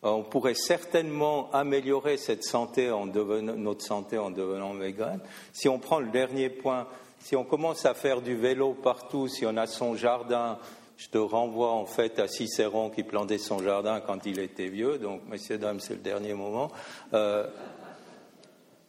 euh, 0.04 0.10
on 0.10 0.22
pourrait 0.22 0.54
certainement 0.54 1.50
améliorer 1.52 2.16
cette 2.16 2.44
santé 2.44 2.90
en 2.90 3.06
notre 3.06 3.84
santé 3.84 4.18
en 4.18 4.30
devenant 4.30 4.74
vegan. 4.74 5.20
Si 5.52 5.68
on 5.68 5.78
prend 5.78 6.00
le 6.00 6.08
dernier 6.08 6.50
point, 6.50 6.86
si 7.20 7.36
on 7.36 7.44
commence 7.44 7.86
à 7.86 7.94
faire 7.94 8.20
du 8.20 8.34
vélo 8.34 8.74
partout, 8.74 9.28
si 9.28 9.46
on 9.46 9.56
a 9.56 9.66
son 9.66 9.94
jardin, 9.94 10.58
je 10.96 11.08
te 11.08 11.18
renvoie 11.18 11.72
en 11.72 11.86
fait 11.86 12.18
à 12.18 12.28
Cicéron 12.28 12.90
qui 12.90 13.02
plantait 13.02 13.38
son 13.38 13.58
jardin 13.58 14.00
quand 14.00 14.26
il 14.26 14.38
était 14.38 14.68
vieux, 14.68 14.98
donc 14.98 15.22
messieurs, 15.28 15.58
dames, 15.58 15.80
c'est 15.80 15.94
le 15.94 16.00
dernier 16.00 16.34
moment. 16.34 16.70
Euh, 17.12 17.46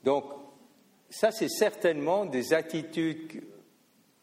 donc, 0.03 0.26
ça, 1.10 1.32
c'est 1.32 1.49
certainement 1.49 2.26
des 2.26 2.53
attitudes. 2.53 3.43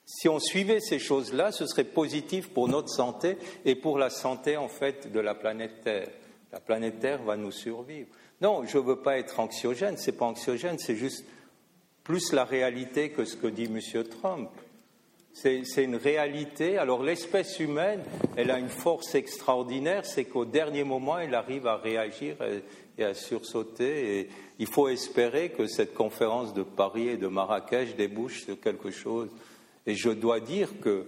Si 0.04 0.28
on 0.28 0.38
suivait 0.38 0.80
ces 0.80 0.98
choses-là, 0.98 1.52
ce 1.52 1.66
serait 1.66 1.84
positif 1.84 2.50
pour 2.50 2.68
notre 2.68 2.88
santé 2.88 3.38
et 3.64 3.74
pour 3.74 3.98
la 3.98 4.10
santé 4.10 4.56
en 4.56 4.68
fait 4.68 5.10
de 5.10 5.20
la 5.20 5.34
planète 5.34 5.82
Terre. 5.82 6.10
La 6.52 6.60
planète 6.60 7.00
Terre 7.00 7.22
va 7.22 7.36
nous 7.36 7.50
survivre. 7.50 8.08
Non, 8.40 8.64
je 8.64 8.78
ne 8.78 8.82
veux 8.82 9.00
pas 9.00 9.18
être 9.18 9.40
anxiogène, 9.40 9.96
ce 9.96 10.10
n'est 10.10 10.16
pas 10.16 10.26
anxiogène, 10.26 10.78
c'est 10.78 10.96
juste 10.96 11.24
plus 12.04 12.32
la 12.32 12.44
réalité 12.44 13.10
que 13.10 13.24
ce 13.24 13.36
que 13.36 13.46
dit 13.46 13.64
M. 13.64 14.04
Trump. 14.04 14.50
C'est 15.34 15.84
une 15.84 15.96
réalité. 15.96 16.76
Alors 16.78 17.02
l'espèce 17.02 17.58
humaine, 17.58 18.02
elle 18.36 18.50
a 18.50 18.58
une 18.58 18.68
force 18.68 19.14
extraordinaire, 19.14 20.04
c'est 20.04 20.24
qu'au 20.24 20.44
dernier 20.44 20.84
moment, 20.84 21.18
elle 21.18 21.34
arrive 21.34 21.66
à 21.66 21.76
réagir 21.76 22.36
et 22.98 23.04
à 23.04 23.14
sursauter. 23.14 24.20
Et 24.20 24.28
il 24.58 24.66
faut 24.66 24.88
espérer 24.88 25.50
que 25.50 25.66
cette 25.66 25.94
conférence 25.94 26.52
de 26.54 26.62
Paris 26.62 27.08
et 27.08 27.16
de 27.16 27.26
Marrakech 27.28 27.96
débouche 27.96 28.44
sur 28.44 28.60
quelque 28.60 28.90
chose. 28.90 29.30
Et 29.86 29.94
je 29.94 30.10
dois 30.10 30.40
dire 30.40 30.68
que, 30.80 31.06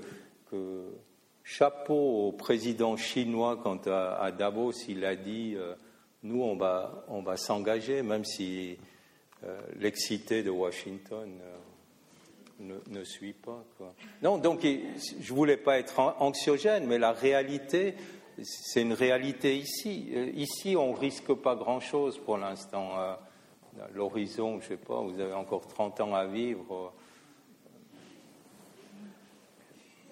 chapeau 1.42 2.28
au 2.28 2.32
président 2.32 2.96
chinois 2.96 3.60
quand 3.62 3.86
à, 3.88 4.30
Davos 4.30 4.72
il 4.88 5.04
a 5.04 5.14
dit 5.16 5.54
euh, 5.56 5.74
nous 6.22 6.40
on 6.40 6.56
va, 6.56 7.04
on 7.08 7.22
va 7.22 7.36
s'engager 7.36 8.02
même 8.02 8.24
si 8.24 8.78
euh, 9.44 9.60
l'excité 9.78 10.42
de 10.42 10.50
Washington 10.50 11.28
euh, 11.42 11.53
ne, 12.60 13.04
suit 13.04 13.32
pas. 13.32 13.64
Non, 14.22 14.38
donc 14.38 14.60
je 14.64 15.34
voulais 15.34 15.56
pas 15.56 15.78
être 15.78 15.98
anxiogène, 16.18 16.86
mais 16.86 16.98
la 16.98 17.12
réalité, 17.12 17.94
c'est 18.42 18.82
une 18.82 18.92
réalité 18.92 19.56
ici. 19.56 20.12
Ici, 20.34 20.76
on 20.76 20.92
risque 20.92 21.32
pas 21.34 21.54
grand-chose 21.54 22.18
pour 22.18 22.38
l'instant. 22.38 22.90
L'horizon, 23.92 24.60
je 24.60 24.68
sais 24.68 24.76
pas, 24.76 25.00
vous 25.00 25.20
avez 25.20 25.34
encore 25.34 25.66
30 25.66 26.00
ans 26.00 26.14
à 26.14 26.26
vivre 26.26 26.92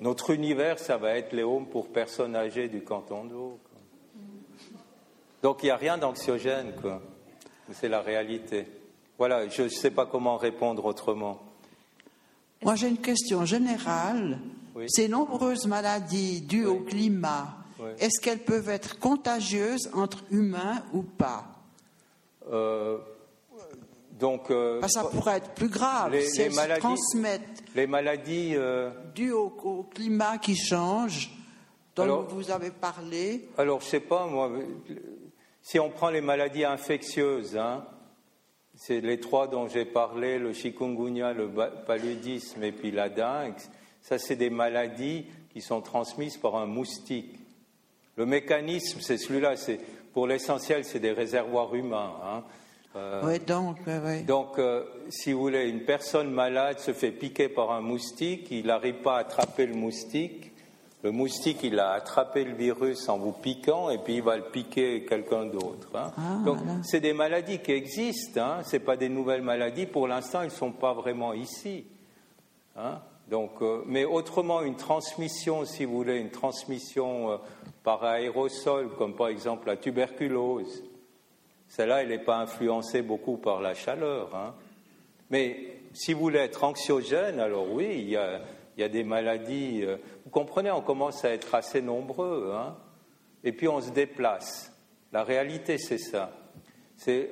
Notre 0.02 0.30
univers, 0.30 0.80
ça 0.80 0.96
va 0.96 1.16
être 1.16 1.32
les 1.32 1.44
homes 1.44 1.68
pour 1.68 1.92
personnes 1.92 2.34
âgées 2.34 2.66
du 2.66 2.82
canton 2.82 3.24
d'eau. 3.24 3.60
Donc 5.44 5.62
il 5.62 5.66
n'y 5.66 5.70
a 5.70 5.76
rien 5.76 5.96
d'anxiogène, 5.96 6.72
quoi. 6.80 7.00
C'est 7.70 7.88
la 7.88 8.00
réalité. 8.00 8.66
Voilà, 9.16 9.46
je 9.46 9.62
ne 9.62 9.68
sais 9.68 9.92
pas 9.92 10.04
comment 10.04 10.36
répondre 10.38 10.84
autrement. 10.86 11.51
Moi, 12.62 12.76
j'ai 12.76 12.88
une 12.88 12.98
question 12.98 13.44
générale. 13.44 14.38
Ces 14.88 15.08
nombreuses 15.08 15.66
maladies 15.66 16.40
dues 16.40 16.66
au 16.66 16.80
climat, 16.80 17.56
est-ce 17.98 18.20
qu'elles 18.20 18.42
peuvent 18.42 18.68
être 18.68 18.98
contagieuses 18.98 19.90
entre 19.92 20.24
humains 20.30 20.82
ou 20.92 21.02
pas? 21.02 21.44
Euh, 22.50 22.98
donc, 24.18 24.50
euh, 24.50 24.80
ça 24.88 25.04
pourrait 25.04 25.38
être 25.38 25.50
plus 25.50 25.68
grave 25.68 26.18
si 26.20 26.42
elles 26.42 26.52
se 26.52 26.78
transmettent. 26.78 27.64
Les 27.74 27.86
maladies 27.86 28.52
euh, 28.54 28.90
dues 29.14 29.32
au, 29.32 29.50
climat 29.94 30.38
qui 30.38 30.56
change, 30.56 31.30
dont 31.96 32.22
vous 32.22 32.50
avez 32.50 32.70
parlé. 32.70 33.48
Alors, 33.58 33.80
je 33.80 33.86
sais 33.86 34.00
pas 34.00 34.26
moi. 34.26 34.50
Si 35.60 35.78
on 35.78 35.90
prend 35.90 36.10
les 36.10 36.20
maladies 36.20 36.64
infectieuses, 36.64 37.56
hein, 37.56 37.84
c'est 38.84 39.00
les 39.00 39.20
trois 39.20 39.46
dont 39.46 39.68
j'ai 39.68 39.84
parlé 39.84 40.40
le 40.40 40.52
chikungunya, 40.52 41.32
le 41.32 41.48
paludisme 41.86 42.64
et 42.64 42.72
puis 42.72 42.90
la 42.90 43.08
dengue. 43.08 43.54
Ça, 44.00 44.18
c'est 44.18 44.34
des 44.34 44.50
maladies 44.50 45.26
qui 45.52 45.60
sont 45.60 45.80
transmises 45.80 46.36
par 46.36 46.56
un 46.56 46.66
moustique. 46.66 47.38
Le 48.16 48.26
mécanisme, 48.26 48.98
c'est 49.00 49.18
celui-là. 49.18 49.56
C'est 49.56 49.78
pour 50.12 50.26
l'essentiel, 50.26 50.84
c'est 50.84 50.98
des 50.98 51.12
réservoirs 51.12 51.72
humains. 51.76 52.12
Hein. 52.24 52.42
Euh, 52.96 53.38
donc, 53.46 53.78
donc 54.26 54.58
euh, 54.58 54.84
si 55.10 55.32
vous 55.32 55.40
voulez, 55.42 55.68
une 55.68 55.84
personne 55.84 56.32
malade 56.32 56.80
se 56.80 56.92
fait 56.92 57.12
piquer 57.12 57.48
par 57.48 57.70
un 57.70 57.80
moustique, 57.80 58.48
il 58.50 58.66
n'arrive 58.66 58.96
pas 58.96 59.14
à 59.14 59.20
attraper 59.20 59.66
le 59.66 59.74
moustique. 59.74 60.51
Le 61.02 61.10
moustique, 61.10 61.58
il 61.64 61.80
a 61.80 61.92
attrapé 61.92 62.44
le 62.44 62.54
virus 62.54 63.08
en 63.08 63.18
vous 63.18 63.32
piquant 63.32 63.90
et 63.90 63.98
puis 63.98 64.16
il 64.16 64.22
va 64.22 64.36
le 64.36 64.44
piquer 64.44 65.04
quelqu'un 65.04 65.46
d'autre. 65.46 65.88
Hein. 65.94 66.12
Ah, 66.16 66.44
donc, 66.44 66.58
c'est 66.84 67.00
des 67.00 67.12
maladies 67.12 67.58
qui 67.58 67.72
existent. 67.72 68.40
Hein. 68.40 68.62
Ce 68.64 68.76
pas 68.76 68.96
des 68.96 69.08
nouvelles 69.08 69.42
maladies. 69.42 69.86
Pour 69.86 70.06
l'instant, 70.06 70.42
elles 70.42 70.48
ne 70.48 70.52
sont 70.52 70.72
pas 70.72 70.92
vraiment 70.92 71.32
ici. 71.32 71.84
Hein. 72.76 73.00
Donc, 73.28 73.50
euh, 73.62 73.82
mais 73.86 74.04
autrement, 74.04 74.62
une 74.62 74.76
transmission, 74.76 75.64
si 75.64 75.84
vous 75.84 75.96
voulez, 75.96 76.18
une 76.18 76.30
transmission 76.30 77.40
par 77.82 78.04
aérosol, 78.04 78.90
comme 78.96 79.16
par 79.16 79.28
exemple 79.28 79.66
la 79.66 79.76
tuberculose, 79.76 80.84
celle-là, 81.72 82.02
elle 82.02 82.08
n'est 82.08 82.18
pas 82.18 82.36
influencée 82.36 83.00
beaucoup 83.00 83.38
par 83.38 83.62
la 83.62 83.72
chaleur. 83.72 84.36
Hein. 84.36 84.52
Mais 85.30 85.78
si 85.94 86.12
vous 86.12 86.20
voulez 86.20 86.40
être 86.40 86.64
anxiogène, 86.64 87.40
alors 87.40 87.72
oui, 87.72 87.88
il 87.92 88.10
y 88.10 88.16
a, 88.16 88.42
il 88.76 88.80
y 88.80 88.84
a 88.84 88.88
des 88.88 89.04
maladies. 89.04 89.82
Euh, 89.84 89.96
vous 90.24 90.30
comprenez, 90.30 90.70
on 90.70 90.80
commence 90.80 91.24
à 91.24 91.30
être 91.30 91.54
assez 91.54 91.82
nombreux, 91.82 92.52
hein, 92.54 92.76
et 93.44 93.52
puis 93.52 93.68
on 93.68 93.80
se 93.80 93.90
déplace. 93.90 94.72
La 95.12 95.24
réalité, 95.24 95.78
c'est 95.78 95.98
ça. 95.98 96.32
C'est, 96.96 97.30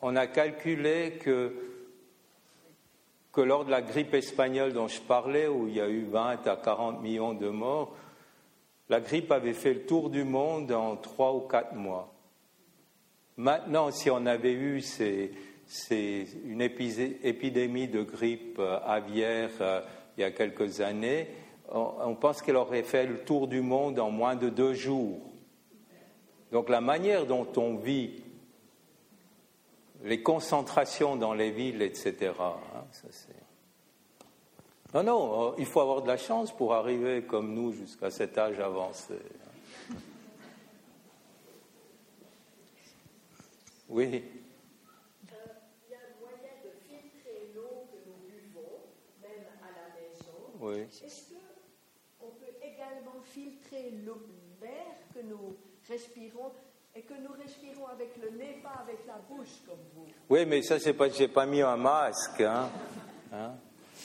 on 0.00 0.16
a 0.16 0.26
calculé 0.26 1.18
que, 1.20 1.52
que 3.32 3.40
lors 3.40 3.64
de 3.64 3.70
la 3.70 3.82
grippe 3.82 4.14
espagnole 4.14 4.72
dont 4.72 4.88
je 4.88 5.00
parlais, 5.00 5.48
où 5.48 5.68
il 5.68 5.74
y 5.74 5.80
a 5.80 5.88
eu 5.88 6.04
20 6.04 6.46
à 6.46 6.56
40 6.56 7.02
millions 7.02 7.34
de 7.34 7.48
morts, 7.48 7.94
la 8.88 9.00
grippe 9.00 9.32
avait 9.32 9.54
fait 9.54 9.74
le 9.74 9.86
tour 9.86 10.10
du 10.10 10.24
monde 10.24 10.70
en 10.72 10.96
trois 10.96 11.34
ou 11.34 11.40
quatre 11.40 11.74
mois. 11.74 12.12
Maintenant, 13.36 13.90
si 13.90 14.10
on 14.10 14.26
avait 14.26 14.52
eu 14.52 14.82
une 16.44 16.60
épidémie 16.60 17.88
de 17.88 18.02
grippe 18.02 18.58
euh, 18.60 18.78
aviaire 18.84 19.50
euh, 19.60 19.80
il 20.16 20.20
y 20.20 20.24
a 20.24 20.30
quelques 20.30 20.80
années, 20.80 21.28
on, 21.70 22.14
pense 22.14 22.42
qu'elle 22.42 22.56
aurait 22.56 22.82
fait 22.82 23.06
le 23.06 23.24
tour 23.24 23.48
du 23.48 23.60
monde 23.60 23.98
en 23.98 24.10
moins 24.10 24.36
de 24.36 24.48
deux 24.48 24.74
jours. 24.74 25.20
Donc 26.52 26.68
la 26.68 26.80
manière 26.80 27.26
dont 27.26 27.48
on 27.56 27.76
vit, 27.76 28.22
les 30.04 30.22
concentrations 30.22 31.16
dans 31.16 31.34
les 31.34 31.50
villes, 31.50 31.82
etc. 31.82 32.32
Hein, 32.38 32.84
non, 34.92 35.02
non, 35.02 35.48
euh, 35.48 35.54
il 35.58 35.66
faut 35.66 35.80
avoir 35.80 36.02
de 36.02 36.06
la 36.06 36.16
chance 36.16 36.52
pour 36.52 36.74
arriver 36.74 37.22
comme 37.22 37.52
nous 37.52 37.72
jusqu'à 37.72 38.10
cet 38.10 38.38
âge 38.38 38.60
avancé. 38.60 39.14
Oui. 43.88 44.22
Est-ce 50.72 51.34
qu'on 52.18 52.30
peut 52.30 52.54
également 52.62 53.20
filtrer 53.22 53.90
l'air 54.62 54.94
que 55.14 55.20
nous 55.20 55.56
respirons 55.88 56.52
et 56.96 57.02
que 57.02 57.14
nous 57.14 57.32
respirons 57.32 57.86
avec 57.86 58.16
le 58.22 58.30
nez, 58.38 58.60
pas 58.62 58.82
avec 58.82 58.98
la 59.06 59.18
bouche 59.28 59.62
comme 59.66 59.78
vous? 59.94 60.06
Oui, 60.30 60.46
mais 60.46 60.62
ça, 60.62 60.78
c'est 60.78 60.94
pas 60.94 61.08
j'ai 61.08 61.28
pas 61.28 61.46
mis 61.46 61.60
un 61.60 61.76
masque. 61.76 62.40
Hein. 62.40 62.70
hein? 63.32 63.54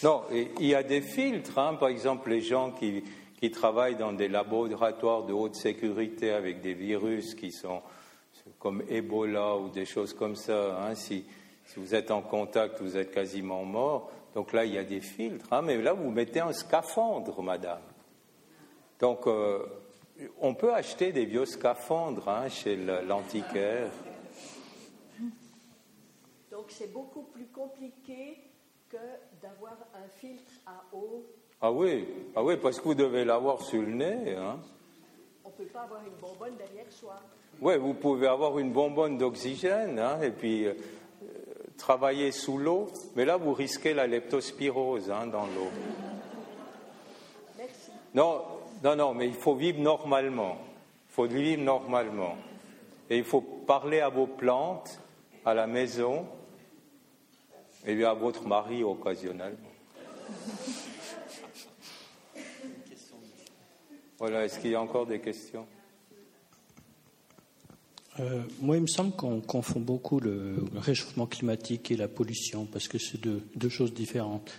Non, 0.03 0.23
il 0.31 0.65
y 0.65 0.75
a 0.75 0.83
des 0.83 1.01
filtres. 1.01 1.57
Hein. 1.57 1.75
Par 1.75 1.89
exemple, 1.89 2.29
les 2.29 2.41
gens 2.41 2.71
qui, 2.71 3.03
qui 3.39 3.51
travaillent 3.51 3.97
dans 3.97 4.13
des 4.13 4.27
laboratoires 4.27 5.23
de 5.23 5.33
haute 5.33 5.55
sécurité 5.55 6.31
avec 6.31 6.61
des 6.61 6.73
virus 6.73 7.35
qui 7.35 7.51
sont 7.51 7.81
comme 8.57 8.83
Ebola 8.89 9.55
ou 9.57 9.69
des 9.69 9.85
choses 9.85 10.13
comme 10.13 10.35
ça. 10.35 10.81
Hein. 10.81 10.95
Si, 10.95 11.25
si 11.65 11.79
vous 11.79 11.93
êtes 11.95 12.11
en 12.11 12.21
contact, 12.21 12.81
vous 12.81 12.97
êtes 12.97 13.11
quasiment 13.11 13.63
mort. 13.63 14.11
Donc 14.35 14.53
là, 14.53 14.65
il 14.65 14.73
y 14.73 14.77
a 14.77 14.83
des 14.83 15.01
filtres, 15.01 15.51
hein, 15.51 15.61
mais 15.61 15.77
là, 15.77 15.93
vous 15.93 16.11
mettez 16.11 16.39
un 16.39 16.53
scaphandre, 16.53 17.41
madame. 17.41 17.81
Donc, 18.99 19.25
euh, 19.27 19.65
on 20.39 20.53
peut 20.53 20.73
acheter 20.73 21.11
des 21.11 21.25
vieux 21.25 21.45
scaphandres 21.45 22.27
hein, 22.27 22.49
chez 22.49 22.75
l'antiquaire. 22.75 23.89
Donc, 26.51 26.65
c'est 26.69 26.91
beaucoup 26.91 27.23
plus 27.23 27.47
compliqué 27.47 28.37
que 28.89 28.97
d'avoir 29.41 29.77
un 29.93 30.07
filtre 30.19 30.51
à 30.65 30.83
eau. 30.95 31.25
Ah 31.61 31.71
oui, 31.71 32.07
ah 32.35 32.43
oui, 32.43 32.57
parce 32.57 32.79
que 32.79 32.83
vous 32.85 32.95
devez 32.95 33.25
l'avoir 33.25 33.61
sur 33.61 33.81
le 33.81 33.93
nez. 33.93 34.35
Hein. 34.35 34.59
On 35.43 35.49
ne 35.49 35.53
peut 35.53 35.65
pas 35.65 35.81
avoir 35.81 36.01
une 36.05 36.15
bonbonne 36.21 36.55
derrière 36.55 36.91
soi. 36.91 37.15
Oui, 37.61 37.77
vous 37.77 37.93
pouvez 37.93 38.27
avoir 38.27 38.57
une 38.59 38.71
bonbonne 38.71 39.17
d'oxygène, 39.17 39.99
hein, 39.99 40.21
et 40.21 40.31
puis 40.31 40.67
travailler 41.79 42.31
sous 42.31 42.59
l'eau, 42.59 42.91
mais 43.15 43.25
là, 43.25 43.37
vous 43.37 43.53
risquez 43.53 43.95
la 43.95 44.05
leptospirose 44.05 45.09
hein, 45.09 45.25
dans 45.25 45.47
l'eau. 45.47 45.71
Non, 48.13 48.43
non, 48.83 48.95
non, 48.95 49.13
mais 49.15 49.27
il 49.27 49.33
faut 49.33 49.55
vivre 49.55 49.79
normalement. 49.79 50.57
Il 51.09 51.13
faut 51.13 51.25
vivre 51.25 51.63
normalement. 51.63 52.35
Et 53.09 53.17
il 53.17 53.23
faut 53.23 53.41
parler 53.41 54.01
à 54.01 54.09
vos 54.09 54.27
plantes, 54.27 54.99
à 55.45 55.55
la 55.55 55.65
maison, 55.65 56.27
et 57.85 58.03
à 58.03 58.13
votre 58.13 58.45
mari 58.45 58.83
occasionnellement. 58.83 59.57
Voilà, 64.19 64.45
est-ce 64.45 64.59
qu'il 64.59 64.71
y 64.71 64.75
a 64.75 64.81
encore 64.81 65.05
des 65.05 65.19
questions? 65.19 65.65
Euh, 68.19 68.41
moi, 68.61 68.75
il 68.75 68.81
me 68.81 68.87
semble 68.87 69.15
qu'on 69.15 69.39
confond 69.39 69.79
beaucoup 69.79 70.19
le, 70.19 70.55
réchauffement 70.75 71.25
climatique 71.25 71.91
et 71.91 71.95
la 71.95 72.07
pollution, 72.07 72.65
parce 72.65 72.87
que 72.87 72.97
c'est 72.97 73.19
deux, 73.21 73.69
choses 73.69 73.93
différentes. 73.93 74.51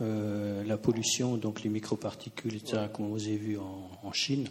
Euh, 0.00 0.64
la 0.64 0.76
pollution, 0.76 1.36
donc 1.36 1.62
les 1.62 1.70
microparticules, 1.70 2.56
etc., 2.56 2.84
comme 2.92 3.08
vous 3.08 3.26
avez 3.26 3.36
vu 3.36 3.58
en, 3.58 4.12
Chine, 4.12 4.48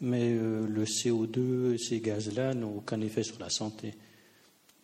mais 0.00 0.32
euh, 0.32 0.66
le 0.66 0.84
CO2, 0.84 1.78
ces 1.78 2.00
gaz-là 2.00 2.54
n'ont 2.54 2.78
aucun 2.78 3.00
effet 3.00 3.22
sur 3.22 3.38
la 3.38 3.50
santé. 3.50 3.94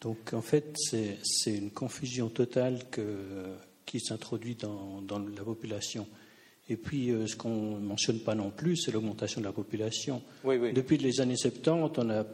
Donc, 0.00 0.32
en 0.32 0.42
fait, 0.42 0.76
c'est 0.78 1.54
une 1.54 1.70
confusion 1.70 2.28
totale 2.28 2.78
qui 3.84 4.00
s'introduit 4.00 4.56
dans, 4.56 5.18
la 5.18 5.42
population. 5.44 6.06
Et 6.68 6.76
puis, 6.76 7.12
ce 7.26 7.36
qu'on 7.36 7.78
ne 7.78 7.86
mentionne 7.86 8.20
pas 8.20 8.34
non 8.34 8.50
plus, 8.50 8.76
c'est 8.76 8.90
l'augmentation 8.90 9.40
de 9.40 9.46
la 9.46 9.52
population. 9.52 10.22
Depuis 10.44 10.98
les 10.98 11.20
années 11.20 11.36
70, 11.36 11.92
on 11.98 12.10
a 12.10 12.24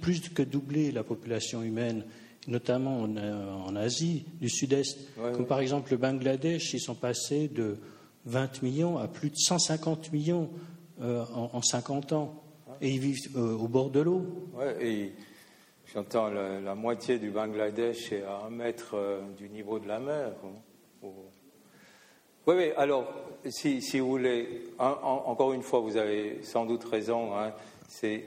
plus 0.00 0.28
que 0.28 0.42
doubler 0.42 0.92
la 0.92 1.04
population 1.04 1.62
humaine, 1.62 2.04
notamment 2.46 3.02
en, 3.02 3.76
Asie 3.76 4.24
du 4.40 4.48
Sud-Est. 4.48 4.98
Comme 5.16 5.46
par 5.46 5.60
exemple 5.60 5.92
le 5.92 5.96
Bangladesh, 5.96 6.74
ils 6.74 6.80
sont 6.80 6.94
passés 6.94 7.48
de 7.48 7.78
20 8.26 8.62
millions 8.62 8.98
à 8.98 9.08
plus 9.08 9.30
de 9.30 9.36
150 9.36 10.12
millions 10.12 10.50
euh, 11.00 11.24
en, 11.34 11.62
50 11.62 12.12
ans. 12.12 12.42
Et 12.80 12.90
ils 12.90 13.00
vivent 13.00 13.36
euh, 13.36 13.56
au 13.56 13.68
bord 13.68 13.90
de 13.90 14.00
l'eau. 14.00 14.26
et 14.80 15.12
j'entends 15.92 16.28
la, 16.28 16.74
moitié 16.74 17.18
du 17.18 17.30
Bangladesh 17.30 18.12
est 18.12 18.24
à 18.24 18.46
un 18.46 18.50
mètre 18.50 18.94
euh, 18.94 19.20
du 19.38 19.48
niveau 19.48 19.78
de 19.78 19.88
la 19.88 20.00
mer. 20.00 20.32
Hein, 20.44 21.08
oui, 22.46 22.54
oui, 22.56 22.70
alors, 22.76 23.06
si, 23.48 23.80
vous 23.98 24.08
voulez, 24.08 24.64
encore 24.78 25.54
une 25.54 25.62
fois, 25.62 25.80
vous 25.80 25.96
avez 25.96 26.42
sans 26.42 26.66
doute 26.66 26.84
raison, 26.84 27.34
hein, 27.34 27.54
c'est 27.88 28.24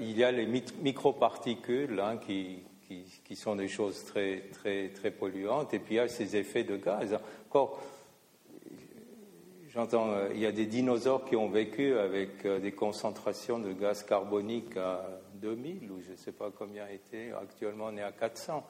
il 0.00 0.16
y 0.16 0.24
a 0.24 0.30
les 0.30 0.46
microparticules 0.46 2.00
hein, 2.00 2.18
qui, 2.18 2.64
sont 3.36 3.56
des 3.56 3.68
choses 3.68 4.04
très, 4.04 4.44
très, 4.52 4.88
très 4.88 5.10
polluantes, 5.10 5.74
et 5.74 5.78
puis 5.78 5.94
il 5.94 5.98
y 5.98 6.00
a 6.00 6.08
ces 6.08 6.36
effets 6.36 6.64
de 6.64 6.76
gaz. 6.76 7.18
Encore, 7.48 7.80
j'entends, 9.68 10.10
euh, 10.10 10.28
il 10.34 10.40
y 10.40 10.46
a 10.46 10.52
des 10.52 10.66
dinosaures 10.66 11.24
qui 11.24 11.36
ont 11.36 11.48
vécu 11.48 11.96
avec 11.96 12.44
euh, 12.44 12.58
des 12.58 12.72
concentrations 12.72 13.58
de 13.58 13.72
gaz 13.72 14.02
carbonique 14.02 14.76
à 14.76 15.06
2000, 15.34 15.90
ou 15.90 16.00
je 16.00 16.12
ne 16.12 16.16
sais 16.16 16.32
pas 16.32 16.50
combien 16.56 16.86
était, 16.88 17.32
actuellement 17.40 17.86
on 17.86 17.96
est 17.96 18.02
à 18.02 18.12
400. 18.12 18.64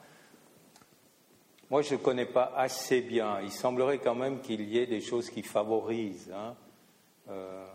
Moi, 1.71 1.83
je 1.83 1.95
ne 1.95 1.99
connais 1.99 2.27
pas 2.27 2.53
assez 2.57 3.03
bien. 3.03 3.41
Il 3.43 3.53
semblerait 3.53 3.99
quand 3.99 4.15
même 4.15 4.41
qu'il 4.41 4.63
y 4.63 4.79
ait 4.79 4.87
des 4.87 5.03
choses 5.03 5.29
qui 5.29 5.43
favorisent. 5.43 6.33
Hein, 6.35 6.57
euh, 7.29 7.67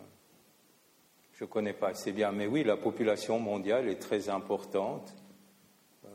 je 1.33 1.43
ne 1.43 1.49
connais 1.49 1.73
pas 1.73 1.89
assez 1.89 2.11
bien, 2.11 2.31
mais 2.31 2.45
oui, 2.45 2.63
la 2.63 2.77
population 2.77 3.39
mondiale 3.39 3.89
est 3.89 3.99
très 3.99 4.29
importante. 4.29 5.13
Euh, 6.05 6.09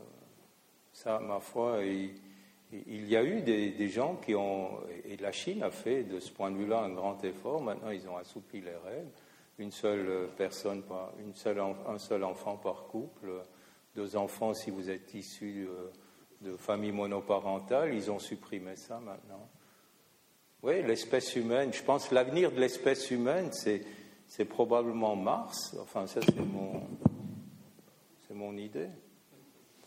ça, 0.93 1.19
ma 1.19 1.39
foi, 1.39 1.79
il, 1.83 3.07
y 3.07 3.17
a 3.17 3.23
eu 3.23 3.41
des, 3.41 3.89
gens 3.89 4.15
qui 4.15 4.33
ont, 4.35 4.79
et 5.03 5.17
la 5.17 5.31
Chine 5.31 5.63
a 5.63 5.71
fait 5.71 6.03
de 6.03 6.19
ce 6.19 6.31
point 6.31 6.51
de 6.51 6.57
vue-là 6.57 6.79
un 6.81 6.93
grand 6.93 7.21
effort. 7.23 7.61
Maintenant, 7.61 7.89
ils 7.89 8.07
ont 8.07 8.17
assoupli 8.17 8.61
les 8.61 8.75
règles. 8.75 9.11
Une 9.57 9.71
seule 9.71 10.29
personne, 10.37 10.83
une 11.19 11.35
seule, 11.35 11.59
un 11.59 11.97
seul 11.97 12.23
enfant 12.23 12.55
par 12.55 12.87
couple, 12.87 13.29
deux 13.93 14.15
enfants 14.15 14.53
si 14.53 14.71
vous 14.71 14.89
êtes 14.89 15.13
issu 15.13 15.67
de, 16.41 16.51
de 16.51 16.55
familles 16.55 16.93
monoparentales. 16.93 17.93
Ils 17.93 18.09
ont 18.09 18.19
supprimé 18.19 18.77
ça 18.77 18.99
maintenant. 18.99 19.49
Oui, 20.63 20.81
l'espèce 20.83 21.35
humaine. 21.35 21.73
Je 21.73 21.83
pense 21.83 22.11
l'avenir 22.11 22.53
de 22.53 22.59
l'espèce 22.59 23.11
humaine, 23.11 23.49
c'est 23.51 23.81
c'est 24.29 24.45
probablement 24.45 25.15
Mars. 25.15 25.75
Enfin, 25.81 26.07
ça, 26.07 26.21
c'est 26.21 26.39
mon, 26.39 26.81
mon 28.33 28.55
idée. 28.55 28.89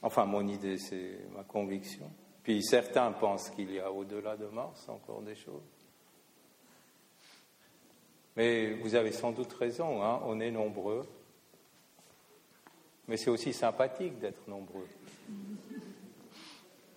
Enfin, 0.03 0.27
mon 0.27 0.47
idée, 0.47 0.77
c'est 0.77 1.21
ma 1.35 1.45
conviction. 1.45 2.11
Puis 2.43 2.63
certains 2.63 3.13
pensent 3.13 3.51
qu'il 3.51 3.73
y 3.73 3.79
a 3.79 3.91
au-delà 3.91 4.37
de 4.37 4.47
Mars 4.47 4.89
encore 4.89 5.23
des 5.23 5.37
choses. 5.37 5.63
Mais 8.37 8.75
vous 8.75 8.95
avez 8.95 9.13
sans 9.13 9.31
doute 9.31 9.53
raison, 9.53 10.03
hein, 10.03 10.21
on 10.25 10.41
est 10.41 10.51
nombreux. 10.51 11.07
Mais 13.07 13.17
c'est 13.17 13.31
aussi 13.31 13.53
sympathique 13.53 14.19
d'être 14.19 14.49
nombreux. 14.49 14.89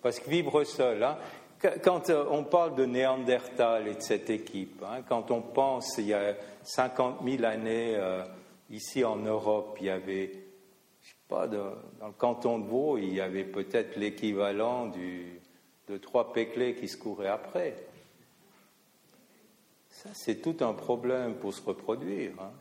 Parce 0.02 0.18
que 0.18 0.28
vivre 0.28 0.64
seul, 0.64 1.02
hein, 1.02 1.18
quand 1.82 2.10
euh, 2.10 2.24
on 2.30 2.44
parle 2.44 2.74
de 2.74 2.84
Néandertal 2.84 3.88
et 3.88 3.94
de 3.94 4.00
cette 4.00 4.30
équipe, 4.30 4.82
hein, 4.82 5.02
quand 5.08 5.30
on 5.30 5.42
pense 5.42 5.96
il 5.98 6.06
y 6.06 6.14
a 6.14 6.34
50 6.62 7.18
000 7.24 7.44
années, 7.44 7.96
euh, 7.96 8.24
ici 8.70 9.04
en 9.04 9.16
Europe, 9.16 9.78
il 9.80 9.86
y 9.86 9.90
avait, 9.90 10.32
je 11.02 11.08
sais 11.08 11.14
pas, 11.28 11.46
dans 11.46 11.74
le 12.06 12.12
canton 12.18 12.58
de 12.58 12.66
Vaud, 12.66 12.98
il 12.98 13.14
y 13.14 13.20
avait 13.20 13.44
peut-être 13.44 13.96
l'équivalent 13.96 14.86
de 15.88 15.96
trois 15.98 16.32
péclés 16.32 16.74
qui 16.74 16.88
se 16.88 16.96
couraient 16.96 17.28
après. 17.28 17.76
Ça, 19.90 20.10
c'est 20.12 20.42
tout 20.42 20.56
un 20.60 20.74
problème 20.74 21.36
pour 21.36 21.54
se 21.54 21.62
reproduire. 21.62 22.32
Hein. 22.38 22.52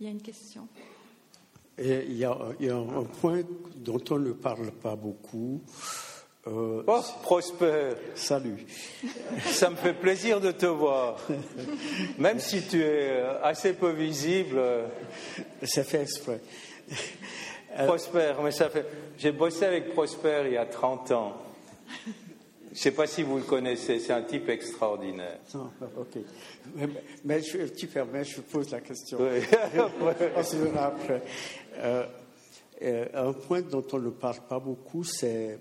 Il 0.00 0.06
y 0.06 0.08
a 0.08 0.10
une 0.10 0.22
question. 0.22 0.66
Et 1.84 2.04
il, 2.06 2.16
y 2.16 2.24
a, 2.24 2.38
il 2.60 2.66
y 2.66 2.70
a 2.70 2.76
un 2.76 3.04
point 3.20 3.40
dont 3.74 4.00
on 4.10 4.18
ne 4.18 4.32
parle 4.32 4.70
pas 4.70 4.94
beaucoup. 4.94 5.60
Euh, 6.46 6.84
oh, 6.86 7.00
Prosper. 7.22 7.94
Salut. 8.14 8.64
Ça 9.46 9.68
me 9.68 9.74
fait 9.74 9.92
plaisir 9.92 10.40
de 10.40 10.52
te 10.52 10.66
voir. 10.66 11.16
Même 12.18 12.38
si 12.38 12.62
tu 12.62 12.82
es 12.82 13.20
assez 13.42 13.72
peu 13.72 13.90
visible. 13.90 14.60
Ça 15.64 15.82
fait 15.82 16.02
exprès. 16.02 16.40
Prosper, 17.86 18.34
mais 18.44 18.52
ça 18.52 18.68
fait. 18.70 18.86
J'ai 19.18 19.32
bossé 19.32 19.64
avec 19.64 19.92
Prosper 19.92 20.42
il 20.46 20.52
y 20.52 20.56
a 20.56 20.66
30 20.66 21.10
ans. 21.10 21.36
Je 22.72 22.78
ne 22.78 22.80
sais 22.84 22.90
pas 22.92 23.06
si 23.06 23.22
vous 23.22 23.36
le 23.36 23.42
connaissez, 23.42 24.00
c'est 24.00 24.14
un 24.14 24.22
type 24.22 24.48
extraordinaire. 24.48 25.40
Non, 25.54 25.70
ok. 25.98 26.22
Mais, 26.74 26.88
mais 27.22 27.42
je, 27.42 27.66
tu 27.66 27.86
permets, 27.86 28.24
je 28.24 28.40
pose 28.40 28.70
la 28.70 28.80
question. 28.80 29.18
Oui. 29.20 29.40
on 30.36 30.42
se 30.42 30.56
verra 30.56 30.86
après. 30.86 31.22
Euh, 31.76 32.06
euh, 32.80 33.06
un 33.12 33.34
point 33.34 33.60
dont 33.60 33.84
on 33.92 33.98
ne 33.98 34.08
parle 34.08 34.40
pas 34.48 34.58
beaucoup, 34.58 35.04
c'est 35.04 35.58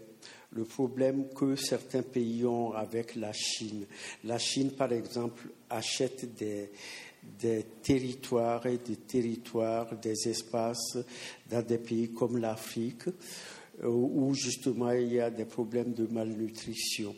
le 0.54 0.64
problème 0.64 1.28
que 1.36 1.58
certains 1.58 2.02
pays 2.02 2.46
ont 2.46 2.72
avec 2.72 3.16
la 3.16 3.34
Chine. 3.34 3.86
La 4.24 4.40
Chine, 4.40 4.72
par 4.72 4.94
exemple, 4.94 5.50
achète 5.70 6.34
des, 6.34 6.72
des 7.22 7.64
territoires 7.84 8.66
et 8.68 8.78
des 8.78 8.96
territoires, 8.96 9.98
des 9.98 10.30
espaces 10.30 10.98
dans 11.50 11.62
des 11.62 11.78
pays 11.78 12.14
comme 12.14 12.38
l'Afrique, 12.38 13.04
où 13.84 14.34
justement 14.34 14.92
il 14.92 15.14
y 15.14 15.20
a 15.20 15.30
des 15.30 15.46
problèmes 15.46 15.94
de 15.94 16.08
malnutrition. 16.08 17.16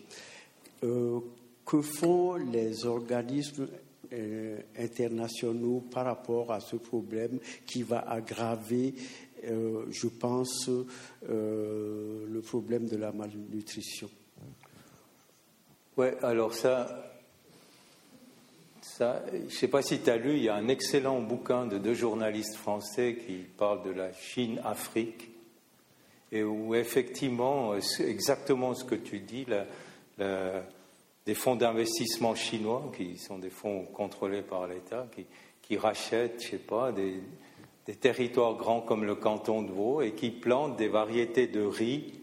Euh, 0.83 1.19
que 1.65 1.81
font 1.81 2.35
les 2.35 2.85
organismes 2.85 3.67
euh, 4.11 4.59
internationaux 4.77 5.81
par 5.91 6.05
rapport 6.05 6.51
à 6.51 6.59
ce 6.59 6.75
problème 6.75 7.39
qui 7.65 7.83
va 7.83 7.99
aggraver, 7.99 8.93
je 9.41 10.07
pense, 10.07 10.69
le 11.27 12.41
problème 12.41 12.87
de 12.87 12.97
la 12.97 13.11
malnutrition? 13.11 14.09
Oui, 15.95 16.07
alors 16.21 16.53
ça, 16.53 17.13
ça, 18.81 19.23
je 19.31 19.37
ne 19.45 19.49
sais 19.49 19.67
pas 19.67 19.81
si 19.81 19.99
tu 19.99 20.09
as 20.09 20.17
lu, 20.17 20.37
il 20.37 20.43
y 20.43 20.49
a 20.49 20.55
un 20.55 20.67
excellent 20.67 21.21
bouquin 21.21 21.65
de 21.65 21.77
deux 21.77 21.93
journalistes 21.93 22.55
français 22.55 23.17
qui 23.25 23.37
parlent 23.57 23.83
de 23.83 23.91
la 23.91 24.11
Chine-Afrique, 24.11 25.29
et 26.33 26.43
où 26.43 26.75
effectivement, 26.75 27.75
exactement 27.75 28.73
ce 28.73 28.83
que 28.83 28.95
tu 28.95 29.19
dis, 29.19 29.45
des 30.17 31.35
fonds 31.35 31.55
d'investissement 31.55 32.35
chinois, 32.35 32.91
qui 32.97 33.17
sont 33.17 33.37
des 33.37 33.49
fonds 33.49 33.85
contrôlés 33.85 34.41
par 34.41 34.67
l'État, 34.67 35.07
qui, 35.61 35.77
rachètent, 35.77 36.43
je 36.43 36.49
sais 36.49 36.57
pas, 36.57 36.91
des, 36.91 37.21
territoires 38.01 38.55
grands 38.55 38.81
comme 38.81 39.05
le 39.05 39.15
canton 39.15 39.61
de 39.61 39.71
Vaud 39.71 40.01
et 40.01 40.11
qui 40.11 40.31
plantent 40.31 40.77
des 40.77 40.87
variétés 40.87 41.47
de 41.47 41.63
riz 41.63 42.19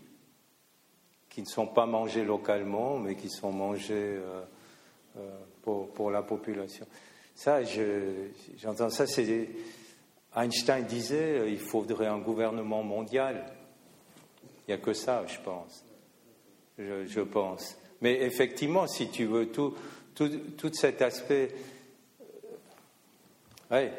qui 1.28 1.42
ne 1.42 1.46
sont 1.46 1.66
pas 1.66 1.86
mangées 1.86 2.24
localement, 2.24 2.98
mais 2.98 3.14
qui 3.14 3.30
sont 3.30 3.52
mangées. 3.52 3.94
Euh, 3.94 4.42
euh, 5.16 5.28
pour, 5.62 6.10
la 6.10 6.22
population. 6.22 6.86
Ça, 7.34 7.60
j'entends 8.56 8.90
ça. 8.90 9.04
Einstein 10.34 10.84
disait 10.84 11.38
euh, 11.38 11.50
il 11.50 11.58
faudrait 11.58 12.06
un 12.06 12.18
gouvernement 12.18 12.82
mondial. 12.82 13.44
Il 14.70 14.74
n'y 14.74 14.80
a 14.80 14.84
que 14.84 14.92
ça, 14.92 15.26
je 15.26 15.36
pense. 15.40 15.84
Je, 16.78 17.20
pense. 17.22 17.76
Mais 18.00 18.22
effectivement, 18.22 18.86
si 18.86 19.10
tu 19.10 19.24
veux, 19.24 19.50
tout, 19.50 19.74
tout, 20.14 20.28
tout 20.56 20.72
cet 20.72 21.02
aspect. 21.02 21.52
Euh, 22.20 23.74
ouais. 23.74 23.92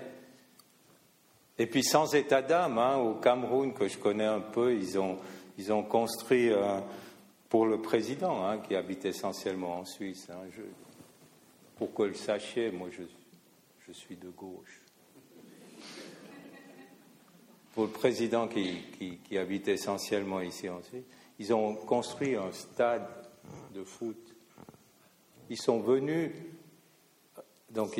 Et 1.58 1.68
puis 1.68 1.84
sans 1.84 2.16
état 2.16 2.42
d'âme, 2.42 2.78
hein, 2.78 2.96
au 2.96 3.16
Cameroun, 3.16 3.74
que 3.74 3.90
je 3.90 3.98
connais 3.98 4.24
un 4.24 4.40
peu, 4.40 4.74
ils 4.74 4.98
ont, 4.98 5.18
ils 5.58 5.74
ont 5.74 5.84
construit 5.84 6.52
pour 7.50 7.66
le 7.66 7.82
président, 7.82 8.46
hein, 8.48 8.60
qui 8.60 8.74
habite 8.74 9.04
essentiellement 9.04 9.80
en 9.80 9.84
Suisse. 9.84 10.30
Hein, 10.30 10.48
pour 11.76 11.94
que 11.94 12.04
le 12.04 12.14
sachiez, 12.14 12.72
moi 12.72 12.88
je, 12.92 13.04
je 13.86 13.92
suis 13.92 14.16
de 14.16 14.30
gauche. 14.30 14.81
Pour 17.74 17.86
le 17.86 17.90
président 17.90 18.48
qui, 18.48 19.18
qui, 19.24 19.38
habite 19.38 19.68
essentiellement 19.70 20.42
ici 20.42 20.68
en 20.68 20.82
Suisse, 20.84 21.06
ils 21.40 21.54
ont 21.54 21.76
construit 21.76 22.36
un 22.36 22.52
stade 22.52 23.08
de 23.74 23.84
foot. 23.84 24.18
Ils 25.50 25.60
sont 25.60 25.80
venus, 25.80 26.32
donc 27.70 28.00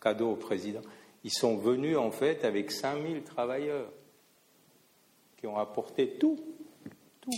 cadeau 0.00 0.32
au 0.32 0.36
président, 0.36 0.82
ils 1.24 1.32
sont 1.32 1.56
venus 1.56 1.96
en 1.96 2.10
fait 2.10 2.44
avec 2.44 2.70
5000 2.70 3.22
travailleurs 3.22 3.90
qui 5.36 5.46
ont 5.46 5.56
apporté 5.56 6.10
tout, 6.10 6.38
tout, 7.20 7.30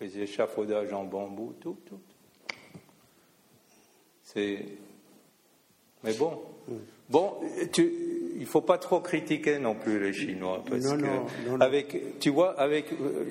les 0.00 0.18
échafaudages 0.18 0.92
en 0.92 1.04
bambou, 1.04 1.54
tout, 1.60 1.76
tout. 1.84 2.00
Mais 4.34 6.14
bon, 6.18 6.40
bon, 7.08 7.34
tu, 7.72 8.21
il 8.42 8.46
faut 8.46 8.60
pas 8.60 8.76
trop 8.76 8.98
critiquer 8.98 9.60
non 9.60 9.76
plus 9.76 10.02
les 10.02 10.12
Chinois 10.12 10.64
parce 10.68 10.82
que 10.82 11.62
avec, 11.62 12.18
tu 12.18 12.30
vois, 12.30 12.58
avec 12.58 12.92
euh, 12.92 13.24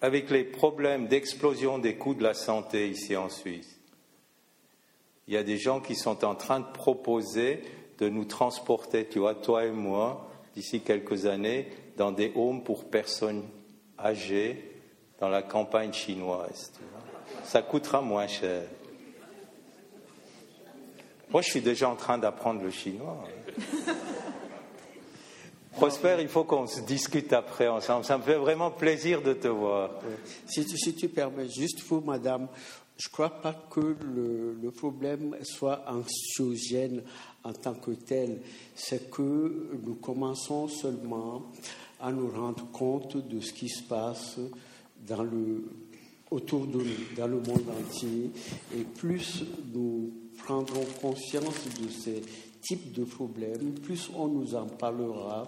avec 0.00 0.30
les 0.30 0.44
problèmes 0.44 1.08
d'explosion 1.08 1.78
des 1.78 1.96
coûts 1.96 2.14
de 2.14 2.22
la 2.22 2.32
santé 2.32 2.88
ici 2.88 3.16
en 3.16 3.28
Suisse, 3.28 3.78
il 5.28 5.34
y 5.34 5.36
a 5.36 5.42
des 5.42 5.58
gens 5.58 5.80
qui 5.80 5.94
sont 5.94 6.24
en 6.24 6.34
train 6.34 6.60
de 6.60 6.72
proposer 6.72 7.60
de 7.98 8.08
nous 8.08 8.24
transporter, 8.24 9.06
tu 9.06 9.18
vois, 9.18 9.34
toi 9.34 9.66
et 9.66 9.70
moi, 9.70 10.30
d'ici 10.54 10.80
quelques 10.80 11.26
années, 11.26 11.68
dans 11.98 12.12
des 12.12 12.32
homes 12.34 12.64
pour 12.64 12.86
personnes 12.86 13.42
âgées 13.98 14.72
dans 15.20 15.28
la 15.28 15.42
campagne 15.42 15.92
chinoise. 15.92 16.72
Ça 17.44 17.60
coûtera 17.60 18.00
moins 18.00 18.26
cher. 18.26 18.62
Moi, 21.28 21.42
je 21.42 21.50
suis 21.50 21.60
déjà 21.60 21.90
en 21.90 21.96
train 21.96 22.16
d'apprendre 22.16 22.62
le 22.62 22.70
chinois. 22.70 23.22
Prosper, 25.76 26.16
il 26.20 26.28
faut 26.28 26.44
qu'on 26.44 26.66
se 26.66 26.80
discute 26.80 27.34
après 27.34 27.68
ensemble. 27.68 28.06
Ça 28.06 28.16
me 28.16 28.22
fait 28.22 28.36
vraiment 28.36 28.70
plaisir 28.70 29.20
de 29.20 29.34
te 29.34 29.48
voir. 29.48 29.90
Si, 30.46 30.94
tu 30.94 31.08
permets, 31.08 31.50
juste 31.50 31.82
pour 31.86 32.02
madame, 32.02 32.48
je 32.96 33.08
ne 33.08 33.12
crois 33.12 33.28
pas 33.28 33.52
que 33.70 33.94
le, 34.02 34.70
problème 34.70 35.36
soit 35.42 35.84
anxiogène 35.86 37.02
en 37.44 37.52
tant 37.52 37.74
que 37.74 37.90
tel. 37.90 38.40
C'est 38.74 39.10
que 39.10 39.68
nous 39.84 39.96
commençons 39.96 40.66
seulement 40.66 41.42
à 42.00 42.10
nous 42.10 42.30
rendre 42.30 42.70
compte 42.72 43.18
de 43.28 43.40
ce 43.40 43.52
qui 43.52 43.68
se 43.68 43.82
passe 43.82 44.38
autour 46.30 46.66
de 46.66 46.78
nous, 46.78 47.16
dans 47.18 47.28
le 47.28 47.36
monde 47.36 47.64
entier. 47.68 48.30
Et 48.74 48.82
plus 48.82 49.44
nous 49.74 50.10
prendrons 50.38 50.86
conscience 51.02 51.64
de 51.80 51.88
ces 51.90 52.22
types 52.66 52.92
de 52.92 53.04
problèmes, 53.04 53.72
plus 53.82 54.10
on 54.14 54.28
nous 54.28 54.54
en 54.54 54.66
parlera, 54.66 55.46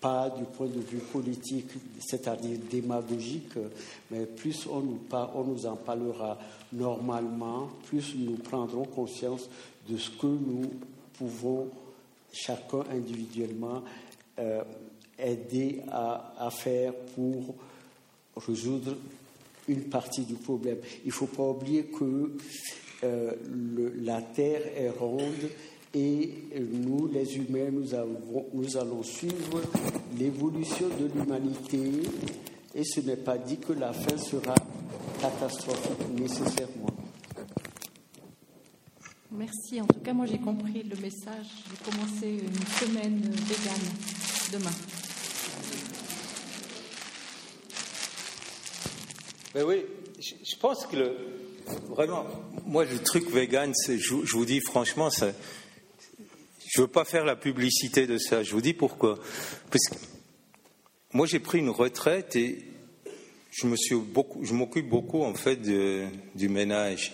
pas 0.00 0.30
du 0.30 0.44
point 0.44 0.66
de 0.66 0.80
vue 0.80 0.98
politique, 0.98 1.70
c'est-à-dire 1.98 2.58
démagogique, 2.70 3.54
mais 4.10 4.26
plus 4.26 4.66
on 4.66 4.80
nous, 4.80 5.00
on 5.34 5.44
nous 5.44 5.66
en 5.66 5.76
parlera 5.76 6.38
normalement, 6.72 7.68
plus 7.86 8.14
nous 8.16 8.36
prendrons 8.36 8.84
conscience 8.84 9.48
de 9.88 9.96
ce 9.96 10.10
que 10.10 10.26
nous 10.26 10.70
pouvons, 11.14 11.68
chacun 12.32 12.84
individuellement, 12.90 13.82
euh, 14.38 14.62
aider 15.18 15.80
à, 15.90 16.34
à 16.38 16.50
faire 16.50 16.92
pour 17.14 17.54
résoudre 18.36 18.96
une 19.68 19.84
partie 19.84 20.22
du 20.22 20.34
problème. 20.34 20.78
Il 21.04 21.08
ne 21.08 21.12
faut 21.12 21.26
pas 21.26 21.44
oublier 21.44 21.84
que 21.84 22.36
euh, 23.04 23.32
la 24.02 24.22
Terre 24.22 24.62
est 24.76 24.90
ronde 24.90 25.50
et 25.94 26.30
nous, 26.72 27.08
les 27.08 27.36
humains, 27.36 27.70
nous, 27.70 27.94
avons, 27.94 28.46
nous 28.52 28.76
allons 28.76 29.02
suivre 29.02 29.62
l'évolution 30.18 30.88
de 30.88 31.06
l'humanité 31.14 31.78
et 32.74 32.84
ce 32.84 33.00
n'est 33.00 33.16
pas 33.16 33.38
dit 33.38 33.58
que 33.58 33.72
la 33.72 33.92
fin 33.92 34.18
sera 34.18 34.54
catastrophique 35.20 36.08
nécessairement. 36.18 36.90
Merci. 39.30 39.80
En 39.80 39.86
tout 39.86 40.00
cas, 40.00 40.12
moi 40.12 40.26
j'ai 40.26 40.38
compris 40.38 40.82
le 40.82 40.96
message. 40.96 41.46
J'ai 41.68 41.90
commencé 41.90 42.28
une 42.28 42.88
semaine 42.88 43.20
végane 43.20 43.92
demain. 44.52 44.70
Oui, 49.56 49.84
je 50.20 50.56
pense 50.56 50.86
que 50.86 50.96
le, 50.96 51.16
vraiment, 51.88 52.26
moi, 52.66 52.84
le 52.84 52.98
truc 52.98 53.30
vegan, 53.30 53.72
je, 53.86 53.96
je, 53.96 54.32
vous 54.32 54.44
dis 54.44 54.60
franchement, 54.60 55.10
ça, 55.10 55.28
je 56.74 56.80
veux 56.80 56.88
pas 56.88 57.04
faire 57.04 57.24
la 57.24 57.36
publicité 57.36 58.08
de 58.08 58.18
ça. 58.18 58.42
Je 58.42 58.50
vous 58.52 58.60
dis 58.60 58.74
pourquoi. 58.74 59.16
Parce 59.70 59.84
que 59.88 59.94
moi, 61.12 61.24
j'ai 61.24 61.38
pris 61.38 61.60
une 61.60 61.70
retraite 61.70 62.34
et 62.34 62.64
je 63.52 63.72
suis 63.76 63.94
beaucoup, 63.94 64.42
m'occupe 64.52 64.88
beaucoup 64.88 65.22
en 65.22 65.34
fait 65.34 65.62
du 65.62 66.48
ménage. 66.48 67.12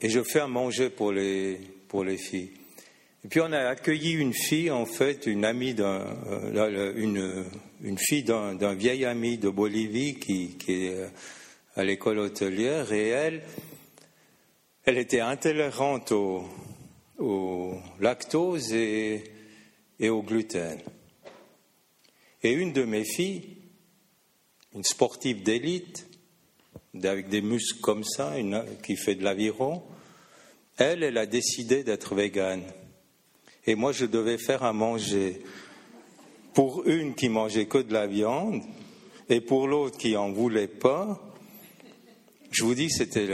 Et 0.00 0.10
je 0.10 0.20
fais 0.24 0.40
à 0.40 0.48
manger 0.48 0.90
pour 0.90 1.12
les, 1.12 1.60
pour 1.86 2.02
les 2.02 2.16
filles. 2.16 2.50
Et 3.24 3.28
puis 3.28 3.40
on 3.40 3.52
a 3.52 3.68
accueilli 3.68 4.14
une 4.14 4.34
fille, 4.34 4.72
en 4.72 4.84
fait, 4.84 5.26
une 5.26 5.44
amie 5.44 5.74
d'un, 5.74 6.04
euh, 6.26 6.92
une, 6.96 7.44
une 7.84 7.98
fille 7.98 8.24
d'un, 8.24 8.74
vieil 8.74 9.04
ami 9.04 9.38
de 9.38 9.48
Bolivie 9.48 10.16
qui, 10.16 10.56
qui 10.58 10.86
est 10.86 10.96
euh, 10.96 11.06
à 11.76 11.84
l'école 11.84 12.18
hôtelière, 12.18 12.92
et 12.92 13.08
elle, 13.10 13.42
elle 14.84 14.98
était 14.98 15.20
intolérante 15.20 16.10
au, 16.10 16.48
au 17.18 17.74
lactose 18.00 18.72
et, 18.72 19.24
et 19.98 20.08
au 20.08 20.22
gluten. 20.22 20.78
Et 22.42 22.52
une 22.52 22.72
de 22.72 22.84
mes 22.84 23.04
filles, 23.04 23.56
une 24.74 24.84
sportive 24.84 25.42
d'élite, 25.42 26.08
avec 27.02 27.28
des 27.28 27.42
muscles 27.42 27.80
comme 27.80 28.04
ça, 28.04 28.38
une, 28.38 28.64
qui 28.82 28.96
fait 28.96 29.14
de 29.14 29.24
l'aviron, 29.24 29.82
elle, 30.76 31.02
elle 31.02 31.18
a 31.18 31.26
décidé 31.26 31.84
d'être 31.84 32.14
végane. 32.14 32.64
Et 33.66 33.74
moi, 33.74 33.92
je 33.92 34.06
devais 34.06 34.38
faire 34.38 34.62
à 34.64 34.72
manger 34.72 35.42
pour 36.54 36.86
une 36.86 37.14
qui 37.14 37.28
mangeait 37.28 37.66
que 37.66 37.78
de 37.78 37.92
la 37.92 38.06
viande 38.06 38.62
et 39.28 39.40
pour 39.40 39.68
l'autre 39.68 39.96
qui 39.96 40.16
en 40.16 40.32
voulait 40.32 40.68
pas. 40.68 41.20
Je 42.50 42.64
vous 42.64 42.74
dis, 42.74 42.90
c'était 42.90 43.28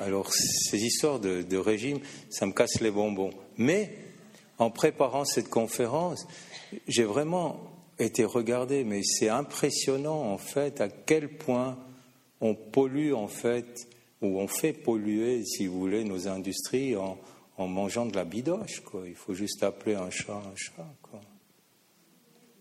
alors 0.00 0.32
ces 0.32 0.78
histoires 0.78 1.20
de, 1.20 1.56
régime, 1.56 2.00
ça 2.30 2.46
me 2.46 2.52
casse 2.52 2.80
les 2.80 2.90
bonbons. 2.90 3.30
Mais 3.56 3.94
en 4.58 4.70
préparant 4.70 5.24
cette 5.24 5.48
conférence, 5.48 6.26
j'ai 6.88 7.04
vraiment 7.04 7.60
été 7.98 8.24
regardé, 8.24 8.84
mais 8.84 9.02
c'est 9.02 9.28
impressionnant 9.28 10.32
en 10.32 10.38
fait 10.38 10.80
à 10.80 10.88
quel 10.88 11.28
point 11.28 11.78
on 12.40 12.54
pollue 12.54 13.12
en 13.12 13.28
fait, 13.28 13.86
ou 14.22 14.40
on 14.40 14.48
fait 14.48 14.72
polluer, 14.72 15.44
si 15.44 15.66
vous 15.66 15.78
voulez, 15.78 16.04
nos 16.04 16.28
industries 16.28 16.96
en, 16.96 17.18
mangeant 17.58 18.06
de 18.06 18.16
la 18.16 18.24
bidoche. 18.24 18.82
Il 19.06 19.14
faut 19.14 19.34
juste 19.34 19.62
appeler 19.62 19.94
un 19.94 20.08
chat 20.08 20.32
un 20.32 20.56
chat. 20.56 20.86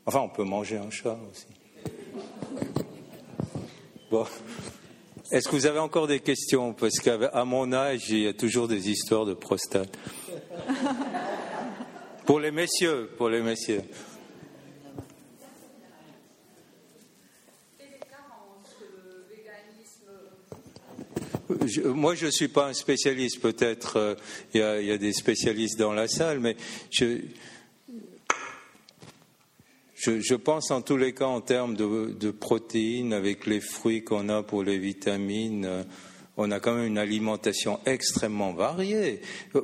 Enfin, 0.06 0.22
on 0.22 0.30
peut 0.30 0.44
manger 0.44 0.78
un 0.78 0.90
chat 0.90 1.18
aussi. 1.32 1.45
Bon. 4.11 4.26
Est-ce 5.31 5.47
que 5.47 5.56
vous 5.56 5.68
avez 5.68 5.77
encore 5.77 6.07
des 6.07 6.22
questions? 6.22 6.73
Parce 6.73 6.99
qu'à 6.99 7.45
mon 7.45 7.72
âge, 7.72 8.10
il 8.10 8.19
y 8.19 8.27
a 8.27 8.34
toujours 8.34 8.68
des 8.68 8.89
histoires 8.89 9.26
de 9.26 9.35
prostate. 9.35 9.95
Pour 12.26 12.39
les 12.39 12.51
messieurs, 12.51 13.10
pour 13.18 13.30
les 13.30 13.41
messieurs. 13.41 13.81
moi, 21.85 22.15
je 22.15 22.27
ne 22.27 22.31
suis 22.31 22.47
pas 22.47 22.68
un 22.68 22.73
spécialiste. 22.73 23.41
Peut-être 23.41 23.97
euh, 23.97 24.15
il 24.53 24.61
y, 24.61 24.91
a 24.91 24.97
des 24.97 25.14
spécialistes 25.14 25.80
dans 25.80 25.93
la 25.93 26.07
salle, 26.07 26.39
mais 26.39 26.56
je, 26.91 27.18
je, 29.99 30.35
pense 30.35 30.71
en 30.71 30.81
tous 30.81 30.97
les 30.97 31.13
cas 31.13 31.26
en 31.26 31.41
termes 31.41 31.76
de, 31.76 32.31
protéines, 32.31 33.13
avec 33.13 33.45
les 33.45 33.59
fruits 33.59 34.03
qu'on 34.03 34.30
a 34.30 34.43
pour 34.43 34.63
les 34.63 34.77
vitamines, 34.77 35.65
euh, 35.65 35.84
on 36.38 36.51
a 36.51 36.59
quand 36.59 36.76
même 36.76 36.85
une 36.85 36.97
alimentation 36.97 37.80
extrêmement 37.85 38.53
variée. 38.53 39.21
Euh, 39.55 39.61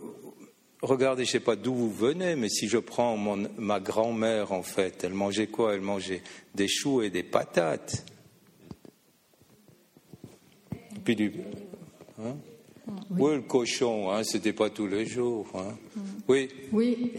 regardez, 0.81 1.23
je 1.23 1.29
ne 1.29 1.31
sais 1.33 1.39
pas 1.39 1.55
d'où 1.55 1.73
vous 1.73 1.91
venez, 1.91 2.35
mais 2.35 2.49
si 2.49 2.67
je 2.67 2.77
prends 2.77 3.17
ma 3.17 3.79
grand-mère, 3.79 4.51
en 4.51 4.63
fait, 4.63 5.03
elle 5.03 5.13
mangeait 5.13 5.47
quoi? 5.47 5.73
Elle 5.73 5.81
mangeait 5.81 6.21
des 6.53 6.67
choux 6.67 7.01
et 7.01 7.09
des 7.09 7.23
patates. 7.23 8.05
Puis 11.03 11.15
du, 11.15 11.31
Hein? 12.19 12.37
Oui. 13.09 13.35
le 13.35 13.41
cochon, 13.41 14.11
hein, 14.11 14.23
c'était 14.23 14.53
pas 14.53 14.69
tous 14.69 14.87
les 14.87 15.05
jours. 15.05 15.47
Hein. 15.55 15.75
Oui. 16.27 16.49
Oui, 16.71 17.11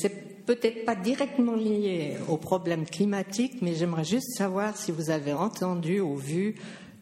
c'est 0.00 0.31
peut-être 0.46 0.84
pas 0.84 0.94
directement 0.94 1.54
lié 1.54 2.16
au 2.28 2.36
problème 2.36 2.84
climatique, 2.84 3.62
mais 3.62 3.74
j'aimerais 3.74 4.04
juste 4.04 4.36
savoir 4.36 4.76
si 4.76 4.92
vous 4.92 5.10
avez 5.10 5.32
entendu 5.32 6.00
ou 6.00 6.16
vu 6.16 6.56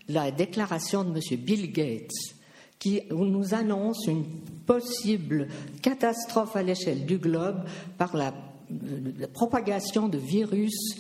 la 0.09 0.31
déclaration 0.31 1.05
de 1.05 1.11
M. 1.11 1.39
Bill 1.39 1.73
Gates 1.73 2.37
qui 2.79 3.03
nous 3.11 3.55
annonce 3.55 4.07
une 4.07 4.25
possible 4.67 5.49
catastrophe 5.83 6.57
à 6.57 6.63
l'échelle 6.63 7.05
du 7.05 7.19
globe 7.19 7.63
par 7.99 8.17
la 8.17 8.33
propagation 9.35 10.09
de 10.09 10.17
virus 10.17 10.97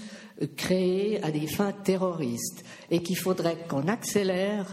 créés 0.56 1.22
à 1.22 1.30
des 1.30 1.46
fins 1.46 1.72
terroristes 1.72 2.64
et 2.90 3.02
qu'il 3.02 3.16
faudrait 3.16 3.58
qu'on 3.68 3.88
accélère 3.88 4.66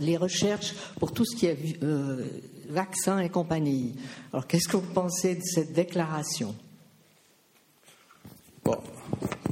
les 0.00 0.16
recherches 0.16 0.74
pour 0.98 1.12
tout 1.12 1.24
ce 1.24 1.36
qui 1.36 1.46
est 1.46 1.82
euh, 1.82 2.24
vaccins 2.68 3.18
et 3.18 3.28
compagnie. 3.28 3.94
Alors 4.32 4.46
qu'est-ce 4.46 4.68
que 4.68 4.76
vous 4.76 4.92
pensez 4.92 5.36
de 5.36 5.42
cette 5.42 5.72
déclaration? 5.72 6.54
Bon, 8.64 8.78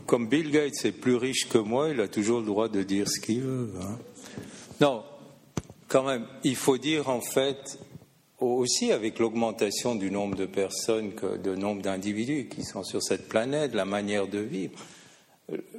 comme 0.06 0.28
Bill 0.28 0.50
Gates 0.50 0.84
est 0.84 0.92
plus 0.92 1.16
riche 1.16 1.48
que 1.48 1.58
moi, 1.58 1.90
il 1.90 2.00
a 2.00 2.08
toujours 2.08 2.40
le 2.40 2.46
droit 2.46 2.68
de 2.68 2.82
dire 2.82 3.08
ce 3.08 3.20
qu'il 3.20 3.42
veut. 3.42 3.72
Hein. 3.80 3.98
Non, 4.80 5.02
quand 5.88 6.04
même, 6.04 6.26
il 6.44 6.56
faut 6.56 6.78
dire 6.78 7.08
en 7.08 7.20
fait 7.20 7.78
aussi 8.38 8.92
avec 8.92 9.18
l'augmentation 9.18 9.94
du 9.94 10.10
nombre 10.10 10.36
de 10.36 10.46
personnes, 10.46 11.12
que, 11.12 11.36
de 11.36 11.54
nombre 11.54 11.82
d'individus 11.82 12.48
qui 12.48 12.64
sont 12.64 12.82
sur 12.82 13.02
cette 13.02 13.28
planète, 13.28 13.74
la 13.74 13.84
manière 13.84 14.26
de 14.26 14.38
vivre, 14.38 14.72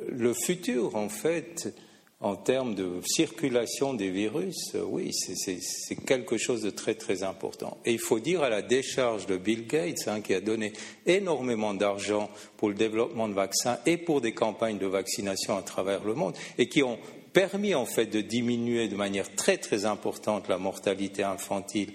le 0.09 0.33
futur, 0.33 0.95
en 0.95 1.09
fait, 1.09 1.73
en 2.21 2.35
termes 2.35 2.75
de 2.75 3.01
circulation 3.03 3.95
des 3.95 4.11
virus, 4.11 4.75
oui, 4.75 5.11
c'est 5.11 5.95
quelque 6.05 6.37
chose 6.37 6.61
de 6.61 6.69
très 6.69 6.93
très 6.93 7.23
important. 7.23 7.77
Et 7.83 7.93
il 7.93 7.99
faut 7.99 8.19
dire 8.19 8.43
à 8.43 8.49
la 8.49 8.61
décharge 8.61 9.25
de 9.25 9.37
Bill 9.37 9.65
Gates, 9.65 10.07
hein, 10.07 10.21
qui 10.21 10.35
a 10.35 10.41
donné 10.41 10.73
énormément 11.07 11.73
d'argent 11.73 12.29
pour 12.57 12.69
le 12.69 12.75
développement 12.75 13.27
de 13.27 13.33
vaccins 13.33 13.79
et 13.87 13.97
pour 13.97 14.21
des 14.21 14.33
campagnes 14.33 14.77
de 14.77 14.85
vaccination 14.85 15.57
à 15.57 15.63
travers 15.63 16.03
le 16.03 16.13
monde, 16.13 16.35
et 16.59 16.69
qui 16.69 16.83
ont 16.83 16.99
permis 17.33 17.73
en 17.73 17.85
fait 17.85 18.05
de 18.05 18.21
diminuer 18.21 18.87
de 18.87 18.95
manière 18.95 19.33
très 19.35 19.57
très 19.57 19.85
importante 19.85 20.47
la 20.47 20.59
mortalité 20.59 21.23
infantile 21.23 21.93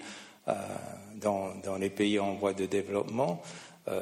euh, 0.49 0.53
dans, 1.21 1.77
les 1.79 1.89
pays 1.89 2.19
en 2.19 2.35
voie 2.35 2.53
de 2.53 2.65
développement. 2.65 3.41
Euh, 3.87 4.01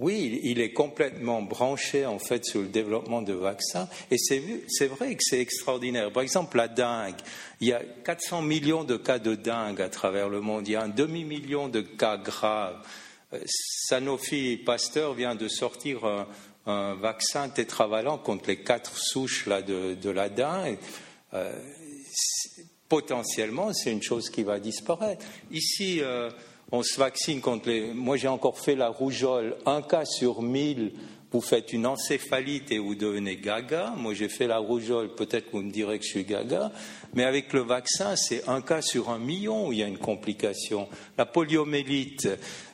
oui, 0.00 0.40
il 0.44 0.60
est 0.60 0.72
complètement 0.72 1.42
branché 1.42 2.06
en 2.06 2.20
fait 2.20 2.44
sur 2.44 2.60
le 2.60 2.68
développement 2.68 3.20
de 3.20 3.32
vaccins 3.32 3.88
et 4.12 4.16
c'est 4.16 4.86
vrai 4.86 5.14
que 5.16 5.22
c'est 5.22 5.40
extraordinaire. 5.40 6.12
Par 6.12 6.22
exemple, 6.22 6.56
la 6.56 6.68
dengue, 6.68 7.16
il 7.60 7.68
y 7.68 7.72
a 7.72 7.82
400 8.04 8.42
millions 8.42 8.84
de 8.84 8.96
cas 8.96 9.18
de 9.18 9.34
dengue 9.34 9.82
à 9.82 9.88
travers 9.88 10.28
le 10.28 10.40
monde, 10.40 10.68
il 10.68 10.72
y 10.72 10.76
a 10.76 10.82
un 10.82 10.88
demi-million 10.88 11.68
de 11.68 11.80
cas 11.80 12.16
graves. 12.16 12.80
Euh, 13.32 13.40
Sanofi 13.46 14.56
Pasteur 14.56 15.14
vient 15.14 15.34
de 15.34 15.48
sortir 15.48 16.04
un, 16.04 16.94
vaccin 16.94 17.48
tétravalent 17.48 18.18
contre 18.18 18.48
les 18.48 18.58
quatre 18.58 18.96
souches 18.96 19.46
là, 19.46 19.62
de, 19.62 20.10
la 20.10 20.28
dengue. 20.28 20.78
Euh, 21.34 21.52
potentiellement, 22.88 23.72
c'est 23.72 23.90
une 23.90 24.02
chose 24.02 24.30
qui 24.30 24.42
va 24.42 24.60
disparaître. 24.60 25.24
Ici, 25.50 26.00
euh, 26.02 26.30
on 26.70 26.82
se 26.82 26.98
vaccine 26.98 27.40
contre 27.40 27.68
les. 27.68 27.92
Moi, 27.92 28.16
j'ai 28.16 28.28
encore 28.28 28.58
fait 28.58 28.74
la 28.74 28.88
rougeole. 28.88 29.56
Un 29.66 29.82
cas 29.82 30.04
sur 30.04 30.42
mille, 30.42 30.92
vous 31.30 31.40
faites 31.40 31.72
une 31.72 31.86
encéphalite 31.86 32.70
et 32.72 32.78
vous 32.78 32.94
devenez 32.94 33.36
gaga. 33.36 33.94
Moi, 33.96 34.14
j'ai 34.14 34.28
fait 34.28 34.46
la 34.46 34.58
rougeole. 34.58 35.14
Peut-être 35.14 35.46
que 35.46 35.52
vous 35.52 35.62
me 35.62 35.70
direz 35.70 35.98
que 35.98 36.04
je 36.04 36.10
suis 36.10 36.24
gaga. 36.24 36.70
Mais 37.14 37.24
avec 37.24 37.52
le 37.52 37.60
vaccin, 37.60 38.16
c'est 38.16 38.48
un 38.48 38.60
cas 38.60 38.82
sur 38.82 39.10
un 39.10 39.18
million 39.18 39.68
où 39.68 39.72
il 39.72 39.78
y 39.78 39.82
a 39.82 39.86
une 39.86 39.98
complication. 39.98 40.88
La 41.16 41.26
poliomélite, 41.26 42.28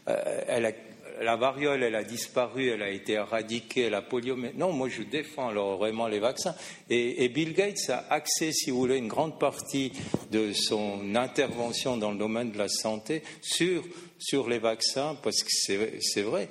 euh, 0.08 0.42
elle 0.46 0.66
a 0.66 0.72
la 1.20 1.36
variole, 1.36 1.82
elle 1.82 1.94
a 1.94 2.04
disparu, 2.04 2.68
elle 2.68 2.82
a 2.82 2.90
été 2.90 3.12
éradiquée, 3.12 3.90
la 3.90 4.02
polio. 4.02 4.36
Non, 4.56 4.72
moi 4.72 4.88
je 4.88 5.02
défends 5.02 5.48
alors 5.48 5.76
vraiment 5.76 6.08
les 6.08 6.18
vaccins. 6.18 6.54
Et, 6.90 7.28
Bill 7.28 7.52
Gates 7.54 7.88
a 7.90 8.06
axé, 8.10 8.52
si 8.52 8.70
vous 8.70 8.78
voulez, 8.78 8.98
une 8.98 9.08
grande 9.08 9.38
partie 9.38 9.92
de 10.30 10.52
son 10.52 11.14
intervention 11.14 11.96
dans 11.96 12.10
le 12.10 12.18
domaine 12.18 12.50
de 12.50 12.58
la 12.58 12.68
santé 12.68 13.22
sur, 13.40 13.84
sur 14.18 14.48
les 14.48 14.58
vaccins, 14.58 15.16
parce 15.22 15.42
que 15.42 15.50
c'est 16.00 16.22
vrai. 16.22 16.48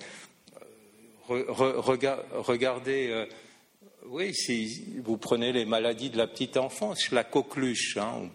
regardez, 1.28 3.08
euh, 3.10 3.26
oui, 4.08 4.34
si 4.34 5.00
vous 5.04 5.18
prenez 5.18 5.52
les 5.52 5.66
maladies 5.66 6.10
de 6.10 6.18
la 6.18 6.28
petite 6.28 6.58
enfance, 6.58 7.12
la 7.12 7.24
coqueluche, 7.24 7.98
hein, 7.98 8.30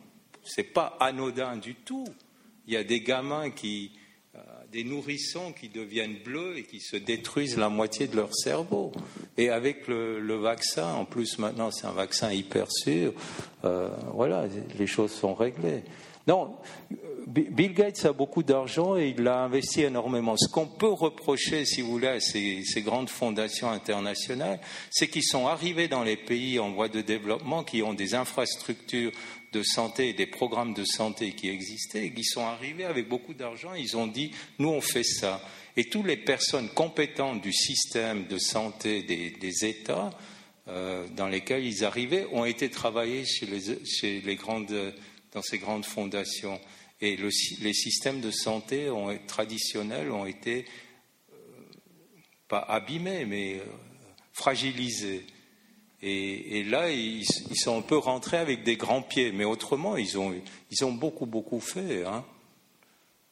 c'est 0.45 0.63
pas 0.63 0.97
anodin 1.01 1.57
du 1.57 1.75
tout. 1.75 2.07
Il 2.67 2.75
y 2.75 2.77
a 2.77 2.85
des 2.85 3.01
gamins 3.01 3.51
qui 3.51 3.93
des 4.73 4.85
nourrissons 4.85 5.53
qui 5.53 5.69
deviennent 5.69 6.19
bleus 6.25 6.59
et 6.59 6.65
qui 6.65 6.81
se 6.81 6.97
détruisent 6.97 7.57
la 7.57 7.69
moitié 7.69 8.07
de 8.07 8.17
leur 8.17 8.35
cerveau. 8.35 8.93
Et 9.37 9.49
avec 9.49 9.89
le, 9.89 10.35
vaccin, 10.37 10.93
en 10.93 11.05
plus 11.05 11.39
maintenant 11.39 11.71
c'est 11.71 11.87
un 11.87 11.93
vaccin 11.93 12.33
hyper 12.33 12.71
sûr, 12.71 13.13
euh, 13.65 13.89
voilà, 14.13 14.47
les 14.79 14.87
choses 14.87 15.13
sont 15.13 15.35
réglées. 15.35 15.83
Non, 16.27 16.57
Bill 17.27 17.73
Gates 17.73 18.05
a 18.05 18.13
beaucoup 18.13 18.43
d'argent 18.43 18.97
et 18.97 19.15
il 19.17 19.23
l'a 19.23 19.41
investi 19.41 19.83
énormément. 19.83 20.37
Ce 20.37 20.47
qu'on 20.47 20.67
peut 20.67 20.93
reprocher, 20.93 21.65
si 21.65 21.81
vous 21.81 21.91
voulez, 21.91 22.09
à 22.09 22.21
ces, 22.21 22.63
ces 22.65 22.83
grandes 22.83 23.09
fondations 23.09 23.71
internationales, 23.71 24.61
c'est 24.91 25.09
qu'ils 25.09 25.25
sont 25.25 25.47
arrivés 25.47 25.89
dans 25.89 26.03
les 26.03 26.17
pays 26.17 26.59
en 26.59 26.71
voie 26.73 26.89
de 26.89 27.01
développement 27.01 27.65
qui 27.65 27.83
ont 27.83 27.95
des 27.95 28.15
infrastructures 28.15 29.13
de 29.53 29.63
santé, 29.63 30.13
des 30.13 30.27
programmes 30.27 30.75
de 30.75 30.85
santé 30.85 31.33
qui 31.33 31.49
existaient 31.49 32.07
et 32.07 32.13
qui 32.13 32.25
sont 32.25 32.45
arrivés 32.45 32.85
avec 32.85 33.09
beaucoup 33.09 33.35
d'argent. 33.35 33.75
Ils 33.75 33.97
ont 33.97 34.07
dit, 34.07 34.33
nous 34.59 34.69
on 34.69 34.81
fait 34.81 35.05
ça. 35.05 35.43
Et 35.77 35.85
toutes 35.85 36.07
les 36.07 36.17
personnes 36.17 36.69
compétentes 36.71 37.41
du 37.41 37.53
système 37.53 38.27
de 38.27 38.39
santé 38.39 39.03
des, 39.03 39.65
États 39.65 40.11
euh, 40.67 41.07
dans 41.17 41.29
lesquels 41.29 41.65
ils 41.65 41.85
arrivaient 41.85 42.27
ont 42.33 42.45
été 42.45 42.69
travaillés 42.69 43.25
chez 43.25 44.21
les, 44.21 44.37
grandes, 44.37 44.95
dans 45.33 45.43
ces 45.43 45.59
grandes 45.59 45.85
fondations. 45.85 46.61
Et 47.01 47.17
les 47.17 47.75
systèmes 47.75 48.21
de 48.21 48.33
santé 48.33 48.89
traditionnels 49.29 50.11
ont 50.11 50.27
été 50.27 50.65
euh, 51.33 51.37
pas 52.49 52.59
abîmés, 52.59 53.25
mais 53.25 53.55
euh, 53.55 53.65
fragilisés. 54.33 55.25
Et, 56.01 56.63
là, 56.65 56.91
ils, 56.91 57.25
sont 57.55 57.79
un 57.79 57.83
peu 57.83 57.97
rentrés 57.99 58.37
avec 58.37 58.63
des 58.63 58.77
grands 58.77 59.03
pieds, 59.03 59.33
mais 59.33 59.45
autrement, 59.45 59.97
ils 59.97 60.17
ont, 60.17 60.33
ils 60.71 60.85
ont 60.85 60.93
beaucoup, 60.93 61.27
beaucoup 61.27 61.61
fait. 61.61 62.05
Hein. 62.05 62.25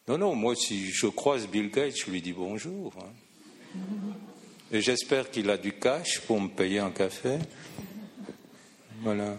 Non, 0.09 0.19
non, 0.19 0.35
moi, 0.35 0.57
si 0.57 0.91
je 0.91 1.07
croise 1.07 1.47
Bill 1.47 1.71
Gates, 1.71 1.97
je 1.97 2.11
lui 2.11 2.21
dis 2.21 2.33
bonjour. 2.33 2.93
Hein. 2.99 3.79
Et 4.73 4.81
j'espère 4.81 5.31
qu'il 5.31 5.49
a 5.51 5.59
du 5.59 5.73
cash 5.73 6.21
pour 6.23 6.41
me 6.41 6.49
payer 6.49 6.81
un 6.81 6.91
café. 6.91 7.39
Voilà. 9.03 9.39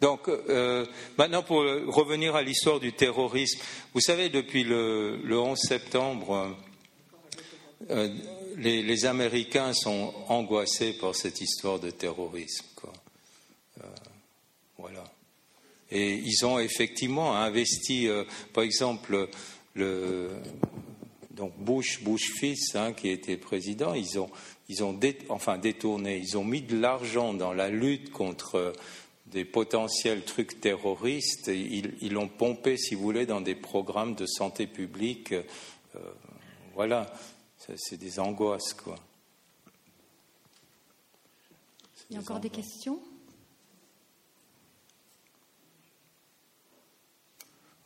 Donc, 0.00 0.28
euh, 0.28 0.86
maintenant, 1.16 1.42
pour 1.42 1.58
revenir 1.58 2.36
à 2.36 2.42
l'histoire 2.42 2.78
du 2.78 2.92
terrorisme, 2.92 3.60
vous 3.92 4.00
savez, 4.00 4.28
depuis 4.28 4.62
le, 4.62 5.18
11 5.28 5.58
septembre, 5.58 6.56
euh, 7.90 8.08
les, 8.58 9.06
Américains 9.06 9.72
sont 9.72 10.12
angoissés 10.28 10.92
par 10.92 11.14
cette 11.14 11.40
histoire 11.40 11.78
de 11.78 11.90
terrorisme. 11.90 12.66
Euh, 13.78 13.86
voilà. 14.78 15.04
Et 15.90 16.14
ils 16.14 16.44
ont 16.44 16.58
effectivement 16.58 17.36
investi, 17.36 18.08
euh, 18.08 18.24
par 18.52 18.64
exemple, 18.64 19.28
le, 19.74 20.30
donc 21.30 21.56
Bush, 21.58 22.02
Bush 22.02 22.32
fils, 22.38 22.74
hein, 22.74 22.92
qui 22.92 23.08
était 23.08 23.36
président, 23.36 23.94
ils 23.94 24.18
ont, 24.18 24.30
ils 24.68 24.84
ont 24.84 24.98
enfin 25.28 25.56
détourné, 25.56 26.18
ils 26.18 26.36
ont 26.36 26.44
mis 26.44 26.60
de 26.60 26.76
l'argent 26.76 27.32
dans 27.32 27.52
la 27.52 27.70
lutte 27.70 28.10
contre 28.10 28.72
des 29.26 29.44
potentiels 29.44 30.24
trucs 30.24 30.60
terroristes. 30.60 31.48
Ils 31.48 32.12
l'ont 32.12 32.28
pompé, 32.28 32.76
si 32.76 32.94
vous 32.94 33.02
voulez, 33.02 33.26
dans 33.26 33.40
des 33.40 33.54
programmes 33.54 34.14
de 34.14 34.26
santé 34.26 34.66
publique. 34.66 35.32
Euh, 35.32 36.00
voilà 36.74 37.12
c'est 37.76 37.96
des 37.96 38.18
angoisses, 38.18 38.74
quoi. 38.74 38.96
Il 42.10 42.14
y 42.14 42.16
a 42.16 42.20
encore 42.20 42.40
des 42.40 42.48
questions? 42.48 42.98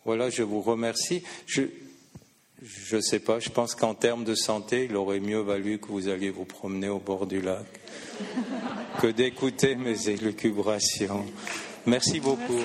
Voilà, 0.04 0.30
je 0.30 0.42
vous 0.42 0.60
remercie. 0.60 1.22
Je 1.46 1.66
ne 2.92 3.00
sais 3.00 3.18
pas, 3.18 3.40
je 3.40 3.48
pense 3.48 3.74
qu'en 3.74 3.94
termes 3.94 4.24
de 4.24 4.36
santé, 4.36 4.86
il 4.88 4.96
aurait 4.96 5.20
mieux 5.20 5.40
valu 5.40 5.78
que 5.78 5.88
vous 5.88 6.08
alliez 6.08 6.30
vous 6.30 6.44
promener 6.44 6.88
au 6.88 7.00
bord 7.00 7.26
du 7.26 7.40
lac 7.40 7.66
que 9.00 9.08
d'écouter 9.08 9.74
mes 9.74 10.08
élucubrations. 10.08 11.26
Merci 11.86 12.20
beaucoup. 12.20 12.62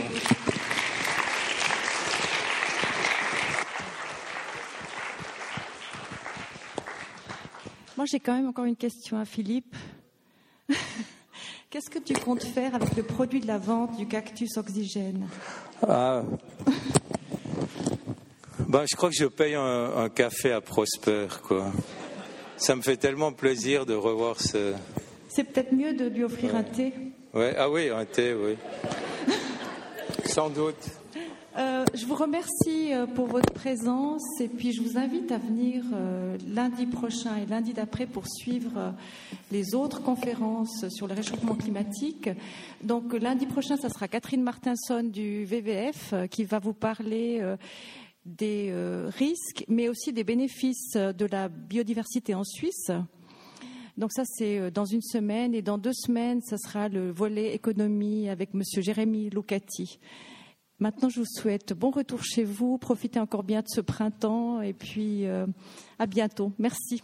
Moi, 7.98 8.06
j'ai 8.06 8.20
quand 8.20 8.36
même 8.36 8.48
encore 8.48 8.66
une 8.66 8.76
question 8.76 9.18
à 9.18 9.26
Philippe. 9.26 9.76
Qu'est-ce 11.72 11.90
que 11.90 11.98
tu 11.98 12.14
comptes 12.14 12.44
faire 12.44 12.76
avec 12.76 12.96
le 12.96 13.02
produit 13.02 13.40
de 13.40 13.48
la 13.48 13.58
vente 13.58 13.98
du 13.98 14.08
cactus 14.08 14.56
oxygène 14.58 15.28
ah. 15.82 16.22
ben, 18.68 18.86
Je 18.88 18.96
crois 18.96 19.10
que 19.10 19.16
je 19.16 19.26
paye 19.26 19.56
un, 19.56 20.10
café 20.10 20.52
à 20.52 20.62
Prosper. 20.62 21.26
Quoi. 21.42 21.72
Ça 22.58 22.76
me 22.76 22.84
fait 22.84 22.98
tellement 22.98 23.32
plaisir 23.32 23.88
de 23.88 23.96
revoir 23.96 24.40
ce... 24.40 24.76
C'est 25.28 25.46
peut-être 25.46 25.74
mieux 25.74 25.96
de 25.96 26.06
lui 26.06 26.24
offrir 26.24 26.56
un 26.56 26.64
thé. 26.64 26.94
Ouais. 27.34 27.56
Ah 27.58 27.68
oui, 27.68 27.90
un 27.90 28.06
thé, 28.06 28.36
oui. 28.36 28.58
Sans 30.26 30.52
doute. 30.52 30.76
Euh, 31.58 31.86
je 31.96 32.06
vous 32.06 32.14
remercie 32.14 32.94
euh, 32.94 33.08
pour 33.08 33.26
votre 33.26 33.52
présence 33.52 34.40
et 34.40 34.48
puis 34.48 34.74
je 34.74 34.82
vous 34.84 34.96
invite 34.96 35.32
à 35.32 35.40
venir 35.40 35.84
euh, 35.92 36.38
lundi 36.48 36.86
prochain 36.86 37.36
et 37.38 37.48
lundi 37.48 37.74
d'après 37.74 38.06
pour 38.06 38.28
suivre 38.28 38.94
les 39.52 39.74
autres 39.74 40.04
conférences 40.04 40.88
sur 40.90 41.08
le 41.08 41.16
réchauffement 41.16 41.56
climatique. 41.56 42.30
Donc 42.84 43.12
lundi 43.14 43.48
prochain, 43.48 43.76
ça 43.76 43.90
sera 43.90 44.08
Catherine 44.08 44.44
Martinson 44.44 45.02
du 45.02 45.46
VVF 45.46 46.14
qui 46.30 46.44
va 46.44 46.60
vous 46.60 46.74
parler 46.74 47.42
des 48.26 48.72
risques, 49.08 49.66
mais 49.68 49.90
aussi 49.90 50.14
des 50.14 50.24
bénéfices 50.24 50.94
de 50.94 51.26
la 51.26 51.50
biodiversité 51.50 52.36
en 52.36 52.44
Suisse. 52.44 52.92
Donc 53.98 54.12
ça, 54.12 54.24
c'est 54.26 54.70
dans 54.70 54.86
une 54.86 55.02
semaine. 55.02 55.56
Et 55.56 55.62
dans 55.62 55.78
deux 55.78 55.94
semaines, 55.94 56.42
ça 56.42 56.58
sera 56.58 56.88
le 56.88 57.10
volet 57.10 57.56
économie 57.56 58.30
avec 58.30 58.54
Monsieur 58.54 58.82
Jérémy 58.82 59.30
Lucati. 59.30 60.00
Maintenant, 60.80 61.10
je 61.10 61.22
vous 61.22 61.26
souhaite 61.26 61.74
bon 61.74 61.90
retour 61.90 62.24
chez 62.24 62.44
vous. 62.44 62.78
Profitez 62.78 63.20
encore 63.20 63.44
bien 63.44 63.62
de 63.62 63.68
ce 63.68 63.82
printemps 63.82 64.62
et 64.62 64.74
puis 64.74 65.26
euh, 65.26 65.48
à 65.98 66.06
bientôt. 66.06 66.52
Merci. 66.60 67.02